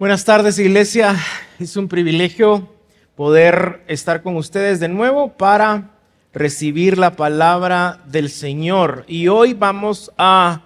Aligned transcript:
Buenas 0.00 0.24
tardes, 0.24 0.58
iglesia. 0.58 1.14
Es 1.58 1.76
un 1.76 1.86
privilegio 1.86 2.66
poder 3.16 3.84
estar 3.86 4.22
con 4.22 4.36
ustedes 4.36 4.80
de 4.80 4.88
nuevo 4.88 5.36
para 5.36 5.90
recibir 6.32 6.96
la 6.96 7.16
palabra 7.16 8.00
del 8.06 8.30
Señor. 8.30 9.04
Y 9.08 9.28
hoy 9.28 9.52
vamos 9.52 10.10
a 10.16 10.62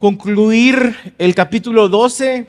concluir 0.00 1.14
el 1.18 1.36
capítulo 1.36 1.88
12 1.88 2.48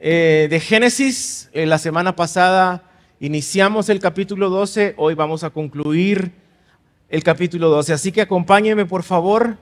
eh, 0.00 0.48
de 0.50 0.60
Génesis. 0.60 1.48
Eh, 1.54 1.64
la 1.64 1.78
semana 1.78 2.14
pasada 2.14 2.82
iniciamos 3.18 3.88
el 3.88 4.00
capítulo 4.00 4.50
12, 4.50 4.96
hoy 4.98 5.14
vamos 5.14 5.44
a 5.44 5.48
concluir 5.48 6.30
el 7.08 7.22
capítulo 7.22 7.70
12. 7.70 7.94
Así 7.94 8.12
que 8.12 8.20
acompáñenme 8.20 8.84
por 8.84 9.02
favor, 9.02 9.56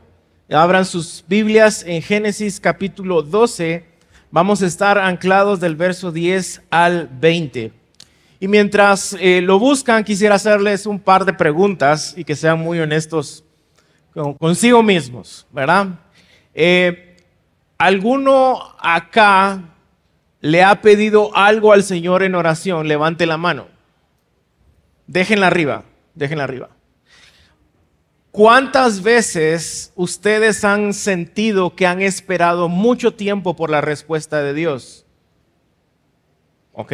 abran 0.50 0.84
sus 0.84 1.25
Biblias 1.29 1.84
en 1.86 2.02
Génesis 2.02 2.59
capítulo 2.59 3.23
12 3.23 3.93
Vamos 4.35 4.64
a 4.64 4.66
estar 4.66 4.98
anclados 4.98 5.61
del 5.61 5.77
verso 5.77 6.11
10 6.11 6.63
al 6.68 7.08
20. 7.21 7.71
Y 8.41 8.49
mientras 8.49 9.17
eh, 9.21 9.41
lo 9.41 9.61
buscan, 9.61 10.03
quisiera 10.03 10.35
hacerles 10.35 10.86
un 10.86 10.99
par 10.99 11.25
de 11.25 11.32
preguntas 11.32 12.14
y 12.17 12.25
que 12.25 12.35
sean 12.35 12.58
muy 12.58 12.81
honestos 12.81 13.44
consigo 14.41 14.82
mismos, 14.82 15.46
¿verdad? 15.53 15.86
Eh, 16.53 17.17
¿Alguno 17.79 18.58
acá 18.81 19.63
le 20.41 20.64
ha 20.64 20.80
pedido 20.80 21.30
algo 21.36 21.72
al 21.72 21.85
Señor 21.85 22.25
en 22.25 22.35
oración? 22.35 22.89
Levante 22.89 23.27
la 23.27 23.36
mano. 23.36 23.69
Déjenla 25.07 25.46
arriba, 25.46 25.85
déjenla 26.16 26.43
arriba. 26.43 26.71
¿Cuántas 28.34 29.04
veces 29.04 29.93
ustedes 29.94 30.64
han 30.64 30.93
sentido 30.93 31.76
que 31.76 31.86
han 31.86 32.02
esperado 32.02 32.69
mucho 32.69 33.14
tiempo 33.14 33.55
por 33.55 33.70
la 33.70 33.80
respuesta 33.80 34.42
de 34.42 34.52
Dios? 34.52 35.06
¿Ok? 36.72 36.92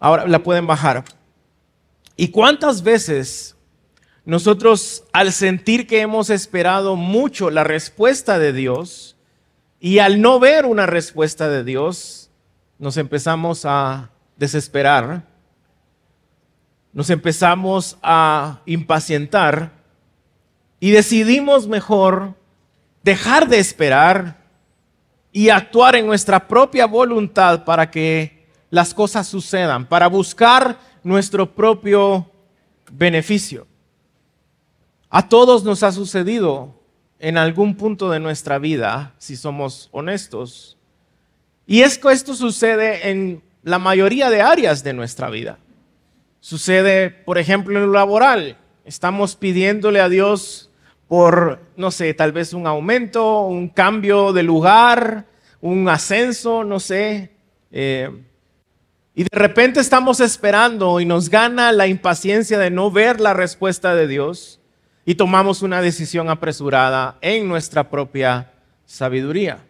Ahora 0.00 0.26
la 0.26 0.42
pueden 0.42 0.66
bajar. 0.66 1.04
¿Y 2.16 2.32
cuántas 2.32 2.82
veces 2.82 3.54
nosotros 4.24 5.04
al 5.12 5.32
sentir 5.32 5.86
que 5.86 6.00
hemos 6.00 6.28
esperado 6.28 6.96
mucho 6.96 7.48
la 7.48 7.62
respuesta 7.62 8.40
de 8.40 8.52
Dios 8.52 9.16
y 9.78 10.00
al 10.00 10.20
no 10.20 10.40
ver 10.40 10.66
una 10.66 10.86
respuesta 10.86 11.48
de 11.48 11.62
Dios, 11.62 12.32
nos 12.80 12.96
empezamos 12.96 13.64
a 13.64 14.10
desesperar? 14.36 15.27
Nos 16.92 17.10
empezamos 17.10 17.98
a 18.02 18.60
impacientar 18.66 19.72
y 20.80 20.90
decidimos 20.90 21.66
mejor 21.66 22.34
dejar 23.02 23.48
de 23.48 23.58
esperar 23.58 24.38
y 25.32 25.50
actuar 25.50 25.96
en 25.96 26.06
nuestra 26.06 26.48
propia 26.48 26.86
voluntad 26.86 27.64
para 27.64 27.90
que 27.90 28.46
las 28.70 28.94
cosas 28.94 29.26
sucedan, 29.26 29.86
para 29.86 30.08
buscar 30.08 30.78
nuestro 31.02 31.54
propio 31.54 32.30
beneficio. 32.90 33.66
A 35.10 35.28
todos 35.28 35.64
nos 35.64 35.82
ha 35.82 35.92
sucedido 35.92 36.74
en 37.18 37.38
algún 37.38 37.74
punto 37.76 38.10
de 38.10 38.20
nuestra 38.20 38.58
vida, 38.58 39.14
si 39.18 39.36
somos 39.36 39.88
honestos. 39.90 40.76
Y 41.66 41.82
es 41.82 41.98
que 41.98 42.12
esto 42.12 42.34
sucede 42.34 43.10
en 43.10 43.42
la 43.62 43.78
mayoría 43.78 44.30
de 44.30 44.42
áreas 44.42 44.84
de 44.84 44.92
nuestra 44.92 45.30
vida. 45.30 45.58
Sucede, 46.40 47.10
por 47.10 47.38
ejemplo, 47.38 47.78
en 47.78 47.86
lo 47.86 47.92
laboral. 47.92 48.56
Estamos 48.84 49.36
pidiéndole 49.36 50.00
a 50.00 50.08
Dios 50.08 50.70
por, 51.08 51.60
no 51.76 51.90
sé, 51.90 52.14
tal 52.14 52.32
vez 52.32 52.52
un 52.52 52.66
aumento, 52.66 53.42
un 53.42 53.68
cambio 53.68 54.32
de 54.32 54.42
lugar, 54.42 55.26
un 55.60 55.88
ascenso, 55.88 56.64
no 56.64 56.80
sé. 56.80 57.32
Eh, 57.70 58.10
y 59.14 59.24
de 59.24 59.36
repente 59.36 59.80
estamos 59.80 60.20
esperando 60.20 61.00
y 61.00 61.04
nos 61.04 61.28
gana 61.28 61.72
la 61.72 61.86
impaciencia 61.86 62.58
de 62.58 62.70
no 62.70 62.90
ver 62.90 63.20
la 63.20 63.34
respuesta 63.34 63.94
de 63.94 64.06
Dios 64.06 64.60
y 65.04 65.16
tomamos 65.16 65.62
una 65.62 65.82
decisión 65.82 66.28
apresurada 66.30 67.18
en 67.20 67.48
nuestra 67.48 67.90
propia 67.90 68.52
sabiduría. 68.84 69.64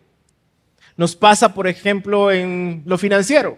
Nos 0.96 1.16
pasa, 1.16 1.54
por 1.54 1.66
ejemplo, 1.66 2.30
en 2.30 2.82
lo 2.84 2.98
financiero. 2.98 3.56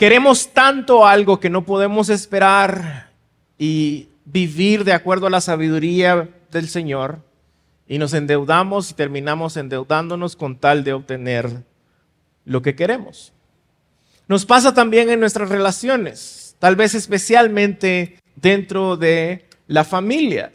Queremos 0.00 0.54
tanto 0.54 1.06
algo 1.06 1.40
que 1.40 1.50
no 1.50 1.66
podemos 1.66 2.08
esperar 2.08 3.10
y 3.58 4.08
vivir 4.24 4.82
de 4.84 4.94
acuerdo 4.94 5.26
a 5.26 5.30
la 5.30 5.42
sabiduría 5.42 6.26
del 6.50 6.70
Señor 6.70 7.18
y 7.86 7.98
nos 7.98 8.14
endeudamos 8.14 8.90
y 8.90 8.94
terminamos 8.94 9.58
endeudándonos 9.58 10.36
con 10.36 10.56
tal 10.56 10.84
de 10.84 10.94
obtener 10.94 11.50
lo 12.46 12.62
que 12.62 12.74
queremos. 12.74 13.34
Nos 14.26 14.46
pasa 14.46 14.72
también 14.72 15.10
en 15.10 15.20
nuestras 15.20 15.50
relaciones, 15.50 16.56
tal 16.58 16.76
vez 16.76 16.94
especialmente 16.94 18.16
dentro 18.36 18.96
de 18.96 19.44
la 19.66 19.84
familia. 19.84 20.50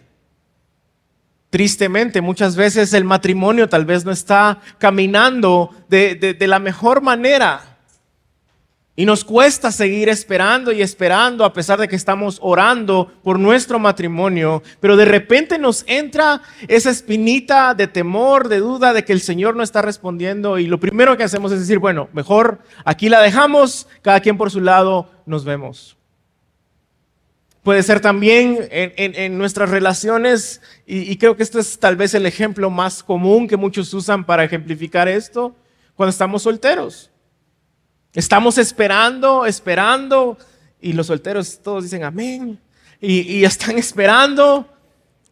Tristemente, 1.51 2.19
muchas 2.19 2.55
veces 2.55 2.95
el 2.95 3.03
matrimonio 3.03 3.69
tal 3.69 3.85
vez 3.85 4.05
no 4.05 4.11
está 4.11 4.59
caminando 4.79 5.69
de, 5.87 6.15
de 6.15 6.47
la 6.47 6.57
mejor 6.57 7.03
manera 7.03 7.74
y 8.97 9.05
nos 9.05 9.25
cuesta 9.25 9.71
seguir 9.71 10.07
esperando 10.07 10.71
y 10.71 10.81
esperando 10.81 11.43
a 11.43 11.51
pesar 11.51 11.79
de 11.79 11.87
que 11.87 11.97
estamos 11.97 12.39
orando 12.41 13.11
por 13.23 13.37
nuestro 13.37 13.77
matrimonio, 13.77 14.63
pero 14.79 14.95
de 14.95 15.03
repente 15.03 15.59
nos 15.59 15.83
entra 15.87 16.41
esa 16.67 16.91
espinita 16.91 17.73
de 17.73 17.87
temor, 17.87 18.47
de 18.47 18.59
duda 18.59 18.93
de 18.93 19.03
que 19.03 19.11
el 19.11 19.19
Señor 19.19 19.55
no 19.55 19.63
está 19.63 19.81
respondiendo 19.81 20.57
y 20.59 20.67
lo 20.67 20.79
primero 20.79 21.17
que 21.17 21.23
hacemos 21.23 21.51
es 21.51 21.59
decir, 21.59 21.79
bueno, 21.79 22.07
mejor 22.13 22.59
aquí 22.85 23.09
la 23.09 23.21
dejamos, 23.21 23.87
cada 24.01 24.21
quien 24.21 24.37
por 24.37 24.49
su 24.49 24.61
lado, 24.61 25.09
nos 25.25 25.43
vemos. 25.43 25.97
Puede 27.63 27.81
ser 27.81 27.99
también 27.99 28.59
en, 28.69 29.37
nuestras 29.39 29.71
relaciones, 29.71 30.61
y 30.85 31.17
creo 31.17 31.35
que 31.35 31.41
este 31.41 31.59
es 31.59 31.79
tal 31.79 31.95
vez 31.95 32.13
el 32.13 32.27
ejemplo 32.27 32.69
más 32.69 33.01
común 33.01 33.47
que 33.47 33.57
muchos 33.57 33.91
usan 33.91 34.23
para 34.23 34.43
ejemplificar 34.43 35.07
esto, 35.07 35.55
cuando 35.95 36.11
estamos 36.11 36.43
solteros. 36.43 37.09
Estamos 38.15 38.57
esperando, 38.57 39.45
esperando, 39.45 40.37
y 40.79 40.93
los 40.93 41.07
solteros 41.07 41.59
todos 41.61 41.83
dicen 41.83 42.05
amén, 42.05 42.57
y, 43.01 43.43
están 43.43 43.77
esperando, 43.77 44.69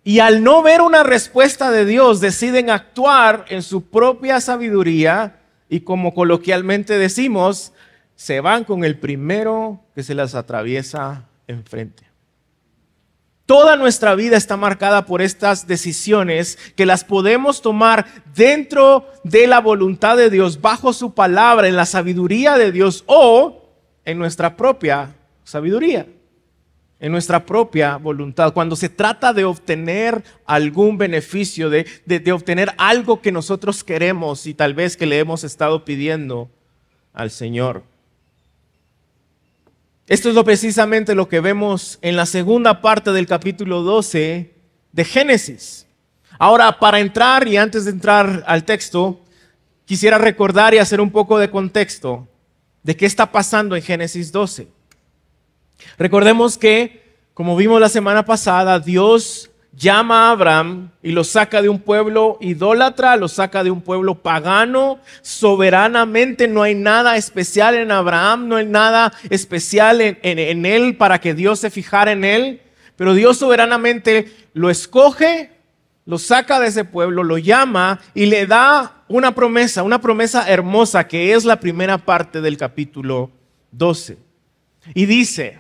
y 0.04 0.20
al 0.20 0.44
no 0.44 0.62
ver 0.62 0.82
una 0.82 1.02
respuesta 1.02 1.72
de 1.72 1.86
Dios, 1.86 2.20
deciden 2.20 2.70
actuar 2.70 3.46
en 3.48 3.64
su 3.64 3.86
propia 3.90 4.42
sabiduría, 4.42 5.40
y 5.70 5.80
como 5.80 6.14
coloquialmente 6.14 6.98
decimos, 6.98 7.72
se 8.16 8.42
van 8.42 8.66
con 8.66 8.84
el 8.84 9.00
primero 9.00 9.80
que 9.96 10.04
se 10.04 10.14
las 10.14 10.36
atraviesa 10.36 11.24
enfrente. 11.48 12.13
Toda 13.46 13.76
nuestra 13.76 14.16
vida 14.16 14.38
está 14.38 14.56
marcada 14.56 15.06
por 15.06 15.22
estas 15.22 15.68
decisiones 15.68 16.58
que 16.78 16.86
las 16.86 17.04
podemos 17.04 17.62
tomar 17.62 18.06
dentro 18.34 19.06
de 19.26 19.48
la 19.48 19.60
voluntad 19.60 20.16
de 20.16 20.30
Dios, 20.30 20.62
bajo 20.62 20.94
su 20.94 21.14
palabra, 21.14 21.68
en 21.68 21.76
la 21.76 21.86
sabiduría 21.86 22.58
de 22.58 22.72
Dios 22.72 23.04
o 23.06 23.70
en 24.06 24.18
nuestra 24.18 24.56
propia 24.56 25.14
sabiduría, 25.44 26.08
en 27.02 27.12
nuestra 27.12 27.46
propia 27.46 27.98
voluntad. 27.98 28.54
Cuando 28.54 28.78
se 28.78 28.88
trata 28.88 29.34
de 29.34 29.44
obtener 29.44 30.24
algún 30.46 30.98
beneficio, 30.98 31.70
de, 31.70 31.86
de 32.06 32.32
obtener 32.32 32.74
algo 32.78 33.22
que 33.22 33.34
nosotros 33.34 33.84
queremos 33.84 34.48
y 34.48 34.54
tal 34.54 34.74
vez 34.74 34.96
que 34.96 35.06
le 35.06 35.20
hemos 35.20 35.44
estado 35.44 35.84
pidiendo 35.84 36.50
al 37.12 37.30
Señor. 37.30 37.93
Esto 40.08 40.28
es 40.28 40.36
lo 40.36 40.44
precisamente 40.44 41.16
lo 41.16 41.30
que 41.30 41.40
vemos 41.40 41.98
en 42.02 42.18
la 42.18 42.26
segunda 42.26 42.82
parte 42.82 43.14
del 43.14 43.26
capítulo 43.26 43.84
12 43.84 44.54
de 44.92 45.06
Génesis. 45.06 45.88
Ahora, 46.38 46.78
para 46.78 47.00
entrar 47.00 47.48
y 47.48 47.56
antes 47.56 47.86
de 47.86 47.92
entrar 47.92 48.44
al 48.46 48.66
texto, 48.66 49.22
quisiera 49.86 50.18
recordar 50.18 50.74
y 50.74 50.80
hacer 50.80 51.00
un 51.00 51.10
poco 51.10 51.40
de 51.40 51.50
contexto 51.50 52.28
de 52.84 52.98
qué 52.98 53.06
está 53.06 53.32
pasando 53.32 53.78
en 53.78 53.82
Génesis 53.82 54.34
12. 54.34 54.68
Recordemos 55.98 56.58
que, 56.58 57.16
como 57.34 57.56
vimos 57.56 57.80
la 57.80 57.88
semana 57.88 58.26
pasada, 58.26 58.82
Dios 58.82 59.52
llama 59.76 60.28
a 60.28 60.32
Abraham 60.32 60.92
y 61.02 61.12
lo 61.12 61.24
saca 61.24 61.62
de 61.62 61.70
un 61.70 61.80
pueblo 61.80 62.38
idólatra, 62.42 63.18
lo 63.18 63.28
saca 63.28 63.64
de 63.64 63.72
un 63.72 63.82
pueblo 63.82 64.16
pagano, 64.16 65.00
soberanamente 65.22 66.48
no 66.48 66.64
hay 66.64 66.76
nada 66.76 67.18
especial 67.18 67.76
en 67.76 67.92
Abraham, 67.92 68.48
no 68.48 68.58
hay 68.58 68.66
nada 68.66 69.14
especial 69.30 70.00
en, 70.02 70.66
él 70.66 70.96
para 70.96 71.20
que 71.20 71.34
Dios 71.34 71.60
se 71.60 71.72
fijara 71.72 72.12
en 72.12 72.24
él, 72.24 72.62
pero 72.96 73.14
Dios 73.14 73.38
soberanamente 73.38 74.32
lo 74.54 74.70
escoge, 74.70 75.52
lo 76.06 76.20
saca 76.20 76.60
de 76.60 76.68
ese 76.68 76.86
pueblo, 76.86 77.24
lo 77.24 77.38
llama 77.38 78.00
y 78.14 78.28
le 78.28 78.46
da 78.46 79.04
una 79.08 79.34
promesa, 79.34 79.84
una 79.84 80.02
promesa 80.02 80.48
hermosa 80.50 81.08
que 81.08 81.34
es 81.34 81.46
la 81.46 81.60
primera 81.60 81.98
parte 81.98 82.42
del 82.42 82.58
capítulo 82.58 83.32
12. 83.72 84.18
Y 84.94 85.06
dice, 85.06 85.60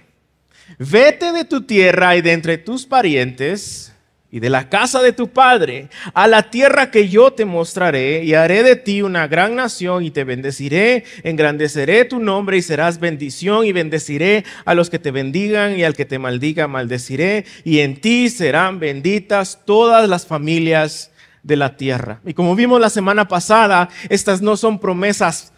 vete 0.77 1.31
de 1.31 1.45
tu 1.45 1.61
tierra 1.61 2.15
y 2.15 2.21
de 2.21 2.33
entre 2.33 2.57
tus 2.57 2.85
parientes, 2.85 3.92
y 4.33 4.39
de 4.39 4.49
la 4.49 4.67
casa 4.67 5.03
de 5.03 5.13
tu 5.13 5.27
padre 5.27 5.89
a 6.15 6.25
la 6.25 6.49
tierra 6.49 6.89
que 6.89 7.07
yo 7.07 7.33
te 7.33 7.45
mostraré 7.45 8.23
y 8.23 8.33
haré 8.33 8.63
de 8.63 8.75
ti 8.75 9.03
una 9.03 9.27
gran 9.27 9.55
nación 9.55 10.03
y 10.03 10.09
te 10.09 10.23
bendeciré, 10.23 11.03
engrandeceré 11.21 12.03
tu 12.05 12.19
nombre 12.19 12.57
y 12.57 12.63
serás 12.63 12.99
bendición 12.99 13.63
y 13.63 13.73
bendeciré 13.73 14.43
a 14.65 14.73
los 14.73 14.89
que 14.89 14.97
te 14.97 15.11
bendigan 15.11 15.77
y 15.77 15.83
al 15.83 15.95
que 15.95 16.05
te 16.05 16.17
maldiga 16.17 16.67
maldeciré 16.67 17.45
y 17.63 17.81
en 17.81 18.01
ti 18.01 18.27
serán 18.27 18.79
benditas 18.79 19.59
todas 19.65 20.09
las 20.09 20.25
familias 20.25 21.11
de 21.43 21.55
la 21.55 21.77
tierra. 21.77 22.19
Y 22.25 22.33
como 22.33 22.55
vimos 22.55 22.81
la 22.81 22.89
semana 22.89 23.27
pasada, 23.27 23.89
estas 24.09 24.41
no 24.41 24.57
son 24.57 24.79
promesas 24.79 25.53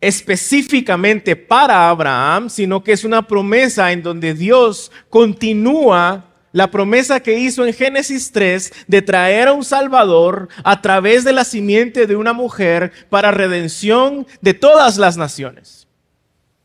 específicamente 0.00 1.36
para 1.36 1.88
Abraham, 1.88 2.50
sino 2.50 2.82
que 2.82 2.90
es 2.90 3.04
una 3.04 3.28
promesa 3.28 3.92
en 3.92 4.02
donde 4.02 4.34
Dios 4.34 4.90
continúa 5.08 6.33
la 6.54 6.70
promesa 6.70 7.18
que 7.18 7.36
hizo 7.36 7.66
en 7.66 7.74
Génesis 7.74 8.30
3 8.30 8.72
de 8.86 9.02
traer 9.02 9.48
a 9.48 9.52
un 9.52 9.64
Salvador 9.64 10.48
a 10.62 10.80
través 10.80 11.24
de 11.24 11.32
la 11.32 11.42
simiente 11.42 12.06
de 12.06 12.14
una 12.14 12.32
mujer 12.32 12.92
para 13.10 13.32
redención 13.32 14.24
de 14.40 14.54
todas 14.54 14.96
las 14.96 15.16
naciones. 15.16 15.88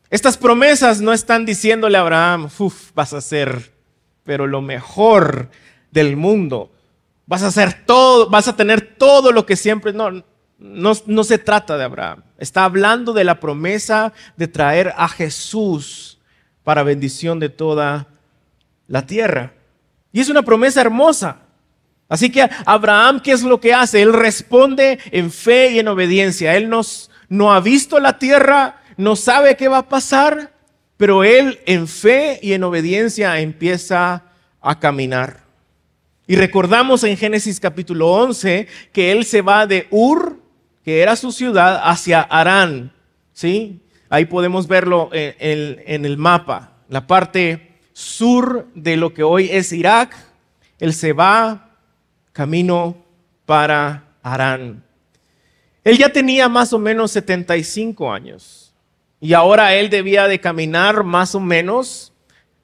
Estas 0.08 0.36
promesas 0.36 1.00
no 1.00 1.12
están 1.12 1.44
diciéndole 1.44 1.98
a 1.98 2.02
Abraham, 2.02 2.48
uff, 2.56 2.92
vas 2.94 3.12
a 3.12 3.20
ser, 3.20 3.72
pero 4.22 4.46
lo 4.46 4.62
mejor 4.62 5.50
del 5.90 6.16
mundo. 6.16 6.70
Vas 7.26 7.42
a 7.42 7.48
hacer 7.48 7.84
todo, 7.84 8.30
vas 8.30 8.46
a 8.46 8.54
tener 8.54 8.94
todo 8.96 9.32
lo 9.32 9.44
que 9.44 9.56
siempre. 9.56 9.92
No, 9.92 10.22
no, 10.60 10.92
no 11.04 11.24
se 11.24 11.38
trata 11.38 11.76
de 11.76 11.82
Abraham. 11.82 12.22
Está 12.38 12.62
hablando 12.62 13.12
de 13.12 13.24
la 13.24 13.40
promesa 13.40 14.12
de 14.36 14.46
traer 14.46 14.94
a 14.96 15.08
Jesús 15.08 16.20
para 16.62 16.84
bendición 16.84 17.40
de 17.40 17.48
toda 17.48 18.06
la 18.86 19.04
tierra. 19.04 19.54
Y 20.12 20.20
es 20.20 20.28
una 20.28 20.42
promesa 20.42 20.80
hermosa. 20.80 21.38
Así 22.08 22.30
que 22.30 22.48
Abraham, 22.66 23.20
¿qué 23.20 23.32
es 23.32 23.42
lo 23.42 23.60
que 23.60 23.72
hace? 23.72 24.02
Él 24.02 24.12
responde 24.12 24.98
en 25.12 25.30
fe 25.30 25.70
y 25.70 25.78
en 25.78 25.86
obediencia. 25.86 26.56
Él 26.56 26.68
nos, 26.68 27.08
no 27.28 27.52
ha 27.52 27.60
visto 27.60 28.00
la 28.00 28.18
tierra, 28.18 28.82
no 28.96 29.14
sabe 29.14 29.56
qué 29.56 29.68
va 29.68 29.78
a 29.78 29.88
pasar, 29.88 30.52
pero 30.96 31.22
él 31.22 31.60
en 31.66 31.86
fe 31.86 32.40
y 32.42 32.52
en 32.52 32.64
obediencia 32.64 33.38
empieza 33.38 34.24
a 34.60 34.80
caminar. 34.80 35.44
Y 36.26 36.34
recordamos 36.34 37.04
en 37.04 37.16
Génesis 37.16 37.60
capítulo 37.60 38.08
11 38.08 38.66
que 38.92 39.12
él 39.12 39.24
se 39.24 39.40
va 39.40 39.68
de 39.68 39.86
Ur, 39.90 40.40
que 40.84 41.02
era 41.02 41.14
su 41.14 41.30
ciudad, 41.30 41.80
hacia 41.84 42.22
Arán. 42.22 42.92
¿sí? 43.32 43.80
Ahí 44.08 44.24
podemos 44.24 44.66
verlo 44.66 45.10
en, 45.12 45.80
en 45.86 46.04
el 46.04 46.16
mapa, 46.16 46.72
la 46.88 47.06
parte 47.06 47.69
sur 47.92 48.66
de 48.74 48.96
lo 48.96 49.12
que 49.14 49.22
hoy 49.22 49.48
es 49.50 49.72
Irak, 49.72 50.16
él 50.78 50.94
se 50.94 51.12
va 51.12 51.70
camino 52.32 52.96
para 53.46 54.04
Arán. 54.22 54.82
Él 55.84 55.98
ya 55.98 56.10
tenía 56.10 56.48
más 56.48 56.72
o 56.72 56.78
menos 56.78 57.10
75 57.12 58.12
años 58.12 58.74
y 59.20 59.32
ahora 59.34 59.74
él 59.74 59.90
debía 59.90 60.28
de 60.28 60.40
caminar 60.40 61.04
más 61.04 61.34
o 61.34 61.40
menos 61.40 62.12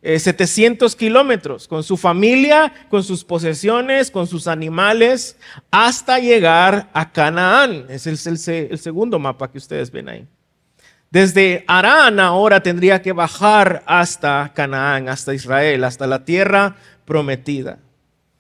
700 0.02 0.93
eh, 0.93 0.96
kilómetros 0.96 1.67
con 1.67 1.82
su 1.82 1.96
familia, 1.96 2.73
con 2.88 3.02
sus 3.02 3.25
posesiones, 3.25 4.11
con 4.11 4.26
sus 4.26 4.46
animales, 4.46 5.37
hasta 5.70 6.19
llegar 6.19 6.88
a 6.93 7.11
Canaán. 7.11 7.87
Ese 7.88 8.12
es 8.12 8.26
el 8.26 8.78
segundo 8.78 9.19
mapa 9.19 9.50
que 9.50 9.58
ustedes 9.58 9.90
ven 9.90 10.08
ahí. 10.08 10.26
Desde 11.11 11.64
Arán 11.69 12.19
ahora 12.19 12.62
tendría 12.62 13.00
que 13.00 13.12
bajar 13.12 13.82
hasta 13.87 14.53
Canaán, 14.55 15.08
hasta 15.08 15.35
Israel, 15.35 15.85
hasta 15.85 16.06
la 16.06 16.25
tierra 16.25 16.76
prometida. 17.05 17.79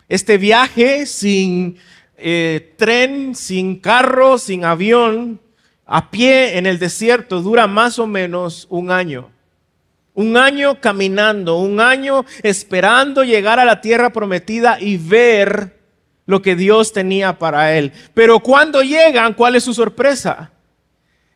Este 0.08 0.36
viaje 0.36 1.06
sin 1.06 1.78
eh, 2.16 2.74
tren, 2.76 3.34
sin 3.34 3.78
carro, 3.78 4.38
sin 4.38 4.64
avión, 4.64 5.40
a 5.84 6.10
pie 6.10 6.58
en 6.58 6.66
el 6.66 6.78
desierto 6.78 7.40
dura 7.40 7.66
más 7.66 7.98
o 7.98 8.06
menos 8.06 8.66
un 8.68 8.90
año. 8.90 9.30
Un 10.14 10.36
año 10.36 10.80
caminando, 10.80 11.58
un 11.58 11.78
año 11.78 12.24
esperando 12.42 13.22
llegar 13.22 13.60
a 13.60 13.64
la 13.64 13.80
tierra 13.80 14.10
prometida 14.10 14.78
y 14.80 14.96
ver 14.96 15.78
lo 16.24 16.42
que 16.42 16.56
Dios 16.56 16.92
tenía 16.92 17.38
para 17.38 17.76
él. 17.76 17.92
Pero 18.14 18.40
cuando 18.40 18.82
llegan, 18.82 19.34
¿cuál 19.34 19.54
es 19.54 19.64
su 19.64 19.74
sorpresa? 19.74 20.50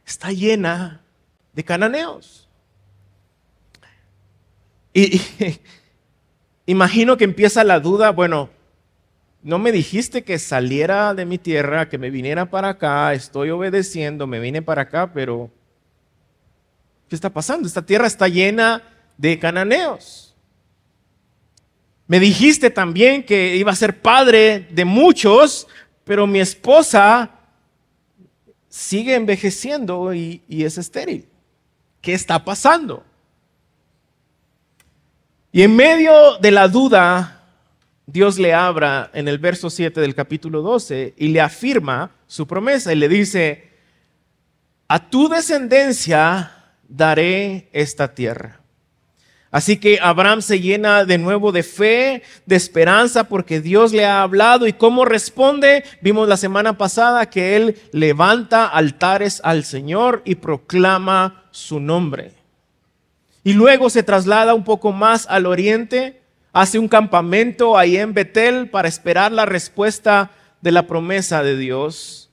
Está 0.04 0.32
llena 0.32 1.00
de 1.52 1.64
cananeos. 1.64 2.48
Y, 4.92 5.20
imagino 6.66 7.16
que 7.16 7.24
empieza 7.24 7.64
la 7.64 7.80
duda, 7.80 8.10
bueno, 8.10 8.50
no 9.42 9.58
me 9.58 9.72
dijiste 9.72 10.22
que 10.22 10.38
saliera 10.38 11.14
de 11.14 11.24
mi 11.24 11.38
tierra, 11.38 11.88
que 11.88 11.98
me 11.98 12.10
viniera 12.10 12.50
para 12.50 12.70
acá, 12.70 13.14
estoy 13.14 13.50
obedeciendo, 13.50 14.26
me 14.26 14.40
vine 14.40 14.60
para 14.60 14.82
acá, 14.82 15.12
pero 15.12 15.50
¿qué 17.08 17.14
está 17.14 17.30
pasando? 17.30 17.66
Esta 17.66 17.82
tierra 17.82 18.06
está 18.06 18.28
llena 18.28 18.82
de 19.16 19.38
cananeos. 19.38 20.34
Me 22.06 22.20
dijiste 22.20 22.70
también 22.70 23.22
que 23.22 23.56
iba 23.56 23.70
a 23.70 23.76
ser 23.76 24.02
padre 24.02 24.66
de 24.70 24.84
muchos, 24.84 25.68
pero 26.04 26.26
mi 26.26 26.40
esposa 26.40 27.30
sigue 28.68 29.14
envejeciendo 29.14 30.12
y 30.12 30.42
es 30.48 30.76
estéril. 30.76 31.29
¿Qué 32.00 32.14
está 32.14 32.44
pasando? 32.44 33.04
Y 35.52 35.62
en 35.62 35.74
medio 35.74 36.38
de 36.38 36.50
la 36.50 36.68
duda, 36.68 37.42
Dios 38.06 38.38
le 38.38 38.54
abra 38.54 39.10
en 39.12 39.28
el 39.28 39.38
verso 39.38 39.70
7 39.70 40.00
del 40.00 40.14
capítulo 40.14 40.62
12 40.62 41.14
y 41.16 41.28
le 41.28 41.40
afirma 41.40 42.12
su 42.26 42.46
promesa 42.46 42.92
y 42.92 42.96
le 42.96 43.08
dice, 43.08 43.70
a 44.88 45.10
tu 45.10 45.28
descendencia 45.28 46.52
daré 46.88 47.68
esta 47.72 48.14
tierra. 48.14 48.60
Así 49.52 49.78
que 49.78 49.98
Abraham 50.00 50.42
se 50.42 50.60
llena 50.60 51.04
de 51.04 51.18
nuevo 51.18 51.50
de 51.50 51.64
fe, 51.64 52.22
de 52.46 52.54
esperanza, 52.56 53.24
porque 53.24 53.60
Dios 53.60 53.92
le 53.92 54.06
ha 54.06 54.22
hablado. 54.22 54.68
¿Y 54.68 54.72
cómo 54.72 55.04
responde? 55.04 55.82
Vimos 56.00 56.28
la 56.28 56.36
semana 56.36 56.78
pasada 56.78 57.28
que 57.28 57.56
él 57.56 57.76
levanta 57.92 58.66
altares 58.66 59.40
al 59.42 59.64
Señor 59.64 60.22
y 60.24 60.36
proclama 60.36 61.39
su 61.50 61.80
nombre. 61.80 62.32
Y 63.42 63.54
luego 63.54 63.90
se 63.90 64.02
traslada 64.02 64.54
un 64.54 64.64
poco 64.64 64.92
más 64.92 65.26
al 65.28 65.46
oriente, 65.46 66.20
hace 66.52 66.78
un 66.78 66.88
campamento 66.88 67.78
ahí 67.78 67.96
en 67.96 68.12
Betel 68.12 68.68
para 68.68 68.88
esperar 68.88 69.32
la 69.32 69.46
respuesta 69.46 70.30
de 70.60 70.72
la 70.72 70.86
promesa 70.86 71.42
de 71.42 71.56
Dios. 71.56 72.30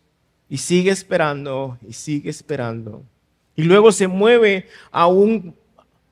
Y 0.49 0.59
sigue 0.59 0.91
esperando 0.91 1.77
y 1.87 1.93
sigue 1.93 2.29
esperando. 2.29 3.03
Y 3.55 3.63
luego 3.63 3.91
se 3.91 4.07
mueve 4.07 4.67
a 4.91 5.07
un 5.07 5.55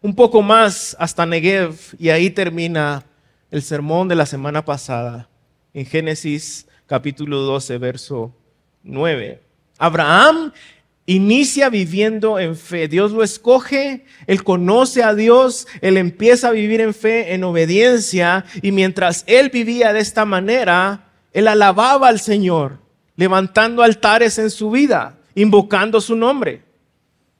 un 0.05 0.13
poco 0.13 0.43
más 0.43 0.95
hasta 0.99 1.25
Negev 1.25 1.79
y 1.97 2.09
ahí 2.09 2.29
termina 2.29 3.03
el 3.49 3.63
sermón 3.63 4.07
de 4.07 4.13
la 4.13 4.27
semana 4.27 4.63
pasada 4.63 5.27
en 5.73 5.83
Génesis 5.83 6.67
capítulo 6.85 7.39
12, 7.39 7.79
verso 7.79 8.31
9. 8.83 9.41
Abraham 9.79 10.53
inicia 11.05 11.69
viviendo 11.69 12.39
en 12.39 12.55
fe. 12.55 12.87
Dios 12.87 13.11
lo 13.11 13.23
escoge, 13.23 14.05
él 14.27 14.43
conoce 14.43 15.03
a 15.03 15.13
Dios, 15.13 15.67
él 15.81 15.97
empieza 15.97 16.49
a 16.49 16.51
vivir 16.51 16.81
en 16.81 16.93
fe, 16.93 17.33
en 17.33 17.43
obediencia, 17.43 18.45
y 18.61 18.71
mientras 18.71 19.23
él 19.27 19.49
vivía 19.49 19.93
de 19.93 19.99
esta 19.99 20.25
manera, 20.25 21.11
él 21.31 21.47
alababa 21.47 22.07
al 22.07 22.19
Señor, 22.19 22.79
levantando 23.15 23.83
altares 23.83 24.37
en 24.39 24.49
su 24.49 24.71
vida, 24.71 25.17
invocando 25.35 26.01
su 26.01 26.15
nombre. 26.15 26.63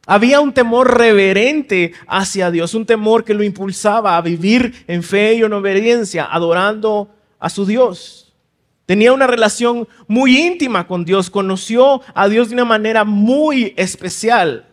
Había 0.06 0.40
un 0.40 0.54
temor 0.54 0.98
reverente 0.98 1.94
hacia 2.08 2.52
Dios, 2.52 2.76
un 2.76 2.86
temor 2.86 3.24
que 3.24 3.34
lo 3.34 3.44
impulsaba 3.44 4.18
a 4.18 4.22
vivir 4.22 4.86
en 4.88 5.02
fe 5.02 5.34
y 5.34 5.42
en 5.42 5.54
obediencia, 5.54 6.26
adorando 6.26 7.10
a 7.40 7.50
su 7.50 7.66
Dios. 7.66 8.25
Tenía 8.86 9.14
una 9.14 9.28
relación 9.28 9.88
muy 10.08 10.38
íntima 10.38 10.88
con 10.88 11.06
Dios, 11.06 11.30
conoció 11.30 12.02
a 12.14 12.28
Dios 12.30 12.50
de 12.50 12.56
una 12.56 12.66
manera 12.66 13.04
muy 13.04 13.74
especial. 13.78 14.68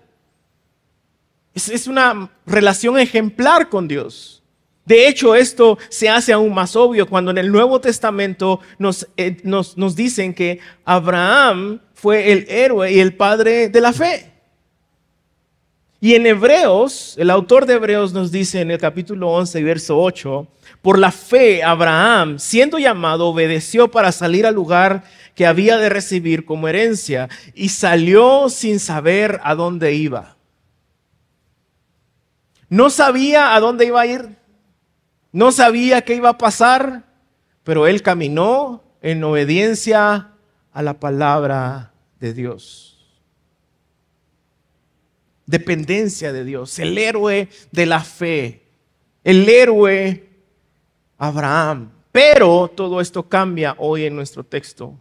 Es, 1.55 1.87
una 1.87 2.31
relación 2.47 2.99
ejemplar 2.99 3.69
con 3.69 3.89
Dios. 3.89 4.43
De 4.85 5.07
hecho, 5.07 5.35
esto 5.35 5.79
se 5.89 6.09
hace 6.09 6.33
aún 6.33 6.53
más 6.53 6.77
obvio 6.77 7.09
cuando 7.09 7.31
en 7.31 7.39
el 7.39 7.53
Nuevo 7.53 7.81
Testamento 7.81 8.61
nos, 8.79 9.07
eh, 9.17 9.37
nos 9.45 9.97
dicen 9.97 10.35
que 10.35 10.61
Abraham 10.85 11.81
fue 11.95 12.33
el 12.33 12.47
héroe 12.49 12.93
y 12.93 12.99
el 12.99 13.15
padre 13.15 13.69
de 13.69 13.81
la 13.81 13.93
fe. 13.93 14.33
Y 16.01 16.17
en 16.17 16.27
Hebreos, 16.27 17.15
el 17.17 17.31
autor 17.31 17.65
de 17.65 17.75
Hebreos 17.75 18.13
nos 18.13 18.33
dice 18.33 18.61
en 18.61 18.73
el 18.73 18.79
capítulo 18.79 19.31
11, 19.31 19.63
verso 19.63 19.97
8, 20.01 20.49
por 20.83 20.99
la 20.99 21.13
fe 21.13 21.63
Abraham, 21.63 22.41
siendo 22.41 22.79
llamado, 22.79 23.29
obedeció 23.29 23.91
para 23.91 24.11
salir 24.11 24.47
al 24.47 24.57
lugar 24.57 25.05
que 25.37 25.47
había 25.47 25.79
de 25.79 25.89
recibir 25.89 26.45
como 26.45 26.69
herencia 26.69 27.29
y 27.55 27.69
salió 27.71 28.51
sin 28.51 28.81
saber 28.81 29.41
a 29.45 29.55
dónde 29.55 29.95
iba. 29.95 30.37
No 32.69 32.91
sabía 32.91 33.55
a 33.55 33.61
dónde 33.61 33.87
iba 33.87 34.01
a 34.01 34.07
ir, 34.07 34.37
no 35.31 35.53
sabía 35.53 36.03
qué 36.03 36.17
iba 36.17 36.31
a 36.31 36.39
pasar, 36.39 37.05
pero 37.63 37.87
él 37.87 38.03
caminó 38.03 38.83
en 39.03 39.23
obediencia 39.23 40.33
a 40.73 40.83
la 40.83 40.99
palabra 40.99 41.93
de 42.19 42.35
Dios. 42.35 42.89
Dependencia 45.47 46.33
de 46.33 46.45
Dios, 46.45 46.79
el 46.79 46.99
héroe 46.99 47.49
de 47.71 47.87
la 47.87 48.01
fe, 48.01 48.63
el 49.23 49.49
héroe 49.49 50.32
Abraham. 51.19 51.91
Pero 52.11 52.69
todo 52.69 53.01
esto 53.01 53.29
cambia 53.29 53.75
hoy 53.79 54.05
en 54.05 54.15
nuestro 54.15 54.45
texto 54.45 54.99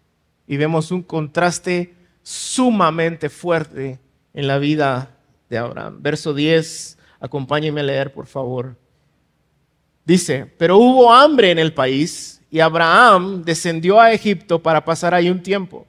y 0.47 0.57
vemos 0.57 0.91
un 0.91 1.03
contraste 1.03 1.93
sumamente 2.23 3.29
fuerte 3.29 3.99
en 4.33 4.47
la 4.47 4.57
vida 4.57 5.11
de 5.49 5.57
Abraham. 5.57 5.97
Verso 6.01 6.33
10, 6.33 6.97
acompáñenme 7.19 7.81
a 7.81 7.83
leer, 7.83 8.13
por 8.13 8.27
favor. 8.27 8.77
Dice, 10.05 10.51
pero 10.57 10.77
hubo 10.77 11.13
hambre 11.13 11.51
en 11.51 11.59
el 11.59 11.73
país 11.73 12.41
y 12.49 12.59
Abraham 12.59 13.43
descendió 13.43 13.99
a 13.99 14.11
Egipto 14.11 14.61
para 14.61 14.83
pasar 14.83 15.13
ahí 15.13 15.29
un 15.29 15.43
tiempo, 15.43 15.85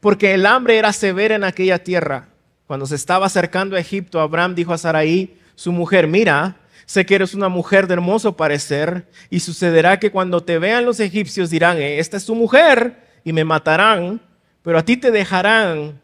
porque 0.00 0.34
el 0.34 0.46
hambre 0.46 0.78
era 0.78 0.92
severa 0.92 1.34
en 1.34 1.44
aquella 1.44 1.82
tierra. 1.82 2.28
Cuando 2.66 2.86
se 2.86 2.96
estaba 2.96 3.26
acercando 3.26 3.76
a 3.76 3.80
Egipto, 3.80 4.20
Abraham 4.20 4.54
dijo 4.54 4.72
a 4.72 4.78
Sarai, 4.78 5.36
su 5.54 5.72
mujer, 5.72 6.06
mira, 6.06 6.56
sé 6.86 7.04
que 7.04 7.16
eres 7.16 7.34
una 7.34 7.48
mujer 7.48 7.86
de 7.86 7.94
hermoso 7.94 8.36
parecer, 8.36 9.06
y 9.28 9.40
sucederá 9.40 9.98
que 9.98 10.10
cuando 10.10 10.42
te 10.42 10.58
vean 10.58 10.86
los 10.86 11.00
egipcios 11.00 11.50
dirán, 11.50 11.76
eh, 11.76 11.98
esta 11.98 12.16
es 12.16 12.22
su 12.22 12.34
mujer, 12.34 13.04
y 13.24 13.32
me 13.32 13.44
matarán, 13.44 14.22
pero 14.62 14.78
a 14.78 14.84
ti 14.84 14.96
te 14.96 15.10
dejarán 15.10 16.00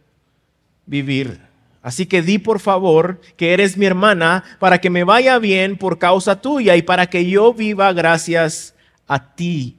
vivir. 0.84 1.40
Así 1.82 2.06
que 2.06 2.22
di 2.22 2.38
por 2.38 2.60
favor 2.60 3.20
que 3.36 3.52
eres 3.52 3.76
mi 3.76 3.86
hermana 3.86 4.44
para 4.60 4.80
que 4.80 4.90
me 4.90 5.02
vaya 5.02 5.38
bien 5.38 5.76
por 5.76 5.98
causa 5.98 6.40
tuya 6.40 6.76
y 6.76 6.82
para 6.82 7.06
que 7.06 7.28
yo 7.28 7.52
viva 7.52 7.92
gracias 7.92 8.74
a 9.08 9.34
ti. 9.34 9.78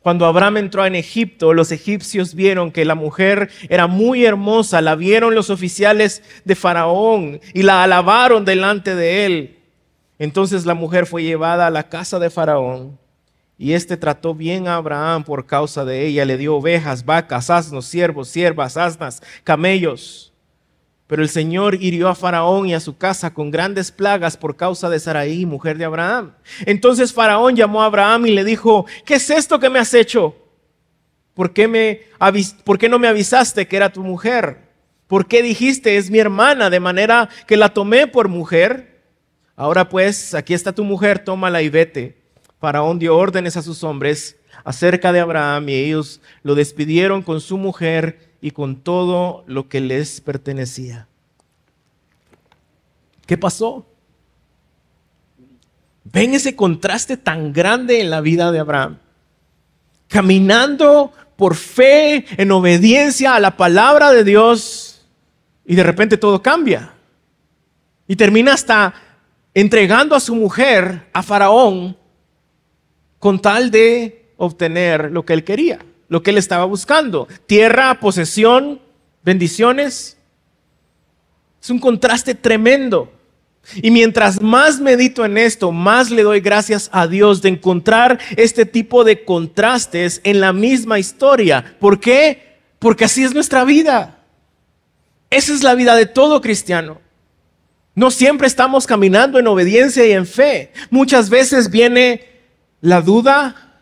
Cuando 0.00 0.26
Abraham 0.26 0.56
entró 0.56 0.84
en 0.84 0.96
Egipto, 0.96 1.54
los 1.54 1.70
egipcios 1.70 2.34
vieron 2.34 2.72
que 2.72 2.84
la 2.84 2.96
mujer 2.96 3.50
era 3.68 3.86
muy 3.86 4.24
hermosa, 4.24 4.80
la 4.80 4.96
vieron 4.96 5.34
los 5.34 5.48
oficiales 5.48 6.22
de 6.44 6.56
Faraón 6.56 7.40
y 7.54 7.62
la 7.62 7.84
alabaron 7.84 8.44
delante 8.44 8.96
de 8.96 9.26
él. 9.26 9.58
Entonces 10.18 10.66
la 10.66 10.74
mujer 10.74 11.06
fue 11.06 11.22
llevada 11.22 11.66
a 11.66 11.70
la 11.70 11.88
casa 11.88 12.18
de 12.18 12.30
Faraón 12.30 12.98
y 13.58 13.74
éste 13.74 13.96
trató 13.96 14.34
bien 14.34 14.66
a 14.66 14.76
Abraham 14.76 15.24
por 15.24 15.46
causa 15.46 15.84
de 15.84 16.06
ella, 16.06 16.24
le 16.24 16.36
dio 16.36 16.56
ovejas, 16.56 17.04
vacas, 17.04 17.48
asnos, 17.48 17.86
siervos, 17.86 18.28
siervas, 18.28 18.76
asnas, 18.76 19.22
camellos. 19.44 20.32
Pero 21.06 21.22
el 21.22 21.28
Señor 21.28 21.74
hirió 21.74 22.08
a 22.08 22.14
Faraón 22.14 22.66
y 22.66 22.74
a 22.74 22.80
su 22.80 22.96
casa 22.96 23.34
con 23.34 23.50
grandes 23.50 23.92
plagas 23.92 24.36
por 24.36 24.56
causa 24.56 24.88
de 24.88 24.98
Sarai, 24.98 25.46
mujer 25.46 25.78
de 25.78 25.84
Abraham. 25.84 26.32
Entonces 26.66 27.12
Faraón 27.12 27.54
llamó 27.54 27.82
a 27.82 27.86
Abraham 27.86 28.26
y 28.26 28.30
le 28.30 28.44
dijo, 28.44 28.86
¿qué 29.04 29.14
es 29.14 29.30
esto 29.30 29.60
que 29.60 29.70
me 29.70 29.78
has 29.78 29.94
hecho? 29.94 30.34
¿Por 31.34 31.52
qué, 31.52 31.68
me 31.68 32.00
¿Por 32.64 32.78
qué 32.78 32.88
no 32.88 32.98
me 32.98 33.08
avisaste 33.08 33.68
que 33.68 33.76
era 33.76 33.92
tu 33.92 34.02
mujer? 34.02 34.70
¿Por 35.06 35.26
qué 35.26 35.42
dijiste 35.42 35.98
es 35.98 36.10
mi 36.10 36.18
hermana 36.18 36.68
de 36.68 36.80
manera 36.80 37.28
que 37.46 37.56
la 37.56 37.68
tomé 37.68 38.06
por 38.06 38.28
mujer? 38.28 38.91
Ahora 39.62 39.88
pues, 39.88 40.34
aquí 40.34 40.54
está 40.54 40.72
tu 40.72 40.82
mujer, 40.82 41.20
tómala 41.20 41.62
y 41.62 41.68
vete. 41.68 42.20
Faraón 42.58 42.98
dio 42.98 43.16
órdenes 43.16 43.56
a 43.56 43.62
sus 43.62 43.84
hombres 43.84 44.36
acerca 44.64 45.12
de 45.12 45.20
Abraham 45.20 45.68
y 45.68 45.74
ellos 45.74 46.20
lo 46.42 46.56
despidieron 46.56 47.22
con 47.22 47.40
su 47.40 47.56
mujer 47.58 48.32
y 48.40 48.50
con 48.50 48.74
todo 48.74 49.44
lo 49.46 49.68
que 49.68 49.80
les 49.80 50.20
pertenecía. 50.20 51.06
¿Qué 53.24 53.38
pasó? 53.38 53.86
¿Ven 56.12 56.34
ese 56.34 56.56
contraste 56.56 57.16
tan 57.16 57.52
grande 57.52 58.00
en 58.00 58.10
la 58.10 58.20
vida 58.20 58.50
de 58.50 58.58
Abraham? 58.58 58.98
Caminando 60.08 61.12
por 61.36 61.54
fe, 61.54 62.26
en 62.36 62.50
obediencia 62.50 63.36
a 63.36 63.40
la 63.40 63.56
palabra 63.56 64.10
de 64.10 64.24
Dios, 64.24 65.06
y 65.64 65.76
de 65.76 65.84
repente 65.84 66.16
todo 66.16 66.42
cambia. 66.42 66.94
Y 68.08 68.16
termina 68.16 68.54
hasta 68.54 69.11
entregando 69.54 70.14
a 70.14 70.20
su 70.20 70.34
mujer 70.34 71.08
a 71.12 71.22
Faraón 71.22 71.96
con 73.18 73.40
tal 73.40 73.70
de 73.70 74.32
obtener 74.36 75.10
lo 75.10 75.24
que 75.24 75.32
él 75.32 75.44
quería 75.44 75.78
lo 76.12 76.22
que 76.22 76.28
él 76.28 76.36
estaba 76.36 76.66
buscando. 76.66 77.26
Tierra, 77.46 77.98
posesión, 77.98 78.82
bendiciones. 79.24 80.18
Es 81.62 81.70
un 81.70 81.78
contraste 81.78 82.34
tremendo. 82.34 83.10
Y 83.76 83.90
mientras 83.90 84.38
más 84.42 84.78
medito 84.78 85.24
en 85.24 85.38
esto, 85.38 85.72
más 85.72 86.10
le 86.10 86.22
doy 86.22 86.40
gracias 86.40 86.90
a 86.92 87.06
Dios 87.06 87.40
de 87.40 87.48
encontrar 87.48 88.18
este 88.36 88.66
tipo 88.66 89.04
de 89.04 89.24
contrastes 89.24 90.20
en 90.22 90.40
la 90.40 90.52
misma 90.52 90.98
historia. 90.98 91.76
¿Por 91.80 91.98
qué? 91.98 92.58
Porque 92.78 93.06
así 93.06 93.24
es 93.24 93.32
nuestra 93.32 93.64
vida. 93.64 94.18
Esa 95.30 95.54
es 95.54 95.62
la 95.62 95.74
vida 95.74 95.96
de 95.96 96.04
todo 96.04 96.42
cristiano. 96.42 97.00
No 97.94 98.10
siempre 98.10 98.46
estamos 98.46 98.86
caminando 98.86 99.38
en 99.38 99.46
obediencia 99.46 100.06
y 100.06 100.12
en 100.12 100.26
fe. 100.26 100.72
Muchas 100.90 101.28
veces 101.28 101.70
viene 101.70 102.26
la 102.80 103.00
duda, 103.00 103.72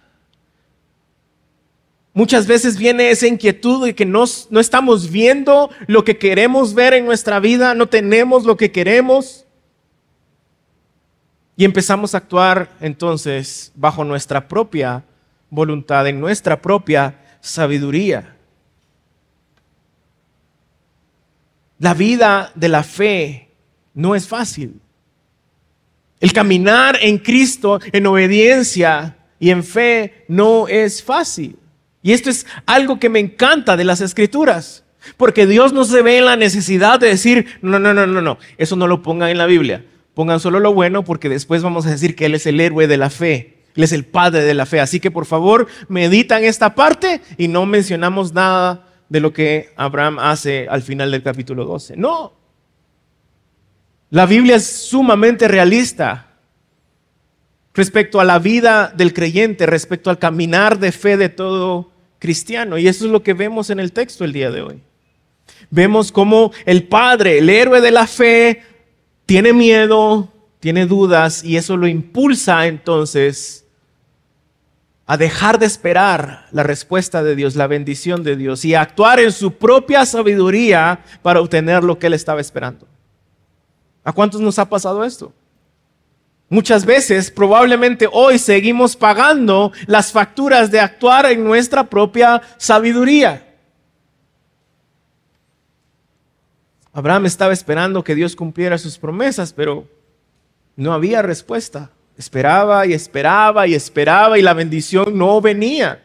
Muchas 2.12 2.48
veces 2.48 2.76
viene 2.76 3.10
esa 3.10 3.28
inquietud 3.28 3.86
de 3.86 3.94
que 3.94 4.04
no, 4.04 4.24
no 4.50 4.60
estamos 4.60 5.10
viendo 5.10 5.70
lo 5.86 6.04
que 6.04 6.18
queremos 6.18 6.74
ver 6.74 6.92
en 6.92 7.04
nuestra 7.04 7.38
vida, 7.38 7.74
no 7.74 7.86
tenemos 7.86 8.44
lo 8.44 8.56
que 8.56 8.72
queremos. 8.72 9.46
Y 11.56 11.64
empezamos 11.64 12.14
a 12.14 12.18
actuar 12.18 12.70
entonces 12.80 13.70
bajo 13.76 14.02
nuestra 14.02 14.48
propia 14.48 15.04
voluntad, 15.50 16.08
en 16.08 16.18
nuestra 16.18 16.60
propia 16.60 17.20
sabiduría. 17.40 18.36
La 21.78 21.94
vida 21.94 22.50
de 22.56 22.68
la 22.68 22.82
fe 22.82 23.49
no 24.00 24.14
es 24.14 24.26
fácil. 24.26 24.80
El 26.20 26.32
caminar 26.32 26.98
en 27.00 27.18
Cristo 27.18 27.80
en 27.92 28.06
obediencia 28.06 29.16
y 29.38 29.50
en 29.50 29.62
fe 29.64 30.24
no 30.28 30.68
es 30.68 31.02
fácil. 31.02 31.56
Y 32.02 32.12
esto 32.12 32.30
es 32.30 32.46
algo 32.66 32.98
que 32.98 33.08
me 33.08 33.20
encanta 33.20 33.76
de 33.76 33.84
las 33.84 34.00
escrituras. 34.00 34.84
Porque 35.16 35.46
Dios 35.46 35.72
no 35.72 35.84
se 35.84 36.02
ve 36.02 36.18
en 36.18 36.26
la 36.26 36.36
necesidad 36.36 37.00
de 37.00 37.08
decir, 37.08 37.46
no, 37.62 37.78
no, 37.78 37.94
no, 37.94 38.06
no, 38.06 38.20
no, 38.20 38.38
eso 38.58 38.76
no 38.76 38.86
lo 38.86 39.02
pongan 39.02 39.30
en 39.30 39.38
la 39.38 39.46
Biblia. 39.46 39.84
Pongan 40.14 40.40
solo 40.40 40.60
lo 40.60 40.74
bueno 40.74 41.04
porque 41.04 41.28
después 41.28 41.62
vamos 41.62 41.86
a 41.86 41.90
decir 41.90 42.14
que 42.14 42.26
Él 42.26 42.34
es 42.34 42.46
el 42.46 42.60
héroe 42.60 42.86
de 42.86 42.96
la 42.98 43.08
fe. 43.08 43.62
Él 43.76 43.84
es 43.84 43.92
el 43.92 44.04
padre 44.04 44.42
de 44.42 44.54
la 44.54 44.66
fe. 44.66 44.80
Así 44.80 45.00
que 45.00 45.10
por 45.10 45.24
favor, 45.24 45.68
meditan 45.88 46.44
esta 46.44 46.74
parte 46.74 47.22
y 47.38 47.48
no 47.48 47.64
mencionamos 47.64 48.34
nada 48.34 48.86
de 49.08 49.20
lo 49.20 49.32
que 49.32 49.72
Abraham 49.76 50.18
hace 50.18 50.68
al 50.68 50.82
final 50.82 51.10
del 51.10 51.22
capítulo 51.22 51.64
12. 51.64 51.96
No. 51.96 52.39
La 54.10 54.26
Biblia 54.26 54.56
es 54.56 54.66
sumamente 54.66 55.46
realista 55.46 56.26
respecto 57.72 58.20
a 58.20 58.24
la 58.24 58.40
vida 58.40 58.92
del 58.94 59.14
creyente, 59.14 59.66
respecto 59.66 60.10
al 60.10 60.18
caminar 60.18 60.78
de 60.80 60.90
fe 60.90 61.16
de 61.16 61.28
todo 61.28 61.92
cristiano. 62.18 62.76
Y 62.76 62.88
eso 62.88 63.06
es 63.06 63.12
lo 63.12 63.22
que 63.22 63.34
vemos 63.34 63.70
en 63.70 63.78
el 63.78 63.92
texto 63.92 64.24
el 64.24 64.32
día 64.32 64.50
de 64.50 64.62
hoy. 64.62 64.82
Vemos 65.70 66.10
cómo 66.10 66.52
el 66.66 66.88
Padre, 66.88 67.38
el 67.38 67.48
héroe 67.48 67.80
de 67.80 67.92
la 67.92 68.08
fe, 68.08 68.62
tiene 69.26 69.52
miedo, 69.52 70.32
tiene 70.58 70.86
dudas 70.86 71.44
y 71.44 71.56
eso 71.56 71.76
lo 71.76 71.86
impulsa 71.86 72.66
entonces 72.66 73.64
a 75.06 75.16
dejar 75.16 75.58
de 75.58 75.66
esperar 75.66 76.46
la 76.50 76.64
respuesta 76.64 77.22
de 77.22 77.36
Dios, 77.36 77.54
la 77.54 77.68
bendición 77.68 78.24
de 78.24 78.36
Dios 78.36 78.64
y 78.64 78.74
a 78.74 78.80
actuar 78.80 79.20
en 79.20 79.30
su 79.30 79.54
propia 79.54 80.04
sabiduría 80.04 81.04
para 81.22 81.40
obtener 81.40 81.84
lo 81.84 81.98
que 81.98 82.08
él 82.08 82.14
estaba 82.14 82.40
esperando. 82.40 82.86
¿A 84.04 84.12
cuántos 84.12 84.40
nos 84.40 84.58
ha 84.58 84.68
pasado 84.68 85.04
esto? 85.04 85.32
Muchas 86.48 86.84
veces, 86.84 87.30
probablemente 87.30 88.08
hoy, 88.10 88.38
seguimos 88.38 88.96
pagando 88.96 89.72
las 89.86 90.10
facturas 90.10 90.70
de 90.70 90.80
actuar 90.80 91.26
en 91.26 91.44
nuestra 91.44 91.84
propia 91.84 92.42
sabiduría. 92.56 93.46
Abraham 96.92 97.26
estaba 97.26 97.52
esperando 97.52 98.02
que 98.02 98.16
Dios 98.16 98.34
cumpliera 98.34 98.78
sus 98.78 98.98
promesas, 98.98 99.52
pero 99.52 99.86
no 100.74 100.92
había 100.92 101.22
respuesta. 101.22 101.90
Esperaba 102.18 102.84
y 102.84 102.94
esperaba 102.94 103.68
y 103.68 103.74
esperaba 103.74 104.38
y 104.38 104.42
la 104.42 104.52
bendición 104.52 105.16
no 105.16 105.40
venía. 105.40 106.02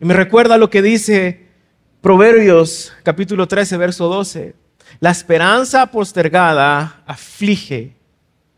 Y 0.00 0.04
me 0.04 0.14
recuerda 0.14 0.58
lo 0.58 0.68
que 0.68 0.82
dice 0.82 1.46
Proverbios 2.00 2.92
capítulo 3.04 3.46
13, 3.46 3.76
verso 3.76 4.08
12. 4.08 4.54
La 5.00 5.10
esperanza 5.10 5.86
postergada 5.86 7.02
aflige 7.06 7.94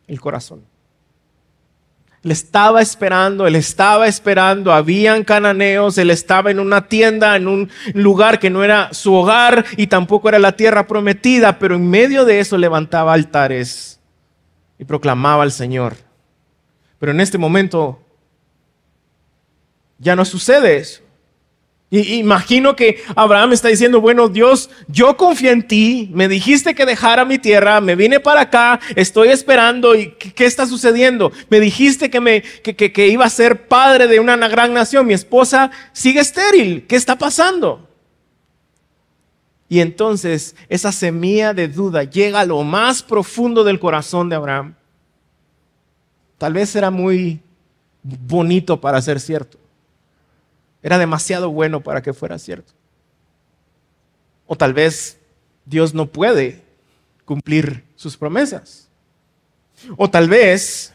el 0.07 0.21
corazón. 0.21 0.65
Él 2.23 2.33
estaba 2.33 2.83
esperando, 2.83 3.47
él 3.47 3.57
estaba 3.57 4.07
esperando, 4.07 4.73
habían 4.73 5.25
cananeos, 5.25 5.97
él 5.97 6.11
estaba 6.11 6.51
en 6.51 6.61
una 6.61 6.87
tienda, 6.87 7.35
en 7.35 7.49
un 7.49 7.71
lugar 7.95 8.39
que 8.39 8.51
no 8.51 8.63
era 8.63 8.93
su 8.93 9.15
hogar 9.15 9.65
y 9.79 9.87
tampoco 9.87 10.29
era 10.29 10.39
la 10.39 10.53
tierra 10.53 10.87
prometida, 10.87 11.59
pero 11.59 11.77
en 11.77 11.89
medio 11.89 12.27
de 12.27 12.41
eso 12.41 12.59
levantaba 12.59 13.15
altares 13.15 14.01
y 14.79 14.85
proclamaba 14.85 15.45
al 15.45 15.53
Señor. 15.53 15.95
Pero 16.99 17.13
en 17.13 17.21
este 17.21 17.39
momento 17.39 18.03
ya 19.99 20.15
no 20.15 20.27
sucede 20.27 20.77
eso. 20.77 21.03
Y 21.93 22.15
imagino 22.15 22.77
que 22.77 23.03
Abraham 23.17 23.53
está 23.53 23.67
diciendo, 23.67 24.01
bueno, 24.01 24.29
Dios, 24.29 24.71
yo 24.87 25.17
confío 25.17 25.51
en 25.51 25.67
ti, 25.67 26.09
me 26.15 26.29
dijiste 26.29 26.77
que 26.77 26.87
dejara 26.87 27.25
mi 27.25 27.39
tierra, 27.41 27.81
me 27.81 27.97
vine 27.97 28.21
para 28.21 28.43
acá, 28.43 28.79
estoy 28.95 29.31
esperando 29.31 29.97
y 29.97 30.13
¿qué, 30.13 30.47
está 30.47 30.67
sucediendo? 30.67 31.33
Me 31.49 31.59
dijiste 31.59 32.09
que, 32.09 32.21
me, 32.21 32.43
que, 32.43 32.93
que 32.93 33.09
iba 33.09 33.25
a 33.25 33.31
ser 33.31 33.67
padre 33.67 34.07
de 34.07 34.21
una 34.21 34.37
gran 34.47 34.73
nación, 34.73 35.05
mi 35.05 35.15
esposa 35.15 35.73
sigue 35.93 36.21
estéril, 36.21 36.87
¿qué 36.87 36.95
está 36.95 37.19
pasando? 37.19 37.89
Y 39.69 39.81
entonces 39.81 40.55
esa 40.69 40.93
semilla 40.93 41.55
de 41.55 41.67
duda 41.67 42.05
llega 42.05 42.41
a 42.41 42.45
lo 42.45 42.63
más 42.63 43.03
profundo 43.03 43.65
del 43.65 43.81
corazón 43.81 44.29
de 44.29 44.37
Abraham. 44.37 44.77
Tal 46.39 46.53
vez 46.53 46.75
era 46.77 46.91
muy 46.91 47.41
bonito 48.03 48.81
para 48.81 49.03
ser 49.03 49.19
cierto. 49.19 49.59
Era 50.83 50.99
demasiado 50.99 51.51
bueno 51.51 51.81
para 51.81 52.03
que 52.03 52.13
fuera 52.13 52.39
cierto. 52.39 52.73
O 54.47 54.57
tal 54.57 54.75
vez 54.75 55.19
Dios 55.65 55.95
no 55.95 56.07
puede 56.07 56.63
cumplir 57.25 57.85
sus 57.97 58.17
promesas. 58.17 58.89
O 59.97 60.11
tal 60.11 60.29
vez 60.29 60.93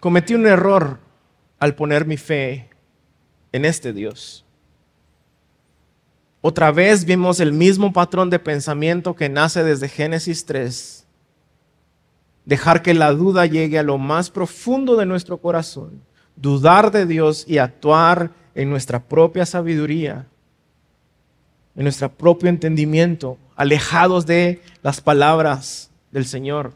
cometí 0.00 0.34
un 0.34 0.46
error 0.46 0.98
al 1.58 1.74
poner 1.74 2.06
mi 2.06 2.16
fe 2.16 2.68
en 3.52 3.64
este 3.64 3.92
Dios. 3.92 4.44
Otra 6.40 6.72
vez 6.72 7.04
vimos 7.04 7.40
el 7.40 7.52
mismo 7.52 7.92
patrón 7.92 8.28
de 8.28 8.38
pensamiento 8.38 9.14
que 9.14 9.28
nace 9.28 9.64
desde 9.64 9.88
Génesis 9.88 10.44
3. 10.44 11.06
Dejar 12.44 12.82
que 12.82 12.92
la 12.92 13.12
duda 13.12 13.46
llegue 13.46 13.78
a 13.78 13.82
lo 13.82 13.96
más 13.96 14.28
profundo 14.28 14.96
de 14.96 15.06
nuestro 15.06 15.38
corazón. 15.38 16.02
Dudar 16.36 16.90
de 16.90 17.06
Dios 17.06 17.46
y 17.48 17.58
actuar 17.58 18.32
en 18.54 18.70
nuestra 18.70 19.02
propia 19.02 19.46
sabiduría, 19.46 20.26
en 21.76 21.82
nuestro 21.84 22.08
propio 22.08 22.48
entendimiento, 22.48 23.38
alejados 23.56 24.26
de 24.26 24.60
las 24.82 25.00
palabras 25.00 25.90
del 26.10 26.26
Señor. 26.26 26.72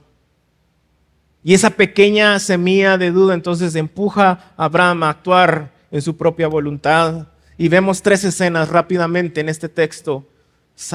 Y 1.45 1.55
esa 1.55 1.71
pequeña 1.71 2.39
semilla 2.41 2.99
de 2.99 3.11
duda 3.11 3.35
entonces 3.35 3.75
empuja 3.75 4.53
a 4.57 4.65
Abraham 4.65 5.05
a 5.05 5.11
actuar 5.11 5.73
en 5.91 6.03
su 6.03 6.17
propia 6.17 6.49
voluntad. 6.49 7.29
Y 7.57 7.69
vemos 7.69 8.03
tres 8.03 8.25
escenas 8.25 8.69
rápidamente 8.69 9.41
en 9.41 9.49
este 9.49 9.69
texto. 9.69 10.27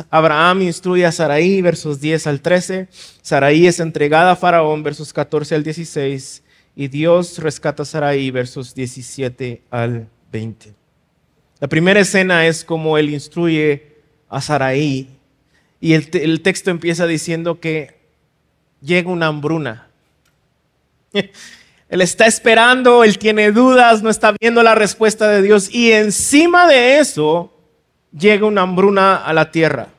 Abraham 0.10 0.62
instruye 0.62 1.06
a 1.06 1.12
Saraí, 1.12 1.62
versos 1.62 2.00
10 2.00 2.28
al 2.28 2.42
13. 2.42 2.88
Saraí 3.22 3.68
es 3.68 3.80
entregada 3.80 4.32
a 4.32 4.36
Faraón, 4.36 4.84
versos 4.84 5.12
14 5.12 5.56
al 5.56 5.64
16. 5.64 6.44
Y 6.76 6.88
Dios 6.88 7.40
rescata 7.40 7.84
a 7.84 7.86
Saraí, 7.86 8.32
versos 8.32 8.74
17 8.76 9.64
al 9.70 10.08
la 11.60 11.68
primera 11.68 12.00
escena 12.00 12.48
es 12.48 12.66
como 12.66 12.98
él 12.98 13.12
instruye 13.12 13.98
a 14.30 14.42
Saraí 14.42 15.10
y 15.80 15.94
el, 15.94 16.10
el 16.14 16.42
texto 16.42 16.72
empieza 16.72 17.06
diciendo 17.06 17.60
que 17.60 18.00
llega 18.82 19.12
una 19.12 19.28
hambruna. 19.28 19.88
Él 21.90 22.02
está 22.02 22.26
esperando, 22.26 23.04
él 23.04 23.20
tiene 23.20 23.52
dudas, 23.52 24.02
no 24.02 24.10
está 24.10 24.34
viendo 24.42 24.64
la 24.64 24.74
respuesta 24.74 25.28
de 25.28 25.44
Dios 25.44 25.70
y 25.72 25.92
encima 25.92 26.68
de 26.68 26.98
eso 26.98 27.54
llega 28.18 28.48
una 28.48 28.64
hambruna 28.64 29.18
a 29.18 29.32
la 29.32 29.52
tierra. 29.52 29.90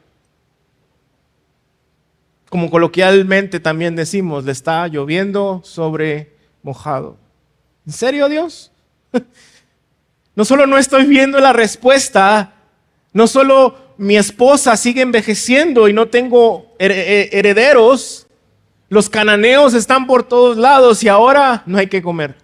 Como 2.49 2.69
coloquialmente 2.69 3.61
también 3.61 3.95
decimos, 3.95 4.45
le 4.45 4.50
está 4.50 4.88
lloviendo 4.88 5.61
sobre 5.62 6.33
mojado. 6.64 7.17
¿En 7.87 7.93
serio 7.93 8.29
Dios? 8.29 8.73
No 10.37 10.45
solo 10.45 10.67
no 10.67 10.79
estoy 10.79 11.07
viendo 11.07 11.38
la 11.41 11.53
respuesta, 11.53 12.55
no 13.12 13.26
solo 13.26 13.76
mi 13.97 14.17
esposa 14.17 14.76
sigue 14.76 15.03
envejeciendo 15.03 15.88
y 15.88 15.93
no 15.93 16.09
tengo 16.09 16.75
eh, 16.79 17.31
herederos, 17.33 18.26
los 18.89 19.08
cananeos 19.08 19.75
están 19.75 20.06
por 20.06 20.25
todos 20.25 20.56
lados 20.56 21.02
y 21.02 21.08
ahora 21.08 21.63
no 21.67 21.78
hay 21.78 21.87
que 21.87 22.02
comer. 22.02 22.37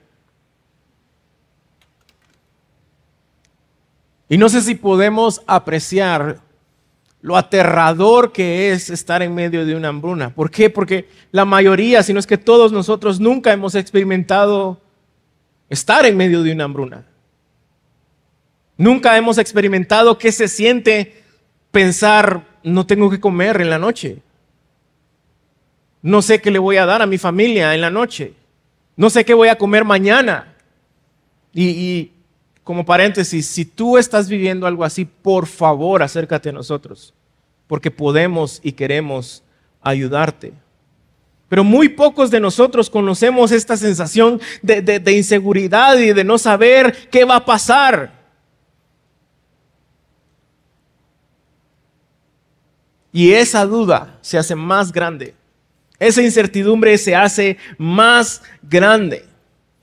Y 4.28 4.38
no 4.38 4.48
sé 4.48 4.62
si 4.62 4.76
podemos 4.76 5.42
apreciar 5.46 6.40
lo 7.20 7.36
aterrador 7.36 8.32
que 8.32 8.70
es 8.72 8.88
estar 8.88 9.22
en 9.22 9.34
medio 9.34 9.66
de 9.66 9.74
una 9.74 9.88
hambruna. 9.88 10.32
¿Por 10.32 10.50
qué? 10.50 10.70
Porque 10.70 11.08
la 11.32 11.44
mayoría, 11.44 12.02
si 12.02 12.12
no 12.12 12.20
es 12.20 12.26
que 12.26 12.38
todos 12.38 12.70
nosotros, 12.70 13.18
nunca 13.18 13.52
hemos 13.52 13.74
experimentado 13.74 14.80
estar 15.68 16.06
en 16.06 16.16
medio 16.16 16.42
de 16.44 16.52
una 16.52 16.64
hambruna. 16.64 17.09
Nunca 18.80 19.18
hemos 19.18 19.36
experimentado 19.36 20.16
qué 20.16 20.32
se 20.32 20.48
siente 20.48 21.22
pensar, 21.70 22.46
no 22.62 22.86
tengo 22.86 23.10
que 23.10 23.20
comer 23.20 23.60
en 23.60 23.68
la 23.68 23.78
noche. 23.78 24.22
No 26.00 26.22
sé 26.22 26.40
qué 26.40 26.50
le 26.50 26.58
voy 26.58 26.78
a 26.78 26.86
dar 26.86 27.02
a 27.02 27.06
mi 27.06 27.18
familia 27.18 27.74
en 27.74 27.82
la 27.82 27.90
noche. 27.90 28.32
No 28.96 29.10
sé 29.10 29.26
qué 29.26 29.34
voy 29.34 29.48
a 29.48 29.58
comer 29.58 29.84
mañana. 29.84 30.54
Y, 31.52 32.12
como 32.64 32.86
paréntesis, 32.86 33.44
si 33.44 33.66
tú 33.66 33.98
estás 33.98 34.30
viviendo 34.30 34.66
algo 34.66 34.82
así, 34.82 35.04
por 35.04 35.46
favor 35.46 36.02
acércate 36.02 36.48
a 36.48 36.52
nosotros, 36.52 37.12
porque 37.66 37.90
podemos 37.90 38.60
y 38.62 38.72
queremos 38.72 39.42
ayudarte. 39.82 40.54
Pero 41.50 41.64
muy 41.64 41.90
pocos 41.90 42.30
de 42.30 42.40
nosotros 42.40 42.88
conocemos 42.88 43.52
esta 43.52 43.76
sensación 43.76 44.40
de 44.62 45.12
inseguridad 45.14 45.98
y 45.98 46.14
de 46.14 46.24
no 46.24 46.38
saber 46.38 47.10
qué 47.10 47.26
va 47.26 47.36
a 47.36 47.44
pasar. 47.44 48.19
Y 53.12 53.32
esa 53.32 53.66
duda 53.66 54.18
se 54.20 54.38
hace 54.38 54.54
más 54.54 54.92
grande. 54.92 55.34
Esa 55.98 56.22
incertidumbre 56.22 56.96
se 56.96 57.14
hace 57.14 57.58
más 57.76 58.42
grande. 58.62 59.24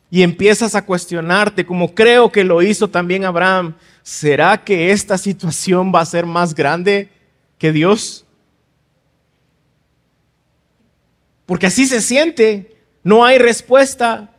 Y 0.10 0.24
empiezas 0.24 0.74
a 0.74 0.86
cuestionarte, 0.86 1.66
como 1.66 1.94
creo 1.94 2.32
que 2.32 2.44
lo 2.44 2.62
hizo 2.62 2.88
también 2.88 3.26
Abraham, 3.26 3.76
¿será 4.02 4.64
que 4.64 4.92
esta 4.92 5.18
situación 5.18 5.92
va 5.94 6.02
a 6.02 6.06
ser 6.06 6.26
más 6.26 6.56
grande 6.56 7.10
que 7.58 7.74
Dios? 7.74 8.26
Porque 11.46 11.68
así 11.68 11.86
se 11.88 12.02
siente, 12.02 12.78
no 13.04 13.26
hay 13.26 13.38
respuesta. 13.38 14.30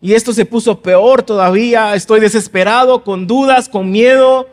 Y 0.00 0.14
esto 0.14 0.32
se 0.32 0.44
puso 0.44 0.82
peor 0.82 1.22
todavía, 1.22 1.94
estoy 1.94 2.20
desesperado, 2.20 3.04
con 3.04 3.26
dudas, 3.26 3.68
con 3.68 3.90
miedo. 3.90 4.48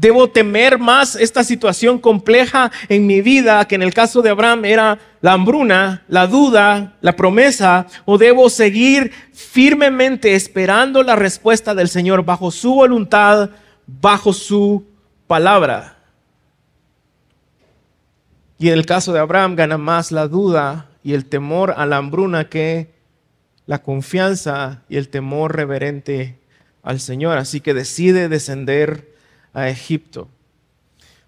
Debo 0.00 0.30
temer 0.30 0.78
más 0.78 1.14
esta 1.14 1.44
situación 1.44 1.98
compleja 1.98 2.72
en 2.88 3.06
mi 3.06 3.20
vida, 3.20 3.62
que 3.66 3.74
en 3.74 3.82
el 3.82 3.92
caso 3.92 4.22
de 4.22 4.30
Abraham 4.30 4.64
era 4.64 4.98
la 5.20 5.34
hambruna, 5.34 6.04
la 6.08 6.26
duda, 6.26 6.96
la 7.02 7.16
promesa, 7.16 7.86
o 8.06 8.16
debo 8.16 8.48
seguir 8.48 9.12
firmemente 9.34 10.34
esperando 10.34 11.02
la 11.02 11.16
respuesta 11.16 11.74
del 11.74 11.90
Señor 11.90 12.24
bajo 12.24 12.50
su 12.50 12.76
voluntad, 12.76 13.50
bajo 13.86 14.32
su 14.32 14.86
palabra. 15.26 15.98
Y 18.58 18.68
en 18.68 18.78
el 18.78 18.86
caso 18.86 19.12
de 19.12 19.20
Abraham 19.20 19.54
gana 19.54 19.76
más 19.76 20.12
la 20.12 20.28
duda 20.28 20.86
y 21.04 21.12
el 21.12 21.26
temor 21.26 21.74
a 21.76 21.84
la 21.84 21.98
hambruna 21.98 22.48
que 22.48 22.90
la 23.66 23.82
confianza 23.82 24.80
y 24.88 24.96
el 24.96 25.10
temor 25.10 25.54
reverente 25.54 26.38
al 26.82 27.00
Señor. 27.00 27.36
Así 27.36 27.60
que 27.60 27.74
decide 27.74 28.30
descender 28.30 29.09
a 29.52 29.68
Egipto. 29.68 30.28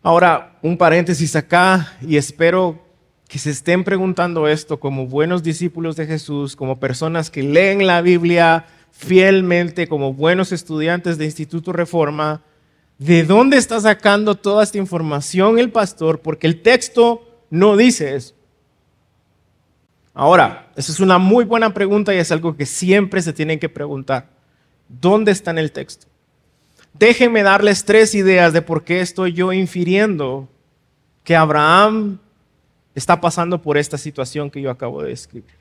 Ahora, 0.03 0.59
un 0.63 0.77
paréntesis 0.77 1.37
acá 1.37 1.97
y 2.01 2.17
espero 2.17 2.83
que 3.29 3.39
se 3.39 3.51
estén 3.51 3.85
preguntando 3.85 4.47
esto 4.47 4.79
como 4.79 5.07
buenos 5.07 5.43
discípulos 5.43 5.97
de 5.97 6.07
Jesús, 6.07 6.55
como 6.55 6.79
personas 6.79 7.31
que 7.31 7.43
leen 7.43 7.87
la 7.87 8.03
Biblia 8.03 8.67
fielmente, 8.91 9.89
como 9.89 10.13
buenos 10.13 10.53
estudiantes 10.53 11.19
de 11.19 11.25
Instituto 11.25 11.73
Reforma. 11.73 12.43
¿De 12.99 13.25
dónde 13.25 13.57
está 13.57 13.81
sacando 13.81 14.35
toda 14.35 14.63
esta 14.63 14.79
información 14.79 15.59
el 15.59 15.71
pastor? 15.71 16.21
Porque 16.21 16.47
el 16.47 16.63
texto 16.63 17.27
no 17.49 17.77
dice 17.77 18.17
eso. 18.17 18.35
Ahora, 20.15 20.71
esa 20.77 20.93
es 20.93 21.01
una 21.01 21.19
muy 21.19 21.45
buena 21.45 21.73
pregunta 21.73 22.15
y 22.15 22.19
es 22.19 22.31
algo 22.31 22.57
que 22.57 22.67
siempre 22.67 23.23
se 23.23 23.33
tienen 23.33 23.59
que 23.59 23.69
preguntar. 23.69 24.29
¿Dónde 24.89 25.33
está 25.33 25.53
en 25.53 25.59
el 25.59 25.73
texto? 25.73 26.07
Déjenme 26.95 27.43
darles 27.43 27.85
tres 27.85 28.15
ideas 28.15 28.53
de 28.53 28.63
por 28.63 28.85
qué 28.85 29.01
estoy 29.01 29.33
yo 29.33 29.53
infiriendo 29.53 30.49
que 31.25 31.37
Abraham 31.37 32.19
está 32.95 33.21
pasando 33.21 33.63
por 33.63 33.79
esta 33.79 33.99
situación 33.99 34.51
que 34.51 34.61
yo 34.61 34.71
acabo 34.71 35.03
de 35.03 35.11
describir. 35.11 35.55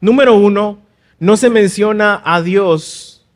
Número 0.00 0.34
uno, 0.34 0.78
no 1.18 1.36
se 1.36 1.50
menciona 1.50 2.22
a 2.24 2.40
Dios 2.42 3.26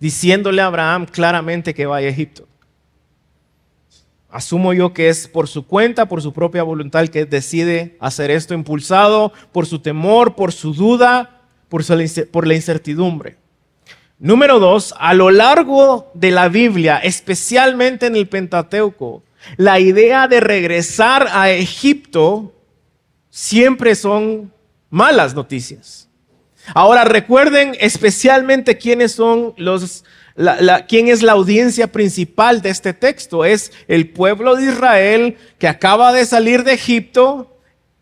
diciéndole 0.00 0.62
a 0.62 0.66
Abraham 0.66 1.06
claramente 1.06 1.74
que 1.74 1.86
vaya 1.86 2.08
a 2.08 2.10
Egipto. 2.10 2.46
Asumo 4.30 4.74
yo 4.74 4.92
que 4.92 5.08
es 5.08 5.26
por 5.26 5.48
su 5.48 5.66
cuenta, 5.66 6.06
por 6.06 6.20
su 6.20 6.32
propia 6.32 6.62
voluntad 6.62 7.08
que 7.08 7.24
decide 7.24 7.96
hacer 7.98 8.30
esto, 8.30 8.54
impulsado 8.54 9.32
por 9.52 9.66
su 9.66 9.78
temor, 9.78 10.34
por 10.34 10.52
su 10.52 10.74
duda, 10.74 11.40
por, 11.68 12.46
la 12.46 12.54
incertidumbre. 12.54 13.36
Número 14.20 14.58
dos, 14.58 14.94
a 14.98 15.14
lo 15.14 15.30
largo 15.30 16.10
de 16.12 16.32
la 16.32 16.48
Biblia, 16.48 16.98
especialmente 16.98 18.06
en 18.06 18.16
el 18.16 18.28
Pentateuco, 18.28 19.22
la 19.56 19.78
idea 19.78 20.26
de 20.26 20.40
regresar 20.40 21.28
a 21.30 21.50
Egipto 21.50 22.52
siempre 23.30 23.94
son 23.94 24.52
malas 24.90 25.36
noticias. 25.36 26.08
Ahora 26.74 27.04
recuerden 27.04 27.76
especialmente 27.78 28.76
quiénes 28.76 29.12
son 29.12 29.54
los, 29.56 30.04
quién 30.88 31.06
es 31.06 31.22
la 31.22 31.32
audiencia 31.32 31.86
principal 31.86 32.60
de 32.60 32.70
este 32.70 32.92
texto. 32.92 33.44
Es 33.44 33.72
el 33.86 34.10
pueblo 34.10 34.56
de 34.56 34.64
Israel 34.64 35.36
que 35.58 35.68
acaba 35.68 36.12
de 36.12 36.26
salir 36.26 36.64
de 36.64 36.72
Egipto 36.72 37.57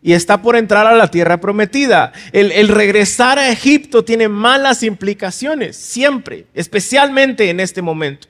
y 0.07 0.13
está 0.13 0.41
por 0.41 0.55
entrar 0.55 0.87
a 0.87 0.95
la 0.95 1.11
tierra 1.11 1.41
prometida. 1.41 2.13
El, 2.31 2.69
regresar 2.69 3.39
a 3.39 3.49
Egipto 3.49 4.05
tiene 4.05 4.29
malas 4.29 4.81
implicaciones, 4.83 5.75
siempre, 5.75 6.45
especialmente 6.53 7.49
en 7.49 7.59
este 7.59 7.81
momento. 7.81 8.29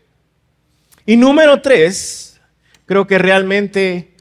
Y 1.05 1.17
número 1.17 1.61
tres, 1.61 2.41
creo 2.87 3.05
que 3.05 3.19
realmente 3.19 4.11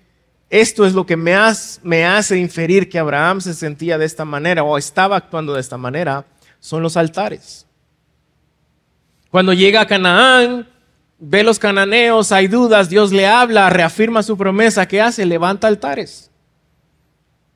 esto 0.50 0.84
es 0.84 0.92
lo 0.92 1.06
que 1.06 1.16
me, 1.16 1.34
me 1.82 2.04
hace 2.04 2.36
inferir 2.36 2.90
que 2.90 2.98
Abraham 2.98 3.40
se 3.40 3.54
sentía 3.54 3.96
de 3.96 4.04
esta 4.04 4.26
manera 4.26 4.62
o 4.62 4.76
estaba 4.76 5.16
actuando 5.16 5.54
de 5.54 5.62
esta 5.62 5.78
manera, 5.78 6.26
son 6.60 6.82
los 6.82 6.94
altares. 6.98 7.66
Cuando 9.30 9.54
llega 9.54 9.80
a 9.80 9.86
Canaán, 9.86 10.68
ve 11.18 11.42
los 11.42 11.58
cananeos, 11.58 12.32
hay 12.32 12.48
dudas, 12.48 12.90
Dios 12.90 13.12
le 13.12 13.26
habla, 13.26 13.70
reafirma 13.70 14.22
su 14.22 14.36
promesa, 14.36 14.86
¿qué 14.86 15.00
hace? 15.00 15.24
Levanta 15.24 15.68
altares. 15.68 16.30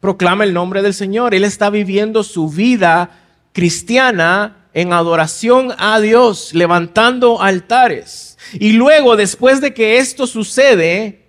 Proclama 0.00 0.44
el 0.44 0.54
nombre 0.54 0.82
del 0.82 0.94
Señor. 0.94 1.34
Él 1.34 1.44
está 1.44 1.70
viviendo 1.70 2.22
su 2.22 2.48
vida 2.48 3.10
cristiana 3.52 4.56
en 4.72 4.92
adoración 4.92 5.72
a 5.78 6.00
Dios, 6.00 6.54
levantando 6.54 7.42
altares. 7.42 8.38
Y 8.54 8.72
luego, 8.72 9.16
después 9.16 9.60
de 9.60 9.74
que 9.74 9.98
esto 9.98 10.26
sucede, 10.26 11.26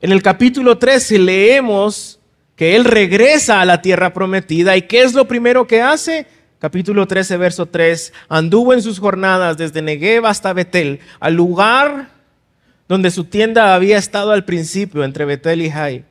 en 0.00 0.12
el 0.12 0.22
capítulo 0.22 0.78
13 0.78 1.18
leemos 1.18 2.20
que 2.56 2.76
él 2.76 2.84
regresa 2.84 3.60
a 3.60 3.64
la 3.64 3.82
tierra 3.82 4.12
prometida 4.12 4.76
y 4.76 4.82
¿qué 4.82 5.02
es 5.02 5.14
lo 5.14 5.28
primero 5.28 5.66
que 5.66 5.80
hace? 5.82 6.26
Capítulo 6.58 7.06
13, 7.06 7.36
verso 7.36 7.66
3, 7.66 8.12
anduvo 8.28 8.74
en 8.74 8.82
sus 8.82 8.98
jornadas 8.98 9.56
desde 9.56 9.80
Negev 9.80 10.26
hasta 10.26 10.52
Betel, 10.52 10.98
al 11.20 11.34
lugar 11.34 12.10
donde 12.88 13.12
su 13.12 13.24
tienda 13.24 13.74
había 13.74 13.98
estado 13.98 14.32
al 14.32 14.44
principio, 14.44 15.04
entre 15.04 15.24
Betel 15.24 15.62
y 15.62 15.70
Jai, 15.70 16.04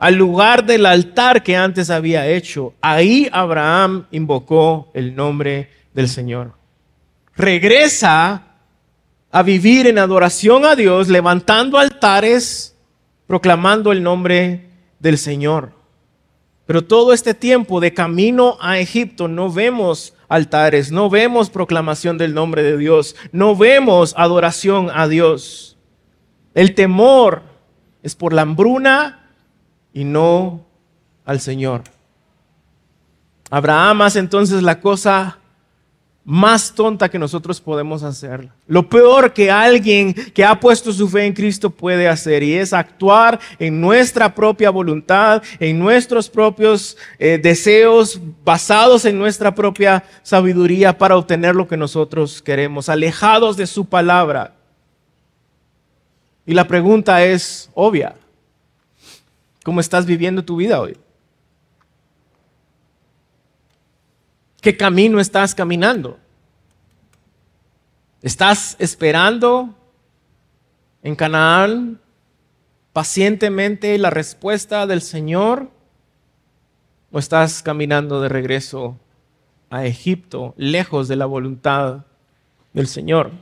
al 0.00 0.14
lugar 0.14 0.64
del 0.64 0.86
altar 0.86 1.42
que 1.42 1.56
antes 1.56 1.90
había 1.90 2.26
hecho. 2.26 2.74
Ahí 2.80 3.28
Abraham 3.30 4.06
invocó 4.10 4.90
el 4.94 5.14
nombre 5.14 5.68
del 5.92 6.08
Señor. 6.08 6.54
Regresa 7.36 8.46
a 9.30 9.42
vivir 9.42 9.86
en 9.86 9.98
adoración 9.98 10.64
a 10.64 10.74
Dios, 10.74 11.08
levantando 11.08 11.78
altares 11.78 12.76
proclamando 13.26 13.92
el 13.92 14.02
nombre 14.02 14.70
del 14.98 15.16
Señor. 15.16 15.72
Pero 16.66 16.82
todo 16.82 17.12
este 17.12 17.34
tiempo 17.34 17.78
de 17.78 17.94
camino 17.94 18.56
a 18.60 18.78
Egipto 18.78 19.28
no 19.28 19.52
vemos 19.52 20.14
altares, 20.28 20.90
no 20.90 21.10
vemos 21.10 21.50
proclamación 21.50 22.16
del 22.18 22.32
nombre 22.32 22.62
de 22.62 22.76
Dios, 22.76 23.16
no 23.32 23.54
vemos 23.54 24.14
adoración 24.16 24.90
a 24.92 25.06
Dios. 25.06 25.76
El 26.54 26.74
temor 26.74 27.42
es 28.02 28.16
por 28.16 28.32
la 28.32 28.42
hambruna 28.42 29.19
y 29.92 30.04
no 30.04 30.64
al 31.24 31.40
Señor. 31.40 31.82
Abraham 33.50 34.02
hace 34.02 34.20
entonces 34.20 34.62
la 34.62 34.80
cosa 34.80 35.40
más 36.24 36.72
tonta 36.74 37.08
que 37.08 37.18
nosotros 37.18 37.60
podemos 37.60 38.02
hacer. 38.02 38.48
Lo 38.68 38.88
peor 38.88 39.32
que 39.32 39.50
alguien 39.50 40.14
que 40.14 40.44
ha 40.44 40.60
puesto 40.60 40.92
su 40.92 41.08
fe 41.08 41.24
en 41.24 41.32
Cristo 41.32 41.70
puede 41.70 42.06
hacer 42.08 42.42
y 42.42 42.54
es 42.54 42.72
actuar 42.72 43.40
en 43.58 43.80
nuestra 43.80 44.32
propia 44.32 44.70
voluntad, 44.70 45.42
en 45.58 45.78
nuestros 45.78 46.28
propios 46.28 46.96
eh, 47.18 47.40
deseos, 47.42 48.20
basados 48.44 49.04
en 49.06 49.18
nuestra 49.18 49.54
propia 49.54 50.04
sabiduría 50.22 50.96
para 50.96 51.16
obtener 51.16 51.56
lo 51.56 51.66
que 51.66 51.76
nosotros 51.76 52.42
queremos, 52.42 52.88
alejados 52.88 53.56
de 53.56 53.66
su 53.66 53.86
palabra. 53.86 54.54
Y 56.46 56.54
la 56.54 56.68
pregunta 56.68 57.24
es 57.24 57.70
obvia. 57.74 58.14
¿Cómo 59.64 59.80
estás 59.80 60.06
viviendo 60.06 60.44
tu 60.44 60.56
vida 60.56 60.80
hoy? 60.80 60.96
¿Qué 64.60 64.76
camino 64.76 65.20
estás 65.20 65.54
caminando? 65.54 66.18
¿Estás 68.22 68.76
esperando 68.78 69.74
en 71.02 71.16
Canaán 71.16 72.00
pacientemente 72.92 73.96
la 73.98 74.10
respuesta 74.10 74.86
del 74.86 75.00
Señor? 75.00 75.70
¿O 77.12 77.18
estás 77.18 77.62
caminando 77.62 78.20
de 78.20 78.28
regreso 78.28 78.98
a 79.70 79.86
Egipto, 79.86 80.54
lejos 80.56 81.08
de 81.08 81.16
la 81.16 81.26
voluntad 81.26 82.04
del 82.72 82.86
Señor? 82.86 83.32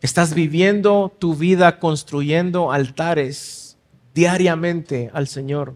Estás 0.00 0.34
viviendo 0.34 1.14
tu 1.18 1.34
vida 1.34 1.78
construyendo 1.78 2.72
altares 2.72 3.78
diariamente 4.14 5.10
al 5.12 5.26
Señor 5.26 5.74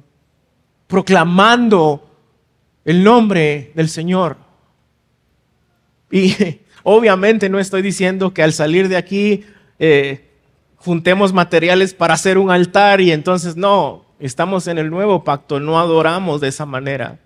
proclamando 0.90 2.04
el 2.84 3.02
nombre 3.04 3.70
del 3.74 3.88
Señor. 3.88 4.36
Y 6.10 6.34
obviamente 6.82 7.48
no 7.48 7.58
estoy 7.60 7.80
diciendo 7.80 8.34
que 8.34 8.42
al 8.42 8.52
salir 8.52 8.88
de 8.88 8.96
aquí 8.96 9.44
eh, 9.78 10.28
juntemos 10.76 11.32
materiales 11.32 11.94
para 11.94 12.14
hacer 12.14 12.36
un 12.36 12.50
altar 12.50 13.00
y 13.00 13.12
entonces 13.12 13.56
no, 13.56 14.04
estamos 14.18 14.66
en 14.66 14.78
el 14.78 14.90
nuevo 14.90 15.22
pacto, 15.22 15.60
no 15.60 15.78
adoramos 15.78 16.40
de 16.40 16.48
esa 16.48 16.66
manera. 16.66 17.20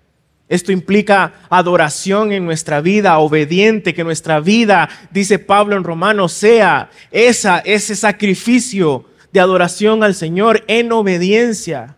Esto 0.47 0.71
implica 0.71 1.33
adoración 1.49 2.31
en 2.31 2.45
nuestra 2.45 2.79
vida, 2.79 3.17
obediente, 3.17 3.93
que 3.93 4.03
nuestra 4.03 4.39
vida, 4.39 4.89
dice 5.11 5.39
Pablo 5.39 5.75
en 5.75 5.83
Romanos, 5.83 6.33
sea 6.33 6.91
esa, 7.11 7.59
ese 7.59 7.95
sacrificio 7.95 9.05
de 9.31 9.39
adoración 9.39 10.03
al 10.03 10.13
Señor 10.13 10.63
en 10.67 10.91
obediencia 10.91 11.97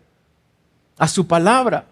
a 0.96 1.08
su 1.08 1.26
palabra. 1.26 1.86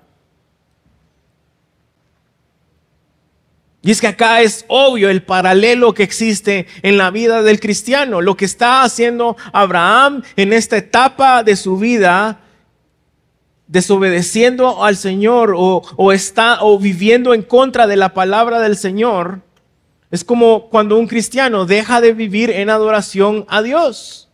Y 3.82 3.92
es 3.92 4.00
que 4.00 4.08
acá 4.08 4.40
es 4.40 4.64
obvio 4.66 5.10
el 5.10 5.22
paralelo 5.22 5.94
que 5.94 6.02
existe 6.02 6.66
en 6.82 6.98
la 6.98 7.12
vida 7.12 7.42
del 7.42 7.60
cristiano. 7.60 8.20
Lo 8.20 8.36
que 8.36 8.44
está 8.44 8.82
haciendo 8.82 9.36
Abraham 9.52 10.24
en 10.34 10.52
esta 10.52 10.76
etapa 10.76 11.44
de 11.44 11.54
su 11.54 11.76
vida, 11.76 12.40
desobedeciendo 13.68 14.84
al 14.84 14.96
Señor 14.96 15.54
o, 15.56 16.12
está 16.12 16.58
o 16.62 16.78
viviendo 16.78 17.34
en 17.34 17.42
contra 17.42 17.86
de 17.86 17.96
la 17.96 18.14
palabra 18.14 18.60
del 18.60 18.76
Señor, 18.76 19.40
es 20.10 20.24
como 20.24 20.68
cuando 20.68 20.98
un 20.98 21.08
cristiano 21.08 21.66
deja 21.66 22.00
de 22.00 22.12
vivir 22.12 22.50
en 22.50 22.70
adoración 22.70 23.44
a 23.48 23.62
Dios. 23.62 24.28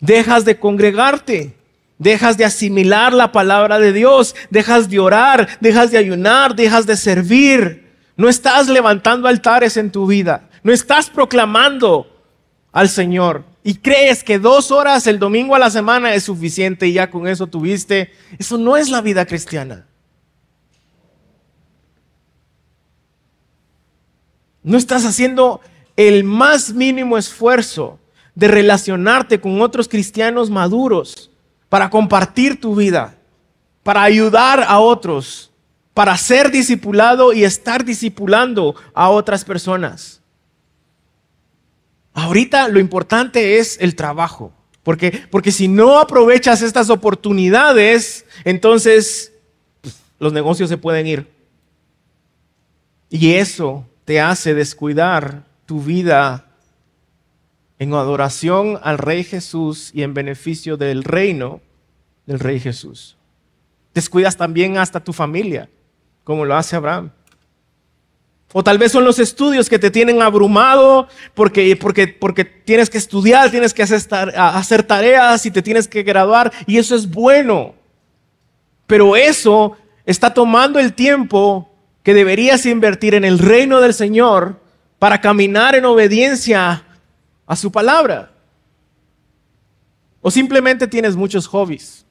Dejas 0.00 0.44
de 0.44 0.58
congregarte. 0.58 1.54
Dejas 1.96 2.36
de 2.36 2.44
asimilar 2.44 3.12
la 3.12 3.30
palabra 3.30 3.78
de 3.78 3.92
Dios, 3.92 4.34
dejas 4.50 4.90
de 4.90 4.98
orar, 4.98 5.48
dejas 5.60 5.92
de 5.92 5.98
ayunar, 5.98 6.56
dejas 6.56 6.86
de 6.86 6.96
servir. 6.96 7.92
No 8.16 8.28
estás 8.28 8.68
levantando 8.68 9.28
altares 9.28 9.76
en 9.76 9.92
tu 9.92 10.06
vida, 10.06 10.48
no 10.62 10.72
estás 10.72 11.08
proclamando 11.08 12.06
al 12.72 12.88
Señor. 12.88 13.44
Y 13.66 13.76
crees 13.76 14.22
que 14.22 14.38
dos 14.38 14.70
horas 14.70 15.06
el 15.06 15.18
domingo 15.18 15.54
a 15.54 15.58
la 15.58 15.70
semana 15.70 16.12
es 16.12 16.24
suficiente 16.24 16.86
y 16.86 16.92
ya 16.92 17.10
con 17.10 17.26
eso 17.26 17.46
tuviste. 17.46 18.12
Eso 18.38 18.58
no 18.58 18.76
es 18.76 18.90
la 18.90 19.00
vida 19.00 19.24
cristiana. 19.24 19.86
No 24.62 24.76
estás 24.76 25.06
haciendo 25.06 25.62
el 25.96 26.24
más 26.24 26.74
mínimo 26.74 27.16
esfuerzo 27.16 27.98
de 28.34 28.48
relacionarte 28.48 29.40
con 29.40 29.62
otros 29.62 29.88
cristianos 29.88 30.50
maduros 30.50 31.30
para 31.70 31.88
compartir 31.88 32.60
tu 32.60 32.74
vida, 32.74 33.16
para 33.82 34.02
ayudar 34.02 34.62
a 34.62 34.78
otros, 34.78 35.50
para 35.94 36.18
ser 36.18 36.50
discipulado 36.50 37.32
y 37.32 37.44
estar 37.44 37.82
discipulando 37.82 38.74
a 38.92 39.08
otras 39.08 39.42
personas. 39.42 40.20
Ahorita 42.14 42.68
lo 42.68 42.78
importante 42.78 43.58
es 43.58 43.76
el 43.80 43.96
trabajo, 43.96 44.52
porque, 44.84 45.26
porque 45.30 45.50
si 45.50 45.66
no 45.68 45.98
aprovechas 45.98 46.62
estas 46.62 46.88
oportunidades, 46.88 48.24
entonces 48.44 49.32
pues, 49.80 50.00
los 50.20 50.32
negocios 50.32 50.68
se 50.68 50.78
pueden 50.78 51.06
ir. 51.06 51.28
Y 53.10 53.34
eso 53.34 53.86
te 54.04 54.20
hace 54.20 54.54
descuidar 54.54 55.44
tu 55.66 55.82
vida 55.82 56.46
en 57.78 57.92
adoración 57.92 58.78
al 58.82 58.98
Rey 58.98 59.24
Jesús 59.24 59.90
y 59.92 60.02
en 60.02 60.14
beneficio 60.14 60.76
del 60.76 61.04
reino 61.04 61.60
del 62.26 62.38
Rey 62.38 62.60
Jesús. 62.60 63.16
Descuidas 63.92 64.36
también 64.36 64.78
hasta 64.78 65.00
tu 65.00 65.12
familia. 65.12 65.68
como 66.22 66.46
lo 66.46 66.56
hace 66.56 66.74
Abraham. 66.74 67.10
O 68.56 68.62
tal 68.62 68.78
vez 68.78 68.92
son 68.92 69.04
los 69.04 69.18
estudios 69.18 69.68
que 69.68 69.80
te 69.80 69.90
tienen 69.90 70.22
abrumado 70.22 71.08
porque, 71.34 71.74
porque, 71.74 72.06
porque 72.06 72.44
tienes 72.44 72.88
que 72.88 72.98
estudiar, 72.98 73.50
tienes 73.50 73.74
que 73.74 73.82
hacer, 73.82 74.00
hacer 74.36 74.84
tareas 74.84 75.44
y 75.44 75.50
te 75.50 75.60
tienes 75.60 75.88
que 75.88 76.04
graduar 76.04 76.52
y 76.64 76.78
eso 76.78 76.94
es 76.94 77.10
bueno. 77.10 77.74
Pero 78.86 79.16
eso 79.16 79.76
está 80.06 80.32
tomando 80.32 80.78
el 80.78 80.94
tiempo 80.94 81.68
que 82.04 82.14
deberías 82.14 82.64
invertir 82.64 83.16
en 83.16 83.24
el 83.24 83.40
reino 83.40 83.80
del 83.80 83.92
Señor 83.92 84.60
para 85.00 85.20
caminar 85.20 85.74
en 85.74 85.86
obediencia 85.86 86.84
a 87.46 87.56
su 87.56 87.72
palabra. 87.72 88.30
O 90.20 90.30
simplemente 90.30 90.86
tienes 90.86 91.16
muchos 91.16 91.48
hobbies. 91.48 92.06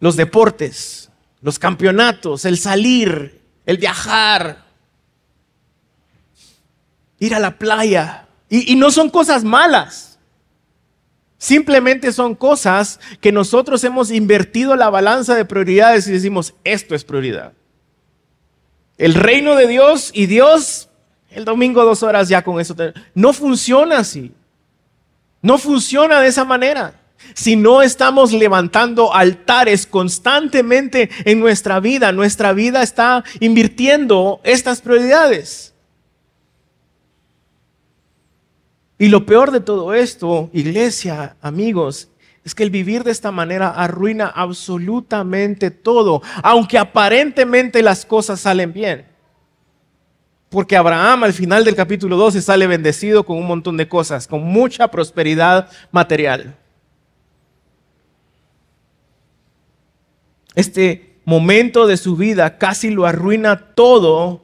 Los 0.00 0.16
deportes, 0.16 1.10
los 1.40 1.58
campeonatos, 1.58 2.44
el 2.44 2.58
salir, 2.58 3.43
el 3.66 3.78
viajar, 3.78 4.64
ir 7.18 7.34
a 7.34 7.40
la 7.40 7.58
playa. 7.58 8.26
Y, 8.48 8.76
no 8.76 8.90
son 8.90 9.10
cosas 9.10 9.42
malas. 9.42 10.18
Simplemente 11.38 12.12
son 12.12 12.34
cosas 12.34 13.00
que 13.20 13.32
nosotros 13.32 13.82
hemos 13.84 14.10
invertido 14.10 14.76
la 14.76 14.90
balanza 14.90 15.34
de 15.34 15.44
prioridades 15.44 16.06
y 16.06 16.12
decimos, 16.12 16.54
esto 16.62 16.94
es 16.94 17.04
prioridad. 17.04 17.52
El 18.96 19.14
reino 19.14 19.56
de 19.56 19.66
Dios 19.66 20.10
y 20.14 20.26
Dios, 20.26 20.88
el 21.30 21.44
domingo 21.44 21.84
dos 21.84 22.02
horas 22.02 22.28
ya 22.28 22.42
con 22.42 22.60
eso. 22.60 22.76
No 23.14 23.32
funciona 23.32 23.98
así. 23.98 24.32
No 25.42 25.58
funciona 25.58 26.20
de 26.20 26.28
esa 26.28 26.44
manera. 26.44 26.94
Si 27.32 27.56
no 27.56 27.82
estamos 27.82 28.32
levantando 28.32 29.14
altares 29.14 29.86
constantemente 29.86 31.08
en 31.24 31.40
nuestra 31.40 31.80
vida, 31.80 32.12
nuestra 32.12 32.52
vida 32.52 32.82
está 32.82 33.24
invirtiendo 33.40 34.40
estas 34.44 34.80
prioridades. 34.80 35.74
Y 38.98 39.08
lo 39.08 39.26
peor 39.26 39.50
de 39.50 39.60
todo 39.60 39.94
esto, 39.94 40.50
iglesia, 40.52 41.36
amigos, 41.40 42.08
es 42.44 42.54
que 42.54 42.62
el 42.62 42.70
vivir 42.70 43.02
de 43.04 43.10
esta 43.10 43.32
manera 43.32 43.70
arruina 43.70 44.26
absolutamente 44.26 45.70
todo, 45.70 46.22
aunque 46.42 46.78
aparentemente 46.78 47.82
las 47.82 48.04
cosas 48.04 48.40
salen 48.40 48.72
bien. 48.72 49.06
Porque 50.50 50.76
Abraham 50.76 51.24
al 51.24 51.32
final 51.32 51.64
del 51.64 51.74
capítulo 51.74 52.16
12 52.16 52.40
sale 52.40 52.66
bendecido 52.66 53.24
con 53.24 53.38
un 53.38 53.46
montón 53.46 53.76
de 53.76 53.88
cosas, 53.88 54.28
con 54.28 54.44
mucha 54.44 54.88
prosperidad 54.88 55.68
material. 55.90 56.56
Este 60.54 61.14
momento 61.24 61.86
de 61.86 61.96
su 61.96 62.16
vida 62.16 62.58
casi 62.58 62.90
lo 62.90 63.06
arruina 63.06 63.74
todo 63.74 64.42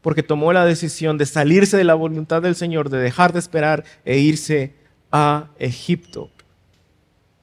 porque 0.00 0.22
tomó 0.22 0.52
la 0.52 0.64
decisión 0.64 1.18
de 1.18 1.26
salirse 1.26 1.76
de 1.76 1.84
la 1.84 1.94
voluntad 1.94 2.42
del 2.42 2.54
Señor, 2.54 2.88
de 2.88 2.98
dejar 2.98 3.32
de 3.32 3.38
esperar 3.38 3.84
e 4.04 4.18
irse 4.18 4.74
a 5.10 5.48
Egipto. 5.58 6.30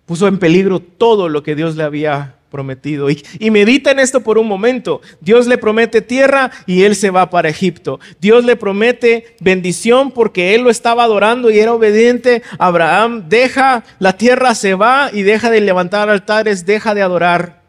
Puso 0.05 0.27
en 0.27 0.39
peligro 0.39 0.79
todo 0.79 1.29
lo 1.29 1.43
que 1.43 1.55
Dios 1.55 1.75
le 1.75 1.83
había 1.83 2.35
prometido. 2.49 3.09
Y, 3.09 3.51
medita 3.51 3.91
en 3.91 3.99
esto 3.99 4.21
por 4.21 4.37
un 4.37 4.47
momento. 4.47 5.01
Dios 5.19 5.45
le 5.47 5.57
promete 5.57 6.01
tierra 6.01 6.51
y 6.65 6.83
él 6.83 6.95
se 6.95 7.09
va 7.09 7.29
para 7.29 7.49
Egipto. 7.49 7.99
Dios 8.21 8.45
le 8.45 8.55
promete 8.55 9.35
bendición 9.41 10.11
porque 10.11 10.55
él 10.55 10.61
lo 10.61 10.69
estaba 10.69 11.03
adorando 11.03 11.51
y 11.51 11.59
era 11.59 11.73
obediente. 11.73 12.43
Abraham 12.57 13.25
deja 13.27 13.83
la 13.99 14.13
tierra, 14.13 14.55
se 14.55 14.75
va 14.75 15.09
y 15.11 15.23
deja 15.23 15.49
de 15.49 15.59
levantar 15.59 16.09
altares, 16.09 16.65
deja 16.65 16.93
de 16.93 17.01
adorar 17.01 17.64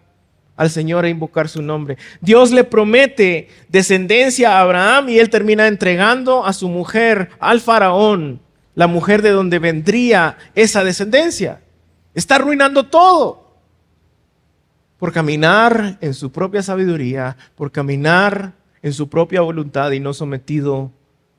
al 0.57 0.71
Señor 0.71 1.05
e 1.05 1.11
invocar 1.11 1.49
su 1.49 1.63
nombre. 1.63 1.99
Dios 2.21 2.51
le 2.51 2.65
promete 2.65 3.49
descendencia 3.69 4.57
a 4.57 4.63
Abraham 4.63 5.11
y 5.11 5.19
él 5.19 5.31
termina 5.31 5.67
entregando 5.67 6.45
a 6.45 6.53
su 6.53 6.69
mujer 6.69 7.31
al 7.39 7.61
faraón, 7.61 8.41
la 8.75 8.87
mujer 8.87 9.23
de 9.23 9.31
donde 9.31 9.59
vendría 9.59 10.39
esa 10.55 10.83
descendencia. 10.83 11.61
Está 12.15 12.37
arruinando 12.37 12.87
todo 12.87 13.47
por 14.99 15.13
caminar 15.13 15.99
en 16.01 16.15
su 16.15 16.33
propia 16.33 16.63
sabiduría, 16.63 17.37
por 17.55 17.71
caminar 17.71 18.55
en 18.83 18.93
su 18.93 19.09
propia 19.09 19.43
voluntad 19.43 19.91
y 19.91 20.01
no 20.01 20.15
sometido 20.15 20.93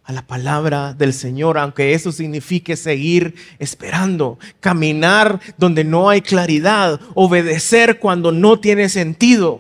a 0.08 0.14
la 0.14 0.26
palabra 0.26 0.94
del 0.94 1.12
Señor, 1.12 1.58
aunque 1.58 1.94
eso 1.94 2.14
signifique 2.14 2.78
seguir 2.78 3.36
esperando, 3.60 4.40
caminar 4.62 5.42
donde 5.58 5.84
no 5.84 6.10
hay 6.10 6.22
claridad, 6.22 7.02
obedecer 7.14 8.00
cuando 8.00 8.32
no 8.32 8.58
tiene 8.58 8.88
sentido. 8.88 9.60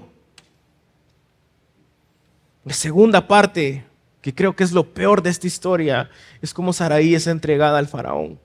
La 2.64 2.74
segunda 2.74 3.28
parte, 3.28 3.84
que 4.22 4.34
creo 4.34 4.56
que 4.56 4.64
es 4.64 4.72
lo 4.72 4.94
peor 4.94 5.22
de 5.22 5.32
esta 5.32 5.48
historia, 5.48 6.10
es 6.42 6.54
cómo 6.54 6.72
Saraí 6.72 7.14
es 7.14 7.28
entregada 7.28 7.78
al 7.78 7.90
faraón. 7.90 8.40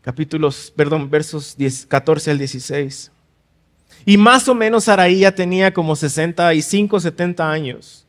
Capítulos, 0.00 0.72
perdón, 0.76 1.10
versos 1.10 1.56
14 1.88 2.30
al 2.30 2.38
16. 2.38 3.10
Y 4.04 4.16
más 4.16 4.46
o 4.46 4.54
menos 4.54 4.84
Saraí 4.84 5.18
ya 5.18 5.34
tenía 5.34 5.74
como 5.74 5.96
65, 5.96 7.00
70 7.00 7.50
años. 7.50 8.06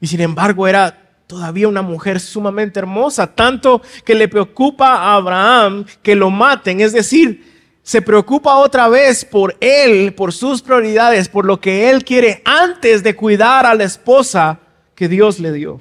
Y 0.00 0.06
sin 0.06 0.20
embargo 0.20 0.68
era 0.68 1.05
todavía 1.26 1.68
una 1.68 1.82
mujer 1.82 2.20
sumamente 2.20 2.78
hermosa, 2.78 3.26
tanto 3.26 3.82
que 4.04 4.14
le 4.14 4.28
preocupa 4.28 4.94
a 4.94 5.16
Abraham 5.16 5.84
que 6.02 6.14
lo 6.14 6.30
maten, 6.30 6.80
es 6.80 6.92
decir, 6.92 7.56
se 7.82 8.02
preocupa 8.02 8.56
otra 8.56 8.88
vez 8.88 9.24
por 9.24 9.56
él, 9.60 10.12
por 10.14 10.32
sus 10.32 10.60
prioridades, 10.60 11.28
por 11.28 11.44
lo 11.44 11.60
que 11.60 11.88
él 11.90 12.04
quiere 12.04 12.42
antes 12.44 13.02
de 13.02 13.14
cuidar 13.14 13.64
a 13.64 13.74
la 13.74 13.84
esposa 13.84 14.58
que 14.94 15.08
Dios 15.08 15.38
le 15.38 15.52
dio. 15.52 15.78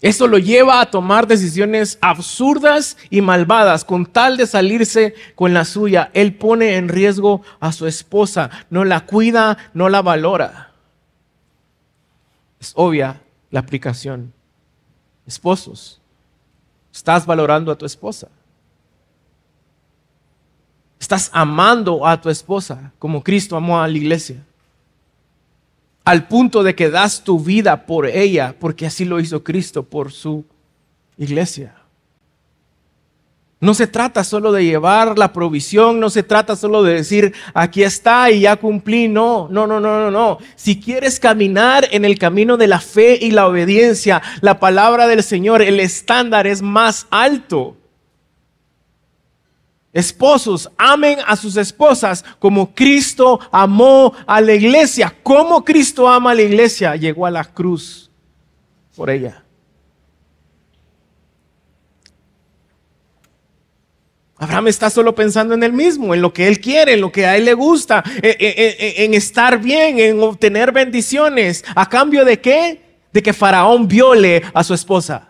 Eso 0.00 0.28
lo 0.28 0.38
lleva 0.38 0.80
a 0.80 0.90
tomar 0.90 1.26
decisiones 1.26 1.98
absurdas 2.00 2.96
y 3.10 3.20
malvadas 3.20 3.84
con 3.84 4.06
tal 4.06 4.36
de 4.36 4.46
salirse 4.46 5.14
con 5.34 5.52
la 5.52 5.64
suya. 5.64 6.10
Él 6.14 6.34
pone 6.34 6.76
en 6.76 6.88
riesgo 6.88 7.42
a 7.58 7.72
su 7.72 7.88
esposa, 7.88 8.50
no 8.70 8.84
la 8.84 9.00
cuida, 9.00 9.58
no 9.74 9.88
la 9.88 10.00
valora. 10.00 10.67
Es 12.60 12.72
obvia 12.74 13.22
la 13.50 13.60
aplicación. 13.60 14.32
Esposos, 15.26 16.00
estás 16.92 17.26
valorando 17.26 17.70
a 17.70 17.76
tu 17.76 17.84
esposa. 17.84 18.28
Estás 20.98 21.30
amando 21.32 22.06
a 22.06 22.20
tu 22.20 22.28
esposa 22.28 22.92
como 22.98 23.22
Cristo 23.22 23.56
amó 23.56 23.80
a 23.80 23.86
la 23.86 23.96
iglesia. 23.96 24.44
Al 26.04 26.26
punto 26.26 26.62
de 26.62 26.74
que 26.74 26.90
das 26.90 27.22
tu 27.22 27.38
vida 27.38 27.86
por 27.86 28.06
ella, 28.06 28.56
porque 28.58 28.86
así 28.86 29.04
lo 29.04 29.20
hizo 29.20 29.44
Cristo 29.44 29.82
por 29.82 30.10
su 30.10 30.44
iglesia. 31.16 31.77
No 33.60 33.74
se 33.74 33.88
trata 33.88 34.22
solo 34.22 34.52
de 34.52 34.64
llevar 34.64 35.18
la 35.18 35.32
provisión, 35.32 35.98
no 35.98 36.10
se 36.10 36.22
trata 36.22 36.54
solo 36.54 36.84
de 36.84 36.94
decir, 36.94 37.34
aquí 37.54 37.82
está 37.82 38.30
y 38.30 38.40
ya 38.40 38.54
cumplí. 38.54 39.08
No, 39.08 39.48
no, 39.50 39.66
no, 39.66 39.80
no, 39.80 39.98
no, 39.98 40.10
no. 40.12 40.38
Si 40.54 40.80
quieres 40.80 41.18
caminar 41.18 41.88
en 41.90 42.04
el 42.04 42.18
camino 42.18 42.56
de 42.56 42.68
la 42.68 42.80
fe 42.80 43.18
y 43.20 43.32
la 43.32 43.48
obediencia, 43.48 44.22
la 44.42 44.60
palabra 44.60 45.08
del 45.08 45.24
Señor, 45.24 45.60
el 45.60 45.80
estándar 45.80 46.46
es 46.46 46.62
más 46.62 47.08
alto. 47.10 47.76
Esposos, 49.92 50.70
amen 50.76 51.18
a 51.26 51.34
sus 51.34 51.56
esposas 51.56 52.24
como 52.38 52.72
Cristo 52.72 53.40
amó 53.50 54.14
a 54.26 54.40
la 54.40 54.54
iglesia. 54.54 55.12
Como 55.24 55.64
Cristo 55.64 56.08
ama 56.08 56.30
a 56.30 56.34
la 56.34 56.42
iglesia, 56.42 56.94
llegó 56.94 57.26
a 57.26 57.30
la 57.32 57.42
cruz 57.42 58.08
por 58.94 59.10
ella. 59.10 59.42
Abraham 64.38 64.68
está 64.68 64.88
solo 64.88 65.16
pensando 65.16 65.54
en 65.54 65.64
él 65.64 65.72
mismo, 65.72 66.14
en 66.14 66.22
lo 66.22 66.32
que 66.32 66.46
él 66.46 66.60
quiere, 66.60 66.92
en 66.92 67.00
lo 67.00 67.10
que 67.10 67.26
a 67.26 67.36
él 67.36 67.44
le 67.44 67.54
gusta, 67.54 68.04
en, 68.22 69.14
estar 69.14 69.58
bien, 69.58 69.98
en 69.98 70.20
obtener 70.20 70.70
bendiciones. 70.70 71.64
¿A 71.74 71.88
cambio 71.88 72.24
de 72.24 72.40
qué? 72.40 72.80
De 73.12 73.20
que 73.20 73.32
Faraón 73.32 73.88
viole 73.88 74.42
a 74.54 74.62
su 74.62 74.74
esposa. 74.74 75.28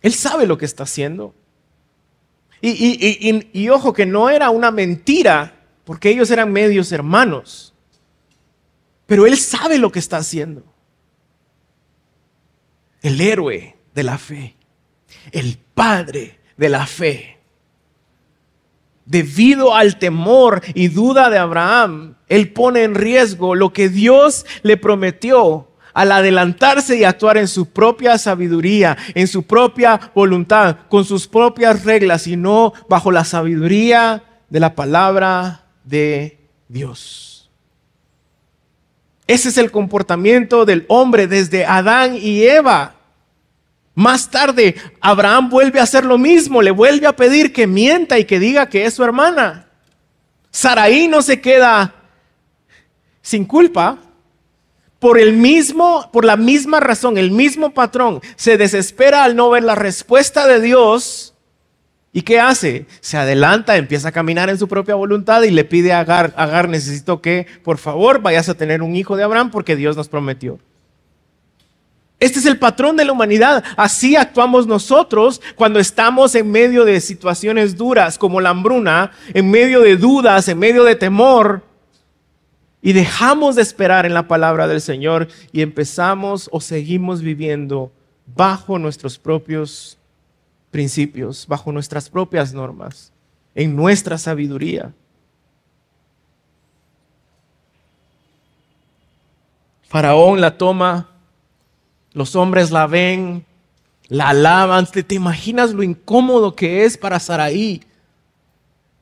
Él 0.00 0.14
sabe 0.14 0.46
lo 0.46 0.56
que 0.56 0.66
está 0.66 0.84
haciendo. 0.84 1.34
Y, 2.62 3.40
y, 3.52 3.68
ojo 3.70 3.92
que 3.92 4.06
no 4.06 4.30
era 4.30 4.50
una 4.50 4.70
mentira, 4.70 5.54
porque 5.84 6.10
ellos 6.10 6.30
eran 6.30 6.52
medios 6.52 6.92
hermanos. 6.92 7.74
Pero 9.06 9.26
él 9.26 9.36
sabe 9.36 9.78
lo 9.78 9.90
que 9.90 9.98
está 9.98 10.18
haciendo 10.18 10.69
el 13.02 13.20
héroe 13.20 13.76
de 13.94 14.02
la 14.02 14.18
fe, 14.18 14.56
el 15.32 15.58
padre 15.74 16.40
de 16.56 16.68
la 16.68 16.86
fe. 16.86 17.38
Debido 19.04 19.74
al 19.74 19.98
temor 19.98 20.62
y 20.74 20.88
duda 20.88 21.30
de 21.30 21.38
Abraham, 21.38 22.16
él 22.28 22.52
pone 22.52 22.84
en 22.84 22.94
riesgo 22.94 23.54
lo 23.54 23.72
que 23.72 23.88
Dios 23.88 24.46
le 24.62 24.76
prometió 24.76 25.68
al 25.92 26.12
adelantarse 26.12 26.96
y 26.96 27.04
actuar 27.04 27.36
en 27.36 27.48
su 27.48 27.66
propia 27.66 28.18
sabiduría, 28.18 28.96
en 29.14 29.26
su 29.26 29.42
propia 29.42 30.12
voluntad, 30.14 30.76
con 30.88 31.04
sus 31.04 31.26
propias 31.26 31.84
reglas 31.84 32.26
y 32.26 32.36
no 32.36 32.72
bajo 32.88 33.10
la 33.10 33.24
sabiduría 33.24 34.22
de 34.48 34.60
la 34.60 34.74
palabra 34.74 35.66
de 35.84 36.38
Dios. 36.68 37.29
Ese 39.30 39.50
es 39.50 39.58
el 39.58 39.70
comportamiento 39.70 40.64
del 40.64 40.84
hombre 40.88 41.28
desde 41.28 41.64
Adán 41.64 42.16
y 42.16 42.42
Eva. 42.42 42.96
Más 43.94 44.28
tarde, 44.28 44.74
Abraham 45.00 45.50
vuelve 45.50 45.78
a 45.78 45.84
hacer 45.84 46.04
lo 46.04 46.18
mismo, 46.18 46.60
le 46.62 46.72
vuelve 46.72 47.06
a 47.06 47.14
pedir 47.14 47.52
que 47.52 47.68
mienta 47.68 48.18
y 48.18 48.24
que 48.24 48.40
diga 48.40 48.68
que 48.68 48.86
es 48.86 48.94
su 48.94 49.04
hermana. 49.04 49.68
Saraí 50.50 51.06
no 51.06 51.22
se 51.22 51.40
queda 51.40 51.94
sin 53.22 53.44
culpa, 53.44 53.98
por 54.98 55.16
el 55.16 55.34
mismo, 55.34 56.10
por 56.12 56.24
la 56.24 56.36
misma 56.36 56.80
razón, 56.80 57.16
el 57.16 57.30
mismo 57.30 57.70
patrón, 57.70 58.20
se 58.34 58.56
desespera 58.56 59.22
al 59.22 59.36
no 59.36 59.48
ver 59.48 59.62
la 59.62 59.76
respuesta 59.76 60.48
de 60.48 60.60
Dios. 60.60 61.29
¿Y 62.12 62.22
qué 62.22 62.40
hace? 62.40 62.86
Se 63.00 63.16
adelanta, 63.16 63.76
empieza 63.76 64.08
a 64.08 64.12
caminar 64.12 64.50
en 64.50 64.58
su 64.58 64.66
propia 64.66 64.96
voluntad 64.96 65.42
y 65.42 65.50
le 65.50 65.64
pide 65.64 65.92
a 65.92 66.00
Agar, 66.00 66.34
Agar, 66.36 66.68
necesito 66.68 67.22
que 67.22 67.46
por 67.62 67.78
favor 67.78 68.20
vayas 68.20 68.48
a 68.48 68.54
tener 68.54 68.82
un 68.82 68.96
hijo 68.96 69.16
de 69.16 69.22
Abraham 69.22 69.50
porque 69.50 69.76
Dios 69.76 69.96
nos 69.96 70.08
prometió. 70.08 70.58
Este 72.18 72.38
es 72.38 72.46
el 72.46 72.58
patrón 72.58 72.96
de 72.96 73.04
la 73.04 73.12
humanidad. 73.12 73.64
Así 73.76 74.14
actuamos 74.16 74.66
nosotros 74.66 75.40
cuando 75.54 75.78
estamos 75.78 76.34
en 76.34 76.50
medio 76.50 76.84
de 76.84 77.00
situaciones 77.00 77.76
duras 77.76 78.18
como 78.18 78.42
la 78.42 78.50
hambruna, 78.50 79.12
en 79.32 79.50
medio 79.50 79.80
de 79.80 79.96
dudas, 79.96 80.46
en 80.48 80.58
medio 80.58 80.84
de 80.84 80.96
temor. 80.96 81.62
Y 82.82 82.92
dejamos 82.92 83.56
de 83.56 83.62
esperar 83.62 84.04
en 84.04 84.14
la 84.14 84.28
palabra 84.28 84.66
del 84.66 84.80
Señor 84.80 85.28
y 85.52 85.62
empezamos 85.62 86.48
o 86.52 86.60
seguimos 86.60 87.22
viviendo 87.22 87.92
bajo 88.26 88.78
nuestros 88.78 89.18
propios 89.18 89.99
principios, 90.70 91.46
bajo 91.46 91.72
nuestras 91.72 92.08
propias 92.08 92.52
normas, 92.52 93.12
en 93.54 93.74
nuestra 93.74 94.18
sabiduría. 94.18 94.92
Faraón 99.88 100.40
la 100.40 100.56
toma, 100.56 101.08
los 102.12 102.36
hombres 102.36 102.70
la 102.70 102.86
ven, 102.86 103.44
la 104.08 104.28
alaban. 104.28 104.86
¿Te, 104.86 105.14
imaginas 105.14 105.72
lo 105.72 105.82
incómodo 105.82 106.54
que 106.54 106.84
es 106.84 106.96
para 106.96 107.18
Saraí 107.18 107.82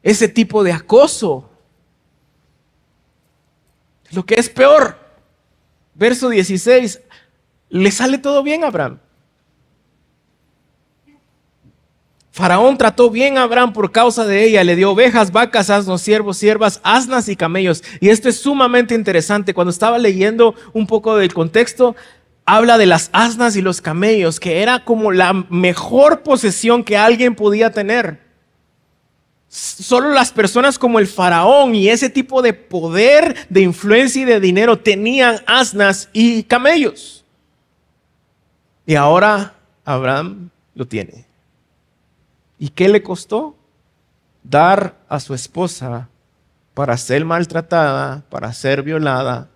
ese 0.03 0.29
tipo 0.29 0.65
de 0.65 0.73
acoso? 0.73 1.51
Lo 4.13 4.25
que 4.25 4.37
es 4.37 4.49
peor, 4.49 4.99
verso 5.95 6.31
16, 6.31 7.03
le 7.69 7.91
sale 7.91 8.17
todo 8.17 8.43
bien 8.43 8.65
a 8.65 8.69
Abraham. 8.69 8.99
Faraón 12.39 12.79
trató 12.79 13.11
bien 13.11 13.37
a 13.37 13.43
Abraham 13.43 13.73
por 13.73 13.91
causa 13.91 14.25
de 14.25 14.45
ella, 14.45 14.63
le 14.63 14.77
dio 14.77 14.93
ovejas, 14.93 15.33
vacas, 15.33 15.71
asnos, 15.71 16.03
siervos, 16.03 16.37
siervas, 16.37 16.79
asnas 16.85 17.29
y 17.29 17.35
camellos. 17.35 17.83
Y 17.99 18.11
esto 18.11 18.29
es 18.29 18.39
sumamente 18.39 18.95
interesante. 18.95 19.55
Cuando 19.55 19.73
estaba 19.73 19.99
leyendo 19.99 20.55
un 20.73 20.87
poco 20.87 21.17
del 21.17 21.35
contexto, 21.35 21.97
habla 22.47 22.79
de 22.79 22.87
las 22.87 23.11
asnas 23.13 23.57
y 23.57 23.61
los 23.61 23.81
camellos, 23.81 24.39
que 24.39 24.63
era 24.63 24.85
como 24.85 25.11
la 25.11 25.33
mejor 25.33 26.23
posesión 26.23 26.85
que 26.85 26.97
alguien 26.97 27.35
podía 27.35 27.73
tener. 27.73 28.21
Solo 29.49 30.11
las 30.11 30.31
personas 30.31 30.79
como 30.79 31.01
el 31.01 31.09
faraón 31.09 31.75
y 31.75 31.89
ese 31.89 32.09
tipo 32.09 32.41
de 32.41 32.53
poder, 32.53 33.35
de 33.49 33.63
influencia 33.63 34.23
y 34.23 34.27
de 34.27 34.39
dinero 34.39 34.79
tenían 34.79 35.41
asnas 35.45 36.09
y 36.13 36.45
camellos. 36.45 37.25
Y 38.87 38.95
ahora 38.95 39.55
Abraham 39.85 40.51
lo 40.77 40.87
tiene. 40.87 41.28
¿Y 42.59 42.71
qué 42.71 42.89
le 42.89 43.03
costó? 43.03 43.57
Dar 44.43 44.97
a 45.09 45.21
su 45.21 45.35
esposa 45.35 46.09
para 46.75 46.97
ser 46.97 47.25
maltratada, 47.25 48.25
para 48.31 48.53
ser 48.53 48.83
violada, 48.83 49.49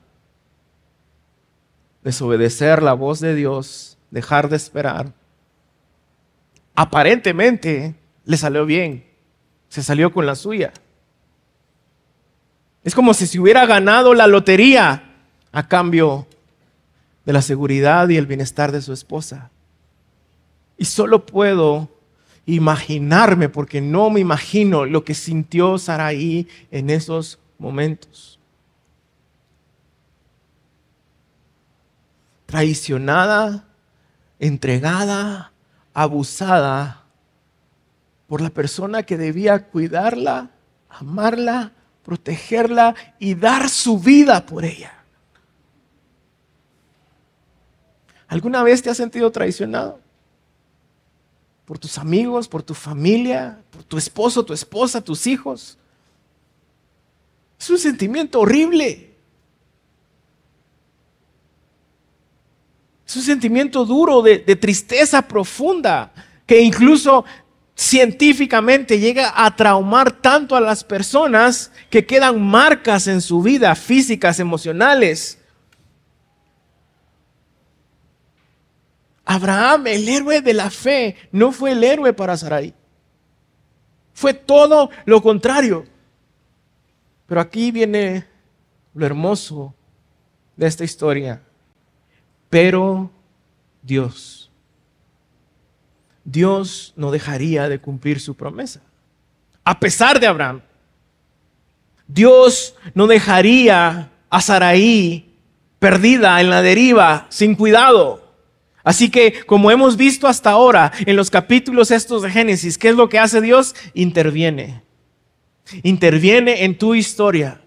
desobedecer 2.03 2.83
la 2.83 2.95
voz 2.95 3.21
de 3.21 3.35
Dios, 3.35 3.97
dejar 4.11 4.49
de 4.49 4.57
esperar. 4.57 5.13
Aparentemente 6.75 7.95
le 8.25 8.37
salió 8.37 8.67
bien 8.67 9.13
se 9.73 9.83
salió 9.83 10.13
con 10.13 10.27
la 10.27 10.35
suya. 10.35 10.71
Es 12.85 12.95
como 12.95 13.15
si 13.15 13.27
se 13.27 13.41
hubiera 13.41 13.65
ganado 13.65 14.13
la 14.13 14.27
lotería 14.27 15.15
a 15.51 15.67
cambio 15.67 16.27
de 17.25 17.33
la 17.33 17.41
seguridad 17.41 18.07
y 18.11 18.19
el 18.19 18.27
bienestar 18.27 18.71
de 18.71 18.83
su 18.83 18.93
esposa. 18.93 19.51
Y 20.77 20.85
solo 20.85 21.25
puedo 21.25 21.89
imaginarme, 22.47 23.49
porque 23.49 23.81
no 23.81 24.11
me 24.11 24.21
imagino 24.21 24.85
lo 24.85 25.05
que 25.05 25.15
sintió 25.15 25.79
Saraí 25.79 26.49
en 26.71 26.91
esos 26.91 27.39
momentos. 27.59 28.39
Traicionada, 32.47 33.65
entregada, 34.39 35.53
abusada 35.95 37.05
por 38.27 38.41
la 38.41 38.51
persona 38.51 39.03
que 39.03 39.17
debía 39.17 39.67
cuidarla, 39.67 40.51
amarla, 40.89 41.73
protegerla 42.03 42.95
y 43.19 43.35
dar 43.35 43.69
su 43.69 43.99
vida 43.99 44.45
por 44.45 44.65
ella. 44.65 44.93
¿Alguna 48.27 48.63
vez 48.63 48.83
te 48.83 48.91
has 48.91 48.97
sentido 48.97 49.31
traicionado? 49.31 50.01
Por 51.65 51.79
tus 51.79 51.99
amigos, 51.99 52.49
por 52.49 52.63
tu 52.63 52.75
familia, 52.75 53.61
por 53.71 53.85
tu 53.85 53.97
esposo, 53.97 54.45
tu 54.45 54.53
esposa, 54.53 55.01
tus 55.01 55.27
hijos. 55.27 55.79
Es 57.59 57.71
un 57.71 57.79
sentimiento 57.79 58.41
horrible. 58.41 59.15
Es 63.07 63.17
un 63.17 63.23
sentimiento 63.23 63.85
duro 63.85 64.23
de, 64.23 64.39
de 64.39 64.57
tristeza 64.57 65.23
profunda 65.23 66.13
que 66.47 66.61
incluso 66.61 67.25
científicamente 67.75 68.99
llega 68.99 69.33
a 69.35 69.55
traumar 69.57 70.13
tanto 70.13 70.57
a 70.57 70.61
las 70.61 70.85
personas 70.85 71.73
que 71.91 72.07
quedan 72.07 72.41
marcas 72.41 73.07
en 73.07 73.21
su 73.21 73.43
vida, 73.43 73.75
físicas, 73.75 74.39
emocionales. 74.39 75.42
Abraham, 79.25 79.87
el 79.87 80.09
héroe 80.09 80.41
de 80.41 80.55
la 80.55 80.71
fe, 80.71 81.17
no 81.31 81.53
fue 81.53 81.73
el 81.73 81.85
héroe 81.85 82.13
para 82.13 82.37
Sarai. 82.37 82.75
Fue 84.13 84.35
todo 84.35 84.91
lo 85.05 85.23
contrario. 85.23 85.85
Pero 87.27 87.41
aquí 87.41 87.71
viene 87.71 88.27
lo 88.95 89.07
hermoso 89.07 89.75
de 90.57 90.67
esta 90.67 90.85
historia. 90.85 91.41
Pero 92.51 93.11
Dios 93.83 94.43
Dios 96.25 96.93
no 96.97 97.11
dejaría 97.11 97.69
de 97.69 97.81
cumplir 97.81 98.21
su 98.21 98.35
promesa. 98.35 98.81
A 99.65 99.79
pesar 99.79 100.21
de 100.21 100.27
Abraham, 100.27 100.63
Dios 102.07 102.75
no 102.95 103.07
dejaría 103.07 104.11
a 104.29 104.41
Saraí 104.41 105.37
perdida 105.79 106.41
en 106.41 106.51
la 106.51 106.63
deriva, 106.63 107.27
sin 107.29 107.55
cuidado. 107.55 108.22
Así 108.85 109.11
que, 109.11 109.45
como 109.47 109.71
hemos 109.71 109.97
visto 109.97 110.27
hasta 110.27 110.51
ahora 110.51 110.93
en 111.07 111.17
los 111.17 111.31
capítulos 111.31 111.91
estos 111.91 112.23
de 112.23 112.31
Génesis, 112.31 112.79
¿qué 112.79 112.89
es 112.89 112.97
lo 112.97 113.09
que 113.09 113.19
hace 113.19 113.41
Dios? 113.41 113.75
Interviene. 113.95 114.83
Interviene 115.83 116.65
en 116.65 116.77
tu 116.77 116.95
historia. 116.95 117.61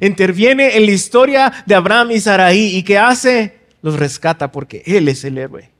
Interviene 0.00 0.76
en 0.76 0.86
la 0.86 0.92
historia 0.92 1.52
de 1.66 1.74
Abraham 1.74 2.12
y 2.12 2.20
Saraí. 2.20 2.76
¿Y 2.76 2.82
qué 2.82 2.98
hace? 2.98 3.58
Los 3.82 3.98
rescata 3.98 4.50
porque 4.50 4.82
Él 4.86 5.08
es 5.08 5.24
el 5.24 5.36
héroe. 5.36 5.70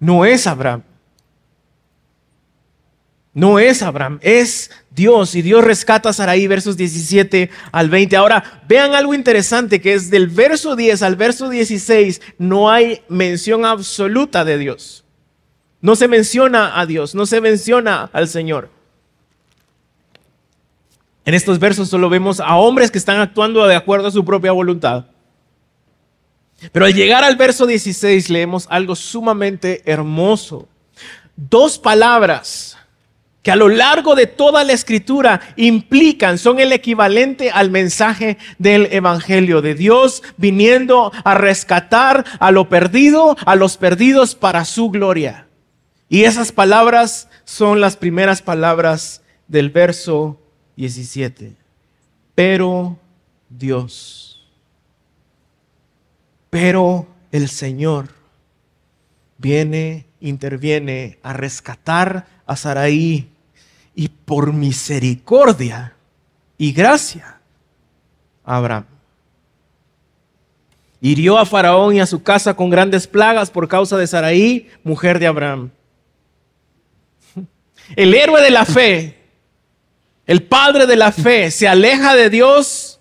No 0.00 0.24
es 0.24 0.46
Abraham. 0.46 0.82
No 3.34 3.58
es 3.58 3.82
Abraham, 3.82 4.18
es 4.22 4.70
Dios. 4.90 5.34
Y 5.34 5.42
Dios 5.42 5.62
rescata 5.62 6.08
a 6.08 6.12
Saraí, 6.12 6.46
versos 6.46 6.76
17 6.76 7.50
al 7.70 7.90
20. 7.90 8.16
Ahora, 8.16 8.62
vean 8.66 8.94
algo 8.94 9.14
interesante 9.14 9.80
que 9.80 9.94
es 9.94 10.10
del 10.10 10.28
verso 10.28 10.76
10 10.76 11.02
al 11.02 11.16
verso 11.16 11.48
16, 11.48 12.20
no 12.38 12.70
hay 12.70 13.02
mención 13.08 13.64
absoluta 13.64 14.44
de 14.44 14.58
Dios. 14.58 15.04
No 15.80 15.94
se 15.94 16.08
menciona 16.08 16.80
a 16.80 16.86
Dios, 16.86 17.14
no 17.14 17.26
se 17.26 17.40
menciona 17.40 18.10
al 18.12 18.28
Señor. 18.28 18.70
En 21.24 21.34
estos 21.34 21.58
versos 21.58 21.90
solo 21.90 22.08
vemos 22.08 22.40
a 22.40 22.56
hombres 22.56 22.90
que 22.90 22.96
están 22.96 23.20
actuando 23.20 23.66
de 23.66 23.76
acuerdo 23.76 24.08
a 24.08 24.10
su 24.10 24.24
propia 24.24 24.50
voluntad. 24.52 25.04
Pero 26.72 26.86
al 26.86 26.94
llegar 26.94 27.22
al 27.22 27.36
verso 27.36 27.66
16 27.66 28.30
leemos 28.30 28.66
algo 28.70 28.96
sumamente 28.96 29.82
hermoso. 29.84 30.66
Dos 31.36 31.78
palabras 31.78 32.77
a 33.50 33.56
lo 33.56 33.68
largo 33.68 34.14
de 34.14 34.26
toda 34.26 34.64
la 34.64 34.72
escritura 34.72 35.40
implican, 35.56 36.38
son 36.38 36.60
el 36.60 36.72
equivalente 36.72 37.50
al 37.50 37.70
mensaje 37.70 38.38
del 38.58 38.86
Evangelio, 38.92 39.62
de 39.62 39.74
Dios 39.74 40.22
viniendo 40.36 41.12
a 41.24 41.34
rescatar 41.34 42.24
a 42.40 42.50
lo 42.50 42.68
perdido, 42.68 43.36
a 43.44 43.56
los 43.56 43.76
perdidos 43.76 44.34
para 44.34 44.64
su 44.64 44.90
gloria. 44.90 45.46
Y 46.08 46.24
esas 46.24 46.52
palabras 46.52 47.28
son 47.44 47.80
las 47.80 47.96
primeras 47.96 48.42
palabras 48.42 49.22
del 49.46 49.70
verso 49.70 50.40
17. 50.76 51.54
Pero 52.34 52.98
Dios, 53.48 54.48
pero 56.50 57.06
el 57.32 57.48
Señor 57.48 58.08
viene, 59.38 60.06
interviene 60.20 61.18
a 61.22 61.32
rescatar 61.32 62.26
a 62.46 62.56
Saraí 62.56 63.28
y 63.98 64.06
por 64.06 64.52
misericordia 64.52 65.92
y 66.56 66.72
gracia 66.72 67.40
a 68.44 68.56
Abraham. 68.56 68.84
Hirió 71.00 71.36
a 71.36 71.44
Faraón 71.44 71.96
y 71.96 72.00
a 72.00 72.06
su 72.06 72.22
casa 72.22 72.54
con 72.54 72.70
grandes 72.70 73.08
plagas 73.08 73.50
por 73.50 73.66
causa 73.66 73.96
de 73.96 74.06
Saraí, 74.06 74.70
mujer 74.84 75.18
de 75.18 75.26
Abraham. 75.26 75.70
El 77.96 78.14
héroe 78.14 78.40
de 78.40 78.52
la 78.52 78.64
fe, 78.64 79.18
el 80.26 80.44
padre 80.44 80.86
de 80.86 80.94
la 80.94 81.10
fe, 81.10 81.50
se 81.50 81.66
aleja 81.66 82.14
de 82.14 82.30
Dios, 82.30 83.00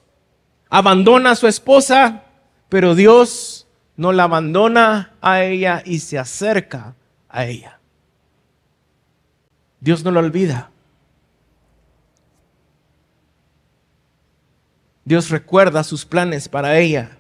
abandona 0.68 1.32
a 1.32 1.36
su 1.36 1.46
esposa, 1.46 2.24
pero 2.70 2.96
Dios 2.96 3.68
no 3.98 4.14
la 4.14 4.24
abandona 4.24 5.14
a 5.22 5.44
ella 5.44 5.84
y 5.86 6.00
se 6.00 6.18
acerca 6.18 6.96
a 7.30 7.46
ella. 7.46 7.80
Dios 9.80 10.04
no 10.04 10.10
la 10.10 10.22
olvida. 10.22 10.72
Dios 15.08 15.30
recuerda 15.30 15.86
sus 15.86 16.04
planes 16.04 16.50
para 16.50 16.78
ella. 16.78 17.18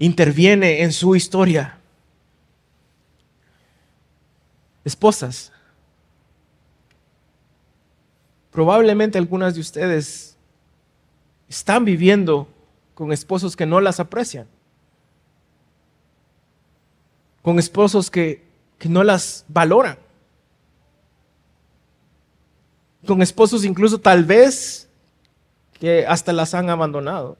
Interviene 0.00 0.82
en 0.82 0.92
su 0.92 1.14
historia. 1.14 1.78
Esposas, 4.84 5.52
probablemente 8.50 9.16
algunas 9.16 9.54
de 9.54 9.60
ustedes 9.60 10.36
están 11.48 11.84
viviendo 11.84 12.48
con 12.96 13.12
esposos 13.12 13.54
que 13.54 13.64
no 13.64 13.80
las 13.80 14.00
aprecian, 14.00 14.48
con 17.42 17.60
esposos 17.60 18.10
que, 18.10 18.42
que 18.76 18.88
no 18.88 19.04
las 19.04 19.44
valoran, 19.46 19.98
con 23.06 23.22
esposos 23.22 23.64
incluso 23.64 24.00
tal 24.00 24.24
vez 24.24 24.84
que 25.78 26.06
hasta 26.06 26.32
las 26.32 26.54
han 26.54 26.70
abandonado. 26.70 27.36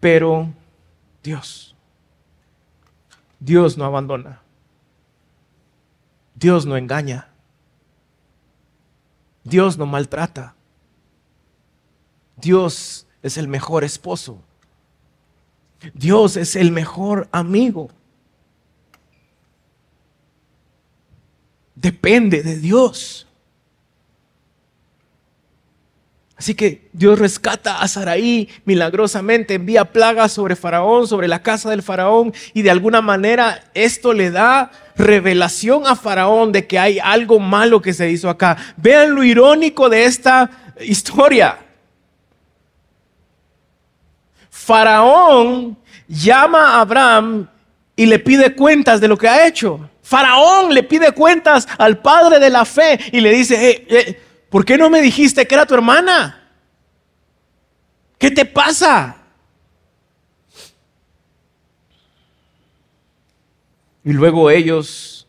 Pero 0.00 0.48
Dios, 1.22 1.74
Dios 3.40 3.78
no 3.78 3.84
abandona. 3.84 4.40
Dios 6.34 6.66
no 6.66 6.76
engaña. 6.76 7.28
Dios 9.44 9.78
no 9.78 9.86
maltrata. 9.86 10.54
Dios 12.36 13.06
es 13.22 13.38
el 13.38 13.48
mejor 13.48 13.84
esposo. 13.84 14.42
Dios 15.92 16.36
es 16.36 16.56
el 16.56 16.72
mejor 16.72 17.28
amigo. 17.32 17.88
Depende 21.74 22.42
de 22.42 22.58
Dios. 22.58 23.26
Así 26.36 26.54
que 26.54 26.88
Dios 26.92 27.18
rescata 27.18 27.80
a 27.80 27.86
Saraí 27.86 28.48
milagrosamente, 28.64 29.54
envía 29.54 29.84
plagas 29.84 30.32
sobre 30.32 30.56
Faraón, 30.56 31.06
sobre 31.06 31.28
la 31.28 31.42
casa 31.42 31.70
del 31.70 31.82
Faraón, 31.82 32.34
y 32.52 32.62
de 32.62 32.70
alguna 32.70 33.00
manera 33.00 33.62
esto 33.72 34.12
le 34.12 34.30
da 34.32 34.72
revelación 34.96 35.86
a 35.86 35.94
Faraón 35.94 36.50
de 36.50 36.66
que 36.66 36.78
hay 36.78 36.98
algo 36.98 37.38
malo 37.38 37.80
que 37.80 37.92
se 37.92 38.10
hizo 38.10 38.28
acá. 38.28 38.56
Vean 38.76 39.14
lo 39.14 39.22
irónico 39.22 39.88
de 39.88 40.04
esta 40.04 40.50
historia. 40.80 41.58
Faraón 44.50 45.76
llama 46.08 46.76
a 46.76 46.80
Abraham 46.80 47.48
y 47.94 48.06
le 48.06 48.18
pide 48.18 48.56
cuentas 48.56 49.00
de 49.00 49.06
lo 49.06 49.16
que 49.16 49.28
ha 49.28 49.46
hecho. 49.46 49.88
Faraón 50.02 50.74
le 50.74 50.82
pide 50.82 51.12
cuentas 51.12 51.66
al 51.78 51.98
padre 51.98 52.38
de 52.38 52.50
la 52.50 52.64
fe 52.64 52.98
y 53.12 53.20
le 53.20 53.30
dice, 53.30 54.18
¿por 54.54 54.64
qué 54.64 54.78
no 54.78 54.88
me 54.88 55.02
dijiste 55.02 55.48
que 55.48 55.54
era 55.56 55.66
tu 55.66 55.74
hermana? 55.74 56.48
¿Qué 58.18 58.30
te 58.30 58.44
pasa? 58.44 59.16
Y 64.04 64.12
luego 64.12 64.50
ellos 64.50 65.26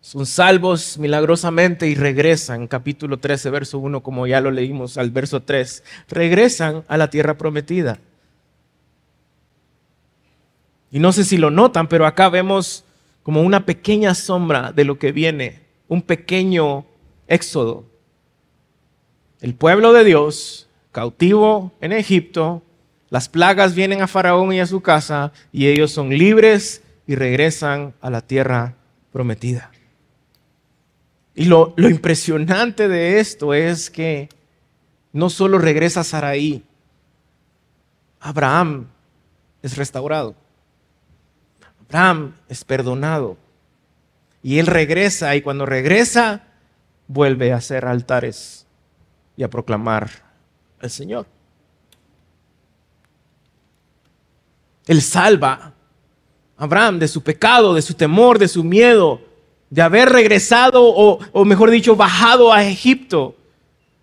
son 0.00 0.24
salvos 0.24 0.98
milagrosamente 0.98 1.88
y 1.88 1.96
regresan, 1.96 2.68
capítulo 2.68 3.18
13, 3.18 3.50
verso 3.50 3.80
1, 3.80 4.04
como 4.04 4.24
ya 4.28 4.40
lo 4.40 4.52
leímos 4.52 4.98
al 4.98 5.10
verso 5.10 5.42
3, 5.42 5.82
regresan 6.10 6.84
a 6.86 6.96
la 6.96 7.10
tierra 7.10 7.36
prometida. 7.36 7.98
Y 10.92 11.00
no 11.00 11.10
sé 11.10 11.24
si 11.24 11.38
lo 11.38 11.50
notan, 11.50 11.88
pero 11.88 12.06
acá 12.06 12.28
vemos 12.28 12.84
como 13.24 13.42
una 13.42 13.66
pequeña 13.66 14.14
sombra 14.14 14.70
de 14.70 14.84
lo 14.84 14.96
que 15.00 15.10
viene, 15.10 15.62
un 15.88 16.02
pequeño 16.02 16.86
éxodo. 17.26 17.92
El 19.44 19.54
pueblo 19.54 19.92
de 19.92 20.04
Dios, 20.04 20.70
cautivo 20.90 21.74
en 21.82 21.92
Egipto, 21.92 22.62
las 23.10 23.28
plagas 23.28 23.74
vienen 23.74 24.00
a 24.00 24.06
Faraón 24.06 24.54
y 24.54 24.60
a 24.60 24.66
su 24.66 24.80
casa 24.80 25.32
y 25.52 25.66
ellos 25.66 25.90
son 25.90 26.08
libres 26.08 26.82
y 27.06 27.14
regresan 27.14 27.92
a 28.00 28.08
la 28.08 28.22
tierra 28.22 28.74
prometida. 29.12 29.70
Y 31.34 31.44
lo, 31.44 31.74
impresionante 31.76 32.88
de 32.88 33.20
esto 33.20 33.52
es 33.52 33.90
que 33.90 34.30
no 35.12 35.28
solo 35.28 35.58
regresa 35.58 36.04
Saraí, 36.04 36.64
Abraham 38.20 38.86
es 39.60 39.76
restaurado. 39.76 40.34
Abraham 41.86 42.32
es 42.48 42.64
perdonado. 42.64 43.36
Y 44.42 44.58
él 44.58 44.68
regresa 44.68 45.36
y 45.36 45.42
cuando 45.42 45.66
regresa 45.66 46.44
vuelve 47.08 47.52
a 47.52 47.56
hacer 47.56 47.84
altares 47.84 48.63
y 49.36 49.42
a 49.42 49.50
proclamar 49.50 50.10
al 50.80 50.90
Señor. 50.90 51.26
Él 54.86 55.00
salva 55.00 55.72
Abraham 56.56 56.98
de 56.98 57.08
su 57.08 57.22
pecado, 57.22 57.74
de 57.74 57.82
su 57.82 57.94
temor, 57.94 58.38
de 58.38 58.48
su 58.48 58.62
miedo, 58.62 59.20
de 59.70 59.82
haber 59.82 60.10
regresado 60.10 60.84
o, 60.84 61.18
o, 61.32 61.44
mejor 61.44 61.70
dicho, 61.70 61.96
bajado 61.96 62.52
a 62.52 62.64
Egipto, 62.64 63.34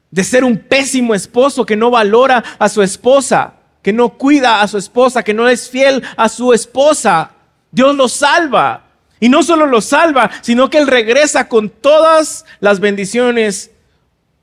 de 0.09 0.23
ser 0.23 0.43
un 0.43 0.57
pésimo 0.57 1.15
esposo 1.15 1.65
que 1.65 1.77
no 1.77 1.91
valora 1.91 2.43
a 2.59 2.67
su 2.67 2.82
esposa, 2.82 3.53
que 3.82 3.93
no 3.93 4.09
cuida 4.09 4.61
a 4.61 4.67
su 4.67 4.77
esposa, 4.77 5.23
que 5.23 5.34
no 5.34 5.47
es 5.47 5.69
fiel 5.69 6.03
a 6.17 6.27
su 6.27 6.51
esposa. 6.53 7.32
Dios 7.71 7.95
lo 7.95 8.07
salva. 8.09 8.88
Y 9.19 9.29
no 9.29 9.43
solo 9.43 9.67
lo 9.67 9.82
salva, 9.82 10.32
sino 10.41 10.69
que 10.69 10.79
Él 10.79 10.88
regresa 10.88 11.47
con 11.47 11.69
todas 11.69 12.43
las 12.59 12.79
bendiciones 12.79 13.71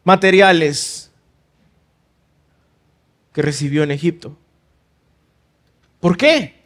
materiales 0.05 1.11
que 3.33 3.43
recibió 3.43 3.83
en 3.83 3.91
Egipto. 3.91 4.37
¿Por 6.01 6.17
qué? 6.17 6.59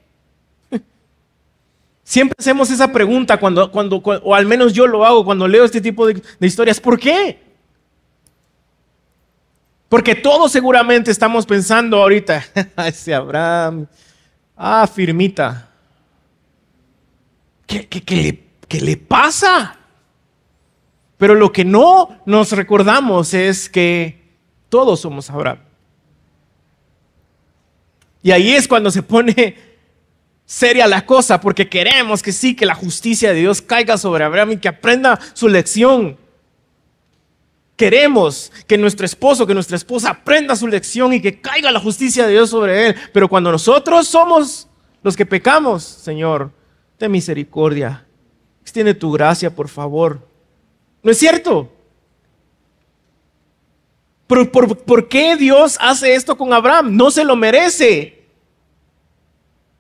Siempre 2.04 2.36
hacemos 2.38 2.70
esa 2.70 2.92
pregunta 2.92 3.38
cuando, 3.38 3.70
cuando, 3.70 3.96
o 3.96 4.34
al 4.34 4.44
menos 4.44 4.72
yo 4.72 4.86
lo 4.86 5.06
hago 5.06 5.24
cuando 5.24 5.46
leo 5.48 5.64
este 5.64 5.80
tipo 5.80 6.06
de, 6.06 6.20
historias. 6.40 6.80
¿Por 6.80 6.98
qué? 6.98 7.40
Porque 9.88 10.14
todos 10.14 10.50
seguramente 10.50 11.10
estamos 11.10 11.46
pensando 11.46 11.98
ahorita, 11.98 12.44
ese 12.86 13.14
Abraham, 13.14 13.86
ah, 14.56 14.86
firmita, 14.86 15.70
¿qué, 17.66 17.86
qué, 17.86 18.44
qué 18.68 18.80
le 18.80 18.96
pasa? 18.96 19.78
Pero 21.22 21.36
lo 21.36 21.52
que 21.52 21.64
no 21.64 22.08
nos 22.26 22.50
recordamos 22.50 23.32
es 23.32 23.68
que 23.68 24.34
todos 24.68 24.98
somos 24.98 25.30
Abraham. 25.30 25.60
Y 28.24 28.32
ahí 28.32 28.50
es 28.50 28.66
cuando 28.66 28.90
se 28.90 29.04
pone 29.04 29.56
seria 30.44 30.88
la 30.88 31.06
cosa 31.06 31.40
porque 31.40 31.68
queremos 31.68 32.24
que 32.24 32.32
sí, 32.32 32.56
que 32.56 32.66
la 32.66 32.74
justicia 32.74 33.32
de 33.32 33.38
Dios 33.38 33.62
caiga 33.62 33.98
sobre 33.98 34.24
Abraham 34.24 34.50
y 34.50 34.56
que 34.56 34.66
aprenda 34.66 35.20
su 35.32 35.46
lección. 35.48 36.18
Queremos 37.76 38.50
que 38.66 38.76
nuestro 38.76 39.06
esposo, 39.06 39.46
que 39.46 39.54
nuestra 39.54 39.76
esposa 39.76 40.10
aprenda 40.10 40.56
su 40.56 40.66
lección 40.66 41.12
y 41.12 41.22
que 41.22 41.40
caiga 41.40 41.70
la 41.70 41.78
justicia 41.78 42.26
de 42.26 42.32
Dios 42.32 42.50
sobre 42.50 42.88
él. 42.88 42.96
Pero 43.12 43.28
cuando 43.28 43.52
nosotros 43.52 44.08
somos 44.08 44.66
los 45.04 45.16
que 45.16 45.24
pecamos, 45.24 45.84
Señor, 45.84 46.50
ten 46.98 47.12
misericordia 47.12 48.08
extiende 48.60 48.94
tu 48.94 49.12
gracia, 49.12 49.54
por 49.54 49.68
favor. 49.68 50.31
¿No 51.02 51.10
es 51.10 51.18
cierto? 51.18 51.70
¿Por, 54.26 54.50
por, 54.50 55.08
qué 55.08 55.36
Dios 55.36 55.76
hace 55.80 56.14
esto 56.14 56.38
con 56.38 56.52
Abraham? 56.52 56.96
No 56.96 57.10
se 57.10 57.24
lo 57.24 57.36
merece. 57.36 58.22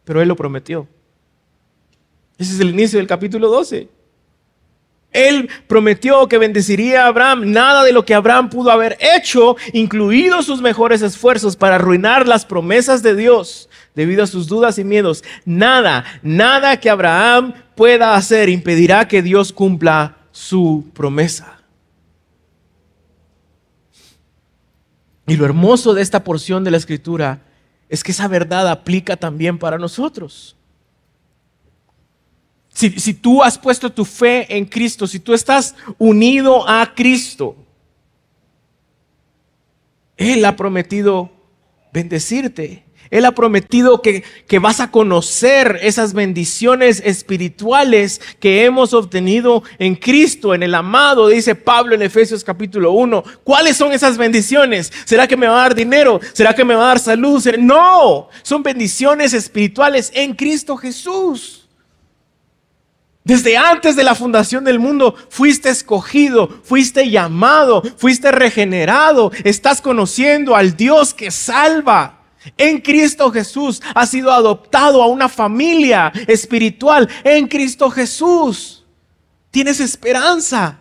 Pero 0.04 0.20
Él 0.20 0.28
lo 0.28 0.36
prometió. 0.36 0.86
Ese 2.36 2.54
es 2.54 2.60
el 2.60 2.70
inicio 2.70 2.98
del 2.98 3.06
capítulo 3.06 3.48
12. 3.48 3.88
Él 5.12 5.48
prometió 5.66 6.28
que 6.28 6.38
bendeciría 6.38 7.04
a 7.04 7.06
Abraham. 7.06 7.50
Nada 7.50 7.84
de 7.84 7.92
lo 7.92 8.04
que 8.04 8.14
Abraham 8.14 8.50
pudo 8.50 8.70
haber 8.70 8.98
hecho, 9.00 9.56
incluidos 9.72 10.46
sus 10.46 10.60
mejores 10.60 11.02
esfuerzos 11.02 11.56
para 11.56 11.76
arruinar 11.76 12.26
las 12.26 12.44
promesas 12.44 13.02
de 13.02 13.14
Dios 13.14 13.68
debido 13.94 14.22
a 14.22 14.26
sus 14.26 14.46
dudas 14.48 14.78
y 14.78 14.84
miedos, 14.84 15.22
nada, 15.44 16.04
nada 16.22 16.80
que 16.80 16.88
Abraham 16.88 17.52
pueda 17.74 18.14
hacer 18.14 18.48
impedirá 18.48 19.06
que 19.06 19.20
Dios 19.20 19.52
cumpla 19.52 20.21
su 20.32 20.90
promesa. 20.94 21.60
Y 25.26 25.36
lo 25.36 25.44
hermoso 25.44 25.94
de 25.94 26.02
esta 26.02 26.24
porción 26.24 26.64
de 26.64 26.72
la 26.72 26.76
escritura 26.78 27.42
es 27.88 28.02
que 28.02 28.12
esa 28.12 28.26
verdad 28.26 28.68
aplica 28.68 29.16
también 29.16 29.58
para 29.58 29.78
nosotros. 29.78 30.56
Si, 32.74 33.14
tú 33.14 33.42
has 33.42 33.58
puesto 33.58 33.92
tu 33.92 34.04
fe 34.04 34.56
en 34.56 34.64
Cristo, 34.64 35.06
si 35.06 35.20
tú 35.20 35.34
estás 35.34 35.74
unido 35.98 36.66
a 36.66 36.94
Cristo, 36.94 37.54
Él 40.16 40.44
ha 40.46 40.56
prometido 40.56 41.30
bendecirte. 41.92 42.84
Él 43.12 43.26
ha 43.26 43.32
prometido 43.32 44.00
que, 44.00 44.24
vas 44.58 44.80
a 44.80 44.90
conocer 44.90 45.78
esas 45.82 46.14
bendiciones 46.14 47.02
espirituales 47.04 48.22
que 48.40 48.64
hemos 48.64 48.94
obtenido 48.94 49.62
en 49.78 49.96
Cristo, 49.96 50.54
en 50.54 50.62
el 50.62 50.74
amado, 50.74 51.28
dice 51.28 51.54
Pablo 51.54 51.94
en 51.94 52.00
Efesios 52.00 52.42
capítulo 52.42 52.92
1. 52.92 53.22
¿Cuáles 53.44 53.76
son 53.76 53.92
esas 53.92 54.16
bendiciones? 54.16 54.90
¿Será 55.04 55.28
que 55.28 55.36
me 55.36 55.46
va 55.46 55.56
a 55.56 55.62
dar 55.62 55.74
dinero? 55.74 56.20
¿Será 56.32 56.54
que 56.54 56.64
me 56.64 56.74
va 56.74 56.84
a 56.84 56.88
dar 56.88 56.98
salud? 57.00 57.46
No, 57.58 58.30
son 58.42 58.62
bendiciones 58.62 59.34
espirituales 59.34 60.10
en 60.14 60.34
Cristo 60.34 60.78
Jesús. 60.78 61.68
Desde 63.24 63.58
antes 63.58 63.94
de 63.94 64.04
la 64.04 64.14
fundación 64.14 64.64
del 64.64 64.78
mundo 64.78 65.14
fuiste 65.28 65.68
escogido, 65.68 66.48
fuiste 66.64 67.10
llamado, 67.10 67.82
fuiste 67.98 68.32
regenerado, 68.32 69.32
estás 69.44 69.82
conociendo 69.82 70.56
al 70.56 70.78
Dios 70.78 71.12
que 71.12 71.30
salva. 71.30 72.21
En 72.56 72.80
Cristo 72.80 73.30
Jesús 73.30 73.80
ha 73.94 74.06
sido 74.06 74.32
adoptado 74.32 75.02
a 75.02 75.06
una 75.06 75.28
familia 75.28 76.12
espiritual. 76.26 77.08
En 77.24 77.46
Cristo 77.48 77.90
Jesús 77.90 78.84
tienes 79.50 79.80
esperanza. 79.80 80.78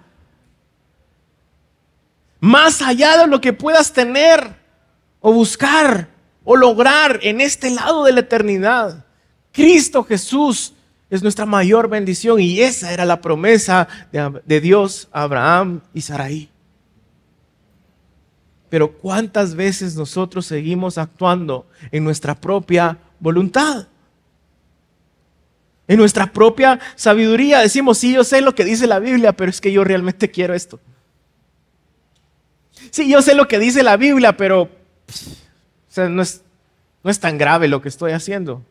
Más 2.40 2.82
allá 2.82 3.18
de 3.18 3.28
lo 3.28 3.40
que 3.40 3.54
puedas 3.54 3.94
tener 3.94 4.56
o 5.20 5.32
buscar 5.32 6.10
o 6.44 6.56
lograr 6.56 7.20
en 7.22 7.40
este 7.40 7.70
lado 7.70 8.04
de 8.04 8.14
la 8.14 8.22
eternidad. 8.22 9.06
Cristo 9.52 10.04
Jesús 10.04 10.74
es 11.10 11.22
nuestra 11.22 11.46
mayor 11.46 11.90
bendición 11.90 12.40
y 12.40 12.62
esa 12.62 12.94
era 12.94 13.06
la 13.06 13.22
promesa 13.22 13.88
de, 14.12 14.62
Dios 14.62 15.10
a 15.12 15.24
Abraham 15.24 15.82
y 15.94 16.02
Sarai. 16.02 16.50
Pero 18.72 18.94
¿cuántas 18.94 19.54
veces 19.54 19.98
nosotros 19.98 20.46
seguimos 20.46 20.98
actuando 20.98 21.68
en 21.92 22.06
nuestra 22.06 22.34
propia 22.34 22.98
voluntad? 23.20 23.86
En 25.90 25.98
nuestra 25.98 26.32
propia 26.32 26.80
sabiduría 26.96 27.60
decimos, 27.60 27.98
sí, 27.98 28.14
yo 28.14 28.24
sé 28.24 28.40
lo 28.40 28.56
que 28.56 28.64
dice 28.64 28.88
la 28.88 29.00
Biblia, 29.00 29.34
pero 29.34 29.50
es 29.50 29.60
que 29.60 29.74
yo 29.74 29.84
realmente 29.84 30.32
quiero 30.32 30.54
esto. 30.54 30.80
Sí, 32.92 33.10
yo 33.10 33.22
sé 33.22 33.36
lo 33.36 33.50
que 33.50 33.60
dice 33.60 33.84
la 33.84 33.98
Biblia, 33.98 34.38
pero 34.38 34.70
no, 35.98 36.22
es, 36.22 36.42
no 37.04 37.12
es 37.12 37.20
tan 37.20 37.38
grave 37.38 37.68
lo 37.68 37.82
que 37.82 37.90
estoy 37.90 38.14
haciendo. 38.14 38.64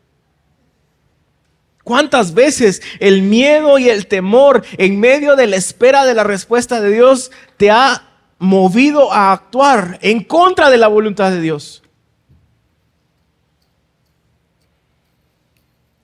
¿Cuántas 1.83 2.33
veces 2.33 2.81
el 2.99 3.21
miedo 3.21 3.77
y 3.77 3.87
el 3.89 4.07
temor 4.07 4.65
en 4.79 4.99
medio 4.99 5.35
de 5.35 5.45
la 5.45 5.57
espera 5.57 6.05
de 6.05 6.15
la 6.15 6.23
respuesta 6.23 6.81
de 6.81 6.91
Dios 6.91 7.31
te 7.57 7.69
ha 7.69 8.10
movido 8.41 9.13
a 9.13 9.31
actuar 9.33 9.99
en 10.01 10.23
contra 10.23 10.71
de 10.71 10.77
la 10.79 10.87
voluntad 10.87 11.29
de 11.29 11.39
Dios. 11.39 11.83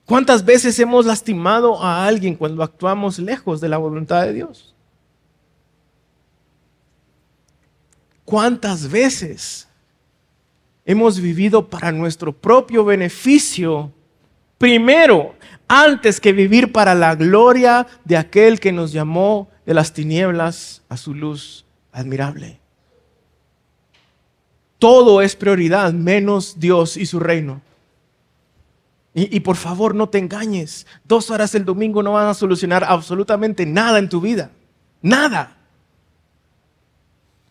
¿Cuántas 0.06 0.46
veces 0.46 0.78
hemos 0.78 1.08
lastimado 1.08 1.84
a 1.84 2.06
alguien 2.06 2.36
cuando 2.36 2.62
actuamos 2.62 3.18
lejos 3.18 3.60
de 3.60 3.70
la 3.70 3.78
voluntad 3.78 4.22
de 4.22 4.34
Dios? 4.34 4.76
¿Cuántas 8.24 8.88
veces 8.88 9.68
hemos 10.86 11.20
vivido 11.20 11.68
para 11.68 11.92
nuestro 11.92 12.32
propio 12.32 12.86
beneficio 12.86 13.92
primero, 14.60 15.34
antes 15.68 16.22
que 16.22 16.34
vivir 16.34 16.72
para 16.72 16.94
la 16.94 17.16
gloria 17.16 17.88
de 18.06 18.16
aquel 18.16 18.60
que 18.60 18.72
nos 18.72 18.92
llamó 18.92 19.50
de 19.66 19.74
las 19.74 19.92
tinieblas 19.92 20.84
a 20.88 20.98
su 20.98 21.16
luz 21.16 21.67
admirable. 21.98 22.60
Todo 24.80 25.22
es 25.22 25.36
prioridad 25.36 25.92
menos 25.94 26.60
Dios 26.60 26.98
y 26.98 27.06
su 27.06 27.20
reino. 27.20 27.62
Y, 29.16 29.40
por 29.40 29.56
favor, 29.56 29.96
no 29.96 30.10
te 30.10 30.20
engañes. 30.20 30.86
Dos 31.04 31.32
horas 31.32 31.56
el 31.56 31.66
domingo 31.66 32.04
no 32.04 32.12
van 32.12 32.28
a 32.28 32.36
solucionar 32.36 32.84
absolutamente 32.84 33.66
nada 33.66 33.98
en 33.98 34.10
tu 34.10 34.22
vida. 34.22 34.52
Nada. 35.02 35.58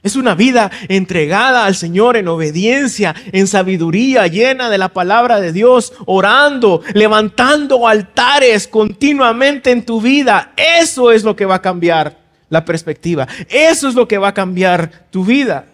Es 0.01 0.15
una 0.15 0.37
vida 0.37 0.71
entregada 0.87 1.67
al 1.67 1.75
Señor 1.75 2.17
en 2.17 2.29
obediencia, 2.29 3.17
en 3.33 3.49
sabiduría, 3.49 4.29
llena 4.29 4.71
de 4.71 4.79
la 4.79 4.91
palabra 4.91 5.41
de 5.41 5.53
Dios, 5.53 5.93
orando, 6.07 6.83
levantando 6.95 7.89
altares 7.89 8.69
continuamente 8.69 9.73
en 9.73 9.85
tu 9.85 10.01
vida. 10.01 10.53
Eso 10.57 11.11
es 11.11 11.25
lo 11.25 11.35
que 11.35 11.47
va 11.47 11.57
a 11.57 11.63
cambiar 11.63 12.26
la 12.49 12.65
perspectiva. 12.65 13.27
Eso 13.49 13.89
es 13.89 13.95
lo 13.95 14.07
que 14.07 14.19
va 14.19 14.29
a 14.29 14.35
cambiar 14.35 15.09
tu 15.11 15.25
vida. 15.25 15.67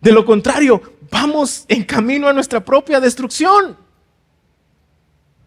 De 0.00 0.12
lo 0.12 0.24
contrario, 0.24 0.80
vamos 1.10 1.64
en 1.68 1.84
camino 1.84 2.28
a 2.28 2.32
nuestra 2.32 2.64
propia 2.64 3.00
destrucción. 3.00 3.76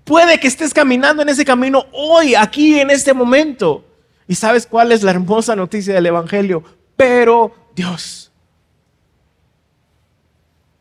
Puede 0.03 0.39
que 0.39 0.47
estés 0.47 0.73
caminando 0.73 1.21
en 1.21 1.29
ese 1.29 1.45
camino 1.45 1.86
hoy, 1.93 2.36
aquí, 2.36 2.79
en 2.79 2.89
este 2.89 3.13
momento. 3.13 3.86
¿Y 4.27 4.36
sabes 4.36 4.65
cuál 4.65 4.91
es 4.91 5.03
la 5.03 5.11
hermosa 5.11 5.55
noticia 5.55 5.93
del 5.93 6.05
Evangelio? 6.05 6.63
Pero 6.95 7.53
Dios. 7.75 8.32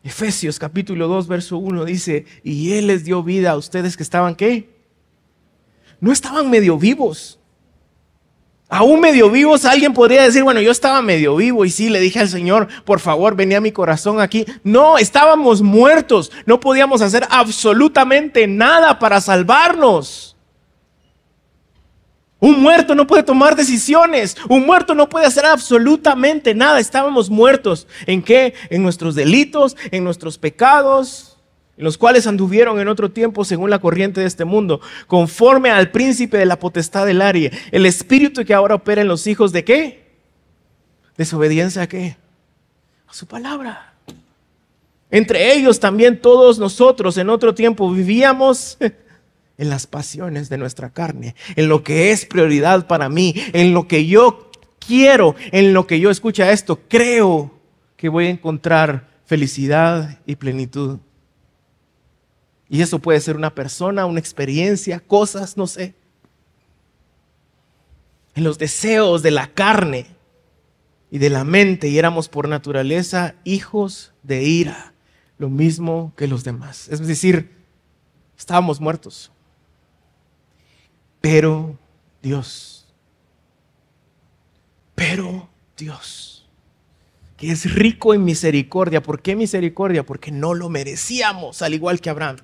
Efesios 0.03 0.57
capítulo 0.57 1.07
2, 1.07 1.27
verso 1.27 1.57
1 1.57 1.85
dice, 1.85 2.25
y 2.43 2.73
Él 2.73 2.87
les 2.87 3.03
dio 3.05 3.21
vida 3.21 3.51
a 3.51 3.57
ustedes 3.57 3.95
que 3.95 4.03
estaban 4.03 4.35
qué? 4.35 4.69
No 5.99 6.11
estaban 6.11 6.49
medio 6.49 6.77
vivos 6.77 7.39
aún 8.71 9.01
medio 9.01 9.29
vivos, 9.29 9.65
alguien 9.65 9.93
podría 9.93 10.23
decir, 10.23 10.43
bueno, 10.43 10.61
yo 10.61 10.71
estaba 10.71 11.01
medio 11.01 11.35
vivo 11.35 11.65
y 11.65 11.69
sí, 11.69 11.89
le 11.89 11.99
dije 11.99 12.19
al 12.19 12.29
Señor, 12.29 12.69
por 12.85 13.01
favor, 13.01 13.35
venía 13.35 13.59
mi 13.59 13.73
corazón 13.73 14.21
aquí. 14.21 14.45
No, 14.63 14.97
estábamos 14.97 15.61
muertos, 15.61 16.31
no 16.45 16.61
podíamos 16.61 17.01
hacer 17.01 17.27
absolutamente 17.29 18.47
nada 18.47 18.97
para 18.97 19.19
salvarnos. 19.19 20.37
Un 22.39 22.61
muerto 22.61 22.95
no 22.95 23.05
puede 23.05 23.23
tomar 23.23 23.57
decisiones, 23.57 24.37
un 24.47 24.65
muerto 24.65 24.95
no 24.95 25.09
puede 25.09 25.25
hacer 25.25 25.45
absolutamente 25.45 26.55
nada, 26.55 26.79
estábamos 26.79 27.29
muertos. 27.29 27.87
¿En 28.07 28.23
qué? 28.23 28.53
En 28.69 28.81
nuestros 28.81 29.15
delitos, 29.15 29.75
en 29.91 30.05
nuestros 30.05 30.37
pecados 30.37 31.30
los 31.77 31.97
cuales 31.97 32.27
anduvieron 32.27 32.79
en 32.79 32.87
otro 32.87 33.11
tiempo 33.11 33.43
según 33.43 33.69
la 33.69 33.79
corriente 33.79 34.21
de 34.21 34.27
este 34.27 34.45
mundo, 34.45 34.81
conforme 35.07 35.71
al 35.71 35.91
príncipe 35.91 36.37
de 36.37 36.45
la 36.45 36.59
potestad 36.59 37.05
del 37.05 37.21
aire, 37.21 37.51
el 37.71 37.85
espíritu 37.85 38.45
que 38.45 38.53
ahora 38.53 38.75
opera 38.75 39.01
en 39.01 39.07
los 39.07 39.25
hijos 39.27 39.51
de 39.51 39.63
qué? 39.63 40.11
Desobediencia 41.17 41.83
a 41.83 41.87
qué? 41.87 42.17
A 43.07 43.13
su 43.13 43.25
palabra. 43.25 43.93
Entre 45.09 45.53
ellos 45.53 45.79
también 45.79 46.21
todos 46.21 46.57
nosotros 46.57 47.17
en 47.17 47.29
otro 47.29 47.53
tiempo 47.53 47.91
vivíamos 47.91 48.77
en 49.57 49.69
las 49.69 49.85
pasiones 49.85 50.49
de 50.49 50.57
nuestra 50.57 50.89
carne, 50.89 51.35
en 51.55 51.67
lo 51.67 51.83
que 51.83 52.11
es 52.11 52.25
prioridad 52.25 52.87
para 52.87 53.09
mí, 53.09 53.35
en 53.53 53.73
lo 53.73 53.87
que 53.87 54.05
yo 54.05 54.49
quiero, 54.79 55.35
en 55.51 55.73
lo 55.73 55.85
que 55.85 55.99
yo 55.99 56.09
escucha 56.09 56.51
esto, 56.51 56.79
creo 56.87 57.51
que 57.97 58.09
voy 58.09 58.27
a 58.27 58.29
encontrar 58.29 59.09
felicidad 59.25 60.19
y 60.25 60.35
plenitud. 60.35 60.99
Y 62.71 62.81
eso 62.81 62.99
puede 62.99 63.19
ser 63.19 63.35
una 63.35 63.53
persona, 63.53 64.05
una 64.05 64.21
experiencia, 64.21 65.01
cosas, 65.01 65.57
no 65.57 65.67
sé. 65.67 65.93
En 68.33 68.45
los 68.45 68.57
deseos 68.57 69.21
de 69.23 69.31
la 69.31 69.47
carne 69.47 70.05
y 71.11 71.17
de 71.17 71.29
la 71.29 71.43
mente 71.43 71.89
y 71.89 71.97
éramos 71.97 72.29
por 72.29 72.47
naturaleza 72.47 73.35
hijos 73.43 74.13
de 74.23 74.43
ira, 74.43 74.93
lo 75.37 75.49
mismo 75.49 76.13
que 76.15 76.29
los 76.29 76.45
demás. 76.45 76.87
Es 76.87 77.05
decir, 77.05 77.51
estábamos 78.37 78.79
muertos. 78.79 79.33
Pero 81.19 81.77
Dios. 82.21 82.87
Pero 84.95 85.49
Dios, 85.75 86.47
que 87.35 87.51
es 87.51 87.75
rico 87.75 88.13
en 88.13 88.23
misericordia. 88.23 89.03
¿Por 89.03 89.21
qué 89.21 89.35
misericordia? 89.35 90.05
Porque 90.05 90.31
no 90.31 90.53
lo 90.53 90.69
merecíamos, 90.69 91.61
al 91.61 91.73
igual 91.73 91.99
que 91.99 92.09
Abraham. 92.09 92.37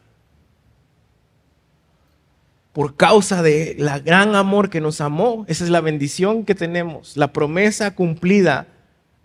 Por 2.78 2.96
causa 2.96 3.42
de 3.42 3.76
la 3.80 3.98
gran 3.98 4.36
amor 4.36 4.70
que 4.70 4.82
nos 4.82 5.02
amó, 5.02 5.46
esa 5.48 5.64
es 5.64 5.72
la 5.72 5.82
bendición 5.82 6.46
que 6.46 6.54
tenemos, 6.54 7.18
la 7.18 7.34
promesa 7.34 7.96
cumplida 7.96 8.68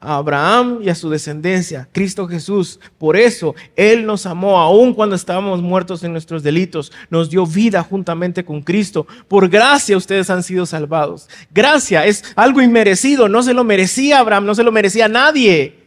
a 0.01 0.17
Abraham 0.17 0.79
y 0.81 0.89
a 0.89 0.95
su 0.95 1.11
descendencia, 1.11 1.87
Cristo 1.93 2.27
Jesús. 2.27 2.81
Por 2.97 3.15
eso 3.15 3.55
Él 3.77 4.07
nos 4.07 4.25
amó 4.25 4.59
aun 4.59 4.95
cuando 4.95 5.17
estábamos 5.17 5.61
muertos 5.61 6.03
en 6.03 6.13
nuestros 6.13 6.43
delitos. 6.43 6.93
Nos 7.11 7.29
dio 7.29 7.45
vida 7.45 7.83
juntamente 7.83 8.43
con 8.43 8.63
Cristo. 8.63 9.07
Por 9.29 9.51
gracia 9.51 9.99
ustedes 9.99 10.31
han 10.31 10.43
sido 10.43 10.65
salvados. 10.65 11.29
Gracia 11.51 12.07
es 12.07 12.25
algo 12.37 12.63
inmerecido. 12.63 13.29
No 13.29 13.43
se 13.43 13.53
lo 13.53 13.65
merecía 13.65 14.21
Abraham, 14.21 14.47
no 14.47 14.55
se 14.55 14.63
lo 14.63 14.73
merecía 14.73 15.09
nadie. 15.09 15.79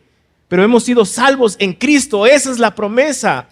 Pero 0.47 0.63
hemos 0.63 0.83
sido 0.83 1.03
salvos 1.03 1.55
en 1.57 1.73
Cristo. 1.73 2.27
Esa 2.27 2.51
es 2.51 2.59
la 2.59 2.75
promesa. 2.75 3.47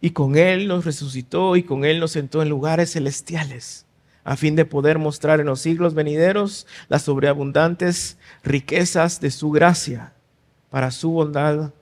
Y 0.00 0.10
con 0.10 0.36
Él 0.36 0.68
nos 0.68 0.84
resucitó 0.84 1.56
y 1.56 1.62
con 1.62 1.84
Él 1.84 2.00
nos 2.00 2.12
sentó 2.12 2.42
en 2.42 2.48
lugares 2.48 2.92
celestiales 2.92 3.86
a 4.28 4.36
fin 4.36 4.56
de 4.56 4.66
poder 4.66 4.98
mostrar 4.98 5.40
en 5.40 5.46
los 5.46 5.60
siglos 5.60 5.94
venideros 5.94 6.66
las 6.88 7.00
sobreabundantes 7.00 8.18
riquezas 8.44 9.22
de 9.22 9.30
su 9.30 9.50
gracia 9.50 10.12
para 10.68 10.90
su 10.90 11.10
bondad, 11.10 11.72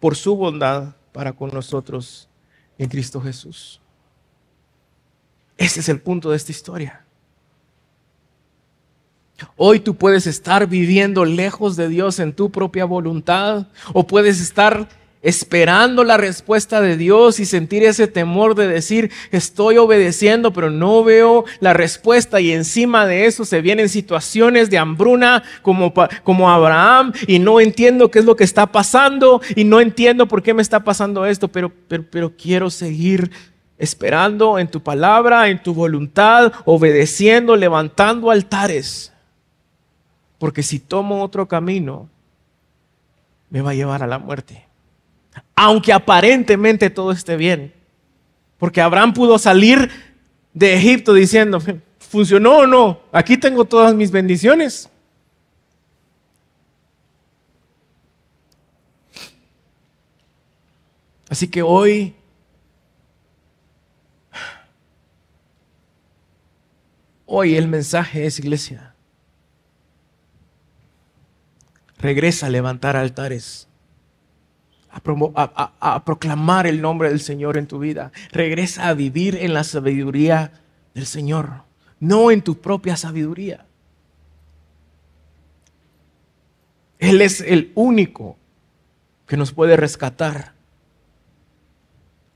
por 0.00 0.14
su 0.14 0.36
bondad 0.36 0.96
para 1.12 1.32
con 1.32 1.50
nosotros 1.50 2.28
en 2.76 2.90
Cristo 2.90 3.22
Jesús. 3.22 3.80
Ese 5.56 5.80
es 5.80 5.88
el 5.88 5.98
punto 5.98 6.30
de 6.30 6.36
esta 6.36 6.52
historia. 6.52 7.04
Hoy 9.56 9.80
tú 9.80 9.94
puedes 9.94 10.26
estar 10.26 10.66
viviendo 10.66 11.24
lejos 11.24 11.74
de 11.74 11.88
Dios 11.88 12.18
en 12.18 12.34
tu 12.34 12.50
propia 12.50 12.84
voluntad 12.84 13.68
o 13.94 14.06
puedes 14.06 14.42
estar 14.42 14.90
esperando 15.24 16.04
la 16.04 16.18
respuesta 16.18 16.82
de 16.82 16.98
Dios 16.98 17.40
y 17.40 17.46
sentir 17.46 17.82
ese 17.82 18.06
temor 18.06 18.54
de 18.54 18.68
decir, 18.68 19.10
estoy 19.32 19.78
obedeciendo, 19.78 20.52
pero 20.52 20.70
no 20.70 21.02
veo 21.02 21.46
la 21.60 21.72
respuesta 21.72 22.42
y 22.42 22.52
encima 22.52 23.06
de 23.06 23.24
eso 23.24 23.46
se 23.46 23.62
vienen 23.62 23.88
situaciones 23.88 24.68
de 24.68 24.76
hambruna 24.76 25.42
como, 25.62 25.94
como 26.22 26.50
Abraham 26.50 27.14
y 27.26 27.38
no 27.38 27.58
entiendo 27.58 28.10
qué 28.10 28.18
es 28.18 28.26
lo 28.26 28.36
que 28.36 28.44
está 28.44 28.66
pasando 28.66 29.40
y 29.56 29.64
no 29.64 29.80
entiendo 29.80 30.28
por 30.28 30.42
qué 30.42 30.52
me 30.52 30.60
está 30.60 30.84
pasando 30.84 31.24
esto, 31.24 31.48
pero, 31.48 31.72
pero, 31.88 32.04
pero 32.08 32.36
quiero 32.36 32.68
seguir 32.68 33.30
esperando 33.78 34.58
en 34.58 34.68
tu 34.68 34.82
palabra, 34.82 35.48
en 35.48 35.62
tu 35.62 35.72
voluntad, 35.72 36.52
obedeciendo, 36.66 37.56
levantando 37.56 38.30
altares. 38.30 39.10
Porque 40.36 40.62
si 40.62 40.80
tomo 40.80 41.22
otro 41.22 41.48
camino, 41.48 42.10
me 43.48 43.62
va 43.62 43.70
a 43.70 43.74
llevar 43.74 44.02
a 44.02 44.06
la 44.06 44.18
muerte 44.18 44.63
aunque 45.54 45.92
aparentemente 45.92 46.90
todo 46.90 47.12
esté 47.12 47.36
bien. 47.36 47.72
Porque 48.58 48.80
Abraham 48.80 49.12
pudo 49.12 49.38
salir 49.38 49.90
de 50.52 50.74
Egipto 50.74 51.12
diciendo, 51.12 51.60
¿funcionó 51.98 52.58
o 52.58 52.66
no? 52.66 53.00
Aquí 53.12 53.36
tengo 53.36 53.64
todas 53.64 53.94
mis 53.94 54.10
bendiciones. 54.10 54.88
Así 61.28 61.48
que 61.48 61.62
hoy 61.62 62.14
hoy 67.26 67.56
el 67.56 67.66
mensaje 67.66 68.26
es 68.26 68.38
iglesia. 68.38 68.94
Regresa 71.98 72.46
a 72.46 72.50
levantar 72.50 72.96
altares 72.96 73.66
a, 74.94 76.04
proclamar 76.04 76.66
el 76.66 76.80
nombre 76.80 77.08
del 77.08 77.20
Señor 77.20 77.56
en 77.56 77.66
tu 77.66 77.78
vida. 77.78 78.12
Regresa 78.32 78.88
a 78.88 78.94
vivir 78.94 79.36
en 79.36 79.52
la 79.52 79.64
sabiduría 79.64 80.52
del 80.94 81.06
Señor, 81.06 81.62
no 82.00 82.30
en 82.30 82.42
tu 82.42 82.60
propia 82.60 82.96
sabiduría. 82.96 83.66
Él 86.98 87.20
es 87.20 87.40
el 87.40 87.72
único 87.74 88.36
que 89.26 89.36
nos 89.36 89.52
puede 89.52 89.76
rescatar 89.76 90.53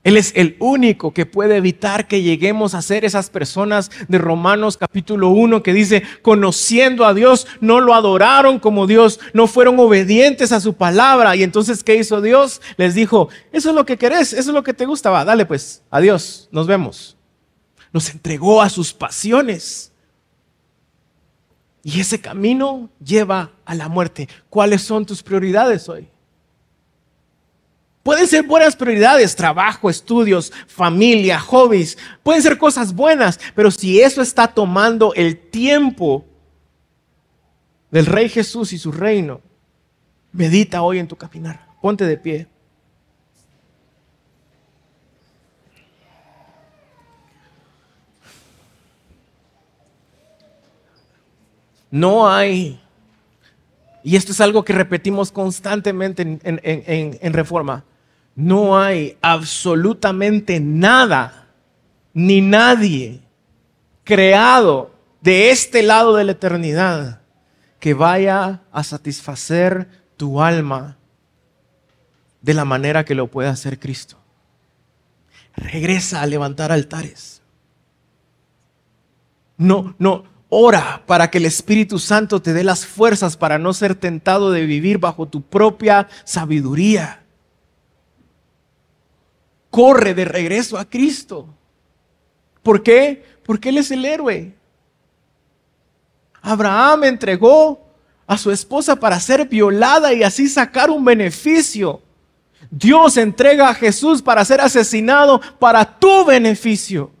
él 0.03 0.15
es 0.15 0.31
el 0.35 0.55
único 0.59 1.13
que 1.13 1.25
puede 1.25 1.57
evitar 1.57 2.07
que 2.07 2.21
lleguemos 2.21 2.73
a 2.73 2.81
ser 2.81 3.03
esas 3.03 3.29
personas 3.29 3.91
de 4.07 4.17
Romanos 4.17 4.77
capítulo 4.77 5.29
1 5.29 5.61
que 5.61 5.73
dice, 5.73 6.03
conociendo 6.21 7.05
a 7.05 7.13
Dios, 7.13 7.47
no 7.59 7.81
lo 7.81 7.93
adoraron 7.93 8.59
como 8.59 8.87
Dios, 8.87 9.19
no 9.33 9.45
fueron 9.45 9.77
obedientes 9.77 10.53
a 10.53 10.61
su 10.61 10.75
palabra. 10.75 11.35
Y 11.35 11.43
entonces, 11.43 11.83
¿qué 11.83 11.95
hizo 11.95 12.21
Dios? 12.21 12.61
Les 12.77 12.95
dijo, 12.95 13.27
eso 13.51 13.69
es 13.69 13.75
lo 13.75 13.85
que 13.85 13.97
querés, 13.97 14.31
eso 14.31 14.51
es 14.51 14.55
lo 14.55 14.63
que 14.63 14.73
te 14.73 14.85
gusta, 14.85 15.09
va, 15.09 15.25
dale 15.25 15.45
pues, 15.45 15.83
adiós, 15.89 16.47
nos 16.51 16.65
vemos. 16.65 17.17
Nos 17.91 18.09
entregó 18.09 18.61
a 18.61 18.69
sus 18.69 18.93
pasiones. 18.93 19.91
Y 21.83 21.99
ese 21.99 22.21
camino 22.21 22.89
lleva 23.03 23.51
a 23.65 23.75
la 23.75 23.89
muerte. 23.89 24.29
¿Cuáles 24.49 24.81
son 24.81 25.05
tus 25.05 25.23
prioridades 25.23 25.89
hoy? 25.89 26.07
Pueden 28.03 28.27
ser 28.27 28.43
buenas 28.43 28.75
prioridades, 28.75 29.35
trabajo, 29.35 29.89
estudios, 29.89 30.53
familia, 30.67 31.39
hobbies. 31.39 31.97
Pueden 32.23 32.41
ser 32.41 32.57
cosas 32.57 32.93
buenas, 32.93 33.39
pero 33.55 33.69
si 33.71 34.01
eso 34.01 34.21
está 34.21 34.47
tomando 34.47 35.13
el 35.15 35.37
tiempo 35.37 36.25
del 37.91 38.05
Rey 38.05 38.29
Jesús 38.29 38.71
y 38.71 38.77
su 38.77 38.91
reino, 38.91 39.41
medita 40.31 40.81
hoy 40.81 40.99
en 40.99 41.07
tu 41.07 41.15
caminar. 41.17 41.67
Ponte 41.81 42.05
de 42.05 42.17
pie. 42.17 42.47
No 51.91 52.29
hay, 52.29 52.79
y 54.03 54.15
esto 54.15 54.31
es 54.31 54.39
algo 54.39 54.63
que 54.63 54.73
repetimos 54.73 55.31
constantemente 55.31 56.21
en, 56.21 56.39
en 56.43 57.33
reforma, 57.33 57.83
no 58.39 58.79
hay 58.79 59.17
absolutamente 59.21 60.61
nada 60.61 61.49
ni 62.13 62.39
nadie 62.39 63.19
creado 64.05 64.95
de 65.19 65.51
este 65.51 65.83
lado 65.83 66.15
de 66.15 66.23
la 66.23 66.31
eternidad 66.31 67.19
que 67.81 67.93
vaya 67.93 68.61
a 68.71 68.83
satisfacer 68.85 69.89
tu 70.15 70.41
alma 70.41 70.97
de 72.41 72.53
la 72.53 72.63
manera 72.63 73.03
que 73.03 73.13
lo 73.13 73.27
puede 73.27 73.49
hacer 73.49 73.77
Cristo. 73.77 74.17
Regresa 75.57 76.21
a 76.21 76.25
levantar 76.25 76.71
altares. 76.71 77.41
No, 79.57 79.95
no, 79.99 80.23
ora 80.47 81.03
para 81.05 81.29
que 81.29 81.39
el 81.39 81.45
Espíritu 81.45 81.99
Santo 81.99 82.41
te 82.41 82.53
dé 82.53 82.63
las 82.63 82.85
fuerzas 82.85 83.35
para 83.35 83.59
no 83.59 83.73
ser 83.73 83.95
tentado 83.95 84.49
de 84.49 84.65
vivir 84.65 84.97
bajo 84.97 85.27
tu 85.27 85.41
propia 85.41 86.07
sabiduría 86.23 87.18
corre 89.69 90.13
de 90.13 90.25
regreso 90.25 90.77
a 90.77 90.85
Cristo. 90.85 91.47
¿Por 92.63 92.83
qué? 92.83 93.23
Porque 93.43 93.69
Él 93.69 93.77
es 93.77 93.91
el 93.91 94.05
héroe. 94.05 94.53
Abraham 96.41 97.05
entregó 97.05 97.85
a 98.27 98.37
su 98.37 98.51
esposa 98.51 98.95
para 98.95 99.19
ser 99.19 99.47
violada 99.47 100.13
y 100.13 100.23
así 100.23 100.47
sacar 100.47 100.89
un 100.89 101.03
beneficio. 101.03 102.01
Dios 102.69 103.17
entrega 103.17 103.69
a 103.69 103.73
Jesús 103.73 104.21
para 104.21 104.45
ser 104.45 104.61
asesinado 104.61 105.41
para 105.59 105.97
tu 105.97 106.25
beneficio. 106.25 107.11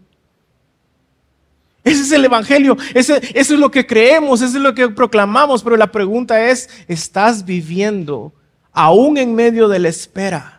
Ese 1.83 2.01
es 2.01 2.11
el 2.11 2.25
Evangelio, 2.25 2.77
eso 2.93 3.15
es 3.15 3.49
lo 3.49 3.71
que 3.71 3.87
creemos, 3.87 4.41
eso 4.41 4.57
es 4.57 4.63
lo 4.63 4.75
que 4.75 4.89
proclamamos, 4.89 5.63
pero 5.63 5.77
la 5.77 5.91
pregunta 5.91 6.49
es, 6.49 6.69
¿estás 6.87 7.45
viviendo 7.45 8.33
aún 8.71 9.17
en 9.17 9.33
medio 9.33 9.67
de 9.67 9.79
la 9.79 9.89
espera? 9.89 10.58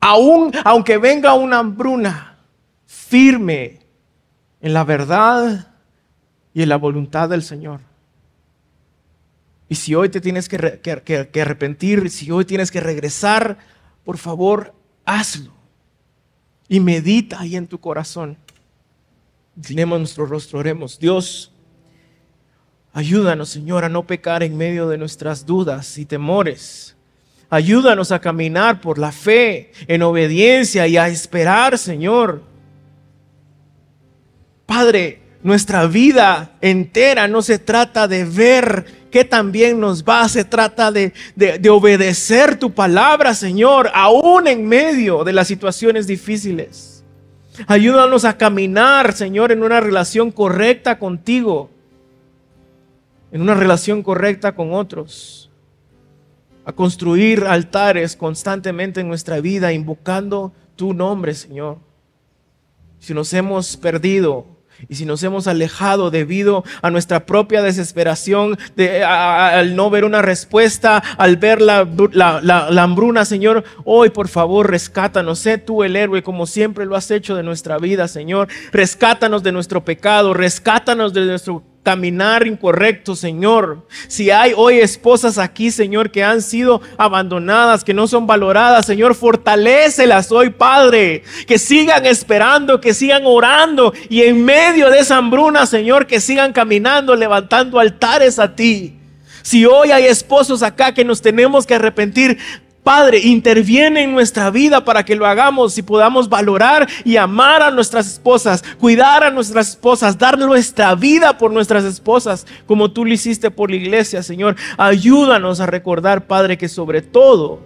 Aún 0.00 0.52
aunque 0.64 0.98
venga 0.98 1.34
una 1.34 1.58
hambruna, 1.58 2.38
firme 2.86 3.80
en 4.60 4.72
la 4.72 4.84
verdad 4.84 5.68
y 6.52 6.62
en 6.62 6.68
la 6.68 6.76
voluntad 6.76 7.28
del 7.28 7.42
Señor. 7.42 7.80
Y 9.68 9.76
si 9.76 9.94
hoy 9.94 10.08
te 10.08 10.20
tienes 10.20 10.48
que, 10.48 11.40
arrepentir, 11.40 12.10
si 12.10 12.30
hoy 12.32 12.44
tienes 12.44 12.72
que 12.72 12.80
regresar, 12.80 13.58
por 14.04 14.18
favor, 14.18 14.74
hazlo. 15.04 15.52
Y 16.68 16.80
medita 16.80 17.40
ahí 17.40 17.54
en 17.54 17.68
tu 17.68 17.78
corazón. 17.78 18.36
Tenemos 19.60 19.98
nuestro 20.00 20.26
rostro, 20.26 20.58
oremos. 20.58 20.98
Dios, 20.98 21.52
ayúdanos, 22.92 23.48
Señor, 23.48 23.84
a 23.84 23.88
no 23.88 24.06
pecar 24.06 24.42
en 24.42 24.56
medio 24.56 24.88
de 24.88 24.98
nuestras 24.98 25.46
dudas 25.46 25.98
y 25.98 26.04
temores. 26.04 26.96
Ayúdanos 27.50 28.12
a 28.12 28.20
caminar 28.20 28.80
por 28.80 28.96
la 28.96 29.10
fe, 29.10 29.72
en 29.88 30.02
obediencia 30.02 30.86
y 30.86 30.96
a 30.96 31.08
esperar, 31.08 31.76
Señor. 31.76 32.42
Padre, 34.66 35.20
nuestra 35.42 35.86
vida 35.86 36.52
entera 36.60 37.26
no 37.26 37.42
se 37.42 37.58
trata 37.58 38.06
de 38.06 38.24
ver 38.24 38.84
qué 39.10 39.24
también 39.24 39.80
nos 39.80 40.04
va, 40.04 40.28
se 40.28 40.44
trata 40.44 40.92
de, 40.92 41.12
de, 41.34 41.70
obedecer 41.70 42.56
tu 42.56 42.72
palabra, 42.72 43.34
Señor, 43.34 43.90
aún 43.94 44.46
en 44.46 44.68
medio 44.68 45.24
de 45.24 45.32
las 45.32 45.48
situaciones 45.48 46.06
difíciles. 46.06 47.02
Ayúdanos 47.66 48.24
a 48.24 48.36
caminar, 48.36 49.12
Señor, 49.12 49.50
en 49.50 49.64
una 49.64 49.80
relación 49.80 50.30
correcta 50.30 51.00
contigo, 51.00 51.68
en 53.32 53.42
una 53.42 53.54
relación 53.54 54.04
correcta 54.04 54.54
con 54.54 54.72
otros, 54.72 55.49
a 56.70 56.74
construir 56.74 57.44
altares 57.44 58.16
constantemente 58.16 59.00
en 59.00 59.08
nuestra 59.08 59.40
vida, 59.40 59.72
invocando 59.72 60.52
tu 60.76 60.94
nombre, 60.94 61.34
Señor. 61.34 61.78
Si 62.98 63.14
nos 63.14 63.32
hemos 63.32 63.76
perdido, 63.76 64.60
y 64.88 64.94
si 64.94 65.04
nos 65.04 65.22
hemos 65.22 65.46
alejado 65.46 66.10
debido 66.10 66.64
a 66.82 66.90
nuestra 66.90 67.26
propia 67.26 67.62
desesperación, 67.62 68.58
de, 68.76 69.04
al 69.04 69.76
no 69.76 69.90
ver 69.90 70.04
una 70.04 70.22
respuesta, 70.22 71.02
al 71.18 71.36
ver 71.36 71.60
la, 71.60 71.86
la, 72.12 72.82
hambruna, 72.82 73.24
Señor, 73.24 73.64
hoy 73.84 74.10
por 74.10 74.28
favor 74.28 74.70
rescátanos. 74.70 75.40
Sé 75.40 75.58
tú 75.58 75.84
el 75.84 75.96
héroe 75.96 76.22
como 76.22 76.46
siempre 76.46 76.86
lo 76.86 76.96
has 76.96 77.10
hecho 77.10 77.34
de 77.36 77.42
nuestra 77.42 77.78
vida, 77.78 78.08
Señor. 78.08 78.48
Rescátanos 78.72 79.42
de 79.42 79.52
nuestro 79.52 79.84
pecado, 79.84 80.34
rescátanos 80.34 81.12
de 81.12 81.26
nuestro 81.26 81.62
caminar 81.82 82.46
incorrecto, 82.46 83.16
Señor. 83.16 83.86
Si 84.06 84.30
hay 84.30 84.52
hoy 84.54 84.78
esposas 84.78 85.38
aquí, 85.38 85.70
Señor, 85.70 86.10
que 86.10 86.22
han 86.22 86.42
sido 86.42 86.80
abandonadas, 86.98 87.84
que 87.84 87.94
no 87.94 88.06
son 88.06 88.26
valoradas, 88.26 88.86
Señor, 88.86 89.14
fortalecelas 89.14 90.30
hoy, 90.30 90.50
Padre. 90.50 91.24
Que 91.46 91.58
sigan 91.58 92.04
esperando, 92.06 92.80
que 92.80 92.94
sigan 92.94 93.22
orando 93.24 93.92
y 94.08 94.22
en 94.22 94.44
medio 94.44 94.90
de 94.90 94.98
esa 94.98 95.16
hambruna, 95.16 95.66
Señor, 95.66 96.06
que 96.06 96.20
sigan 96.20 96.52
caminando, 96.52 97.16
levantando 97.16 97.78
altares 97.78 98.38
a 98.38 98.54
ti. 98.54 98.96
Si 99.42 99.64
hoy 99.64 99.90
hay 99.90 100.04
esposos 100.04 100.62
acá 100.62 100.92
que 100.92 101.04
nos 101.04 101.22
tenemos 101.22 101.66
que 101.66 101.74
arrepentir, 101.74 102.38
Padre, 102.82 103.18
interviene 103.18 104.04
en 104.04 104.12
nuestra 104.12 104.50
vida 104.50 104.84
para 104.84 105.04
que 105.04 105.14
lo 105.14 105.26
hagamos 105.26 105.76
y 105.76 105.82
podamos 105.82 106.30
valorar 106.30 106.88
y 107.04 107.16
amar 107.16 107.62
a 107.62 107.70
nuestras 107.70 108.06
esposas, 108.06 108.64
cuidar 108.78 109.22
a 109.22 109.30
nuestras 109.30 109.70
esposas, 109.70 110.16
dar 110.16 110.38
nuestra 110.38 110.94
vida 110.94 111.36
por 111.36 111.52
nuestras 111.52 111.84
esposas, 111.84 112.46
como 112.66 112.90
tú 112.90 113.04
lo 113.04 113.12
hiciste 113.12 113.50
por 113.50 113.70
la 113.70 113.76
iglesia, 113.76 114.22
Señor. 114.22 114.56
Ayúdanos 114.78 115.60
a 115.60 115.66
recordar, 115.66 116.26
Padre, 116.26 116.56
que 116.56 116.70
sobre 116.70 117.02
todo, 117.02 117.60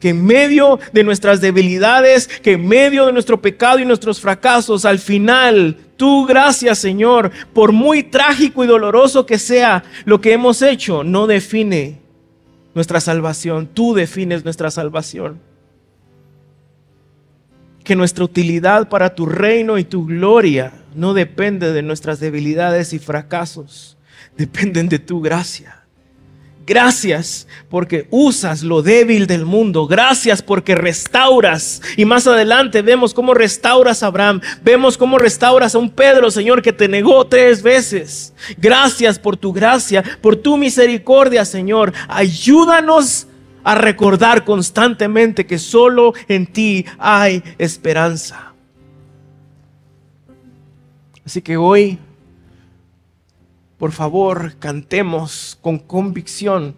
que 0.00 0.10
en 0.10 0.24
medio 0.24 0.78
de 0.94 1.04
nuestras 1.04 1.42
debilidades, 1.42 2.26
que 2.26 2.52
en 2.52 2.66
medio 2.66 3.04
de 3.04 3.12
nuestro 3.12 3.42
pecado 3.42 3.80
y 3.80 3.84
nuestros 3.84 4.18
fracasos, 4.18 4.86
al 4.86 4.98
final, 4.98 5.76
tú, 5.98 6.24
gracias, 6.24 6.78
Señor, 6.78 7.32
por 7.52 7.72
muy 7.72 8.02
trágico 8.02 8.64
y 8.64 8.66
doloroso 8.66 9.26
que 9.26 9.38
sea 9.38 9.84
lo 10.06 10.22
que 10.22 10.32
hemos 10.32 10.62
hecho, 10.62 11.04
no 11.04 11.26
define 11.26 12.05
nuestra 12.76 13.00
salvación, 13.00 13.66
tú 13.66 13.94
defines 13.94 14.44
nuestra 14.44 14.70
salvación. 14.70 15.40
Que 17.82 17.96
nuestra 17.96 18.22
utilidad 18.22 18.90
para 18.90 19.14
tu 19.14 19.24
reino 19.24 19.78
y 19.78 19.84
tu 19.84 20.04
gloria 20.04 20.74
no 20.94 21.14
depende 21.14 21.72
de 21.72 21.80
nuestras 21.80 22.20
debilidades 22.20 22.92
y 22.92 22.98
fracasos, 22.98 23.96
dependen 24.36 24.90
de 24.90 24.98
tu 24.98 25.22
gracia. 25.22 25.75
Gracias 26.66 27.46
porque 27.70 28.08
usas 28.10 28.64
lo 28.64 28.82
débil 28.82 29.28
del 29.28 29.46
mundo. 29.46 29.86
Gracias 29.86 30.42
porque 30.42 30.74
restauras. 30.74 31.80
Y 31.96 32.04
más 32.04 32.26
adelante 32.26 32.82
vemos 32.82 33.14
cómo 33.14 33.34
restauras 33.34 34.02
a 34.02 34.08
Abraham. 34.08 34.40
Vemos 34.62 34.98
cómo 34.98 35.16
restauras 35.16 35.76
a 35.76 35.78
un 35.78 35.90
Pedro, 35.90 36.28
Señor, 36.28 36.62
que 36.62 36.72
te 36.72 36.88
negó 36.88 37.24
tres 37.28 37.62
veces. 37.62 38.34
Gracias 38.58 39.16
por 39.16 39.36
tu 39.36 39.52
gracia, 39.52 40.02
por 40.20 40.34
tu 40.34 40.56
misericordia, 40.56 41.44
Señor. 41.44 41.92
Ayúdanos 42.08 43.28
a 43.62 43.76
recordar 43.76 44.44
constantemente 44.44 45.46
que 45.46 45.58
solo 45.58 46.14
en 46.26 46.46
ti 46.48 46.84
hay 46.98 47.44
esperanza. 47.58 48.52
Así 51.24 51.42
que 51.42 51.56
hoy 51.56 51.98
por 53.78 53.92
favor, 53.92 54.56
cantemos 54.58 55.58
con 55.60 55.78
convicción 55.78 56.76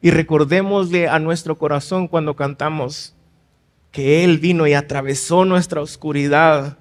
y 0.00 0.10
recordémosle 0.10 1.08
a 1.08 1.18
nuestro 1.18 1.58
corazón 1.58 2.08
cuando 2.08 2.36
cantamos 2.36 3.14
que 3.90 4.24
Él 4.24 4.38
vino 4.38 4.66
y 4.66 4.74
atravesó 4.74 5.44
nuestra 5.44 5.80
oscuridad, 5.80 6.78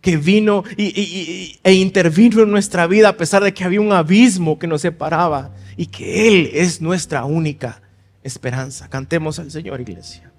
que 0.00 0.16
vino 0.16 0.62
y, 0.76 1.58
e 1.64 1.72
intervino 1.72 2.42
en 2.42 2.50
nuestra 2.50 2.86
vida 2.86 3.08
a 3.08 3.16
pesar 3.16 3.42
de 3.42 3.52
que 3.52 3.64
había 3.64 3.80
un 3.80 3.92
abismo 3.92 4.58
que 4.58 4.68
nos 4.68 4.82
separaba 4.82 5.52
y 5.76 5.86
que 5.86 6.28
Él 6.28 6.50
es 6.52 6.80
nuestra 6.80 7.24
única 7.24 7.82
esperanza. 8.22 8.88
Cantemos 8.88 9.38
al 9.38 9.50
Señor, 9.50 9.80
iglesia. 9.80 10.32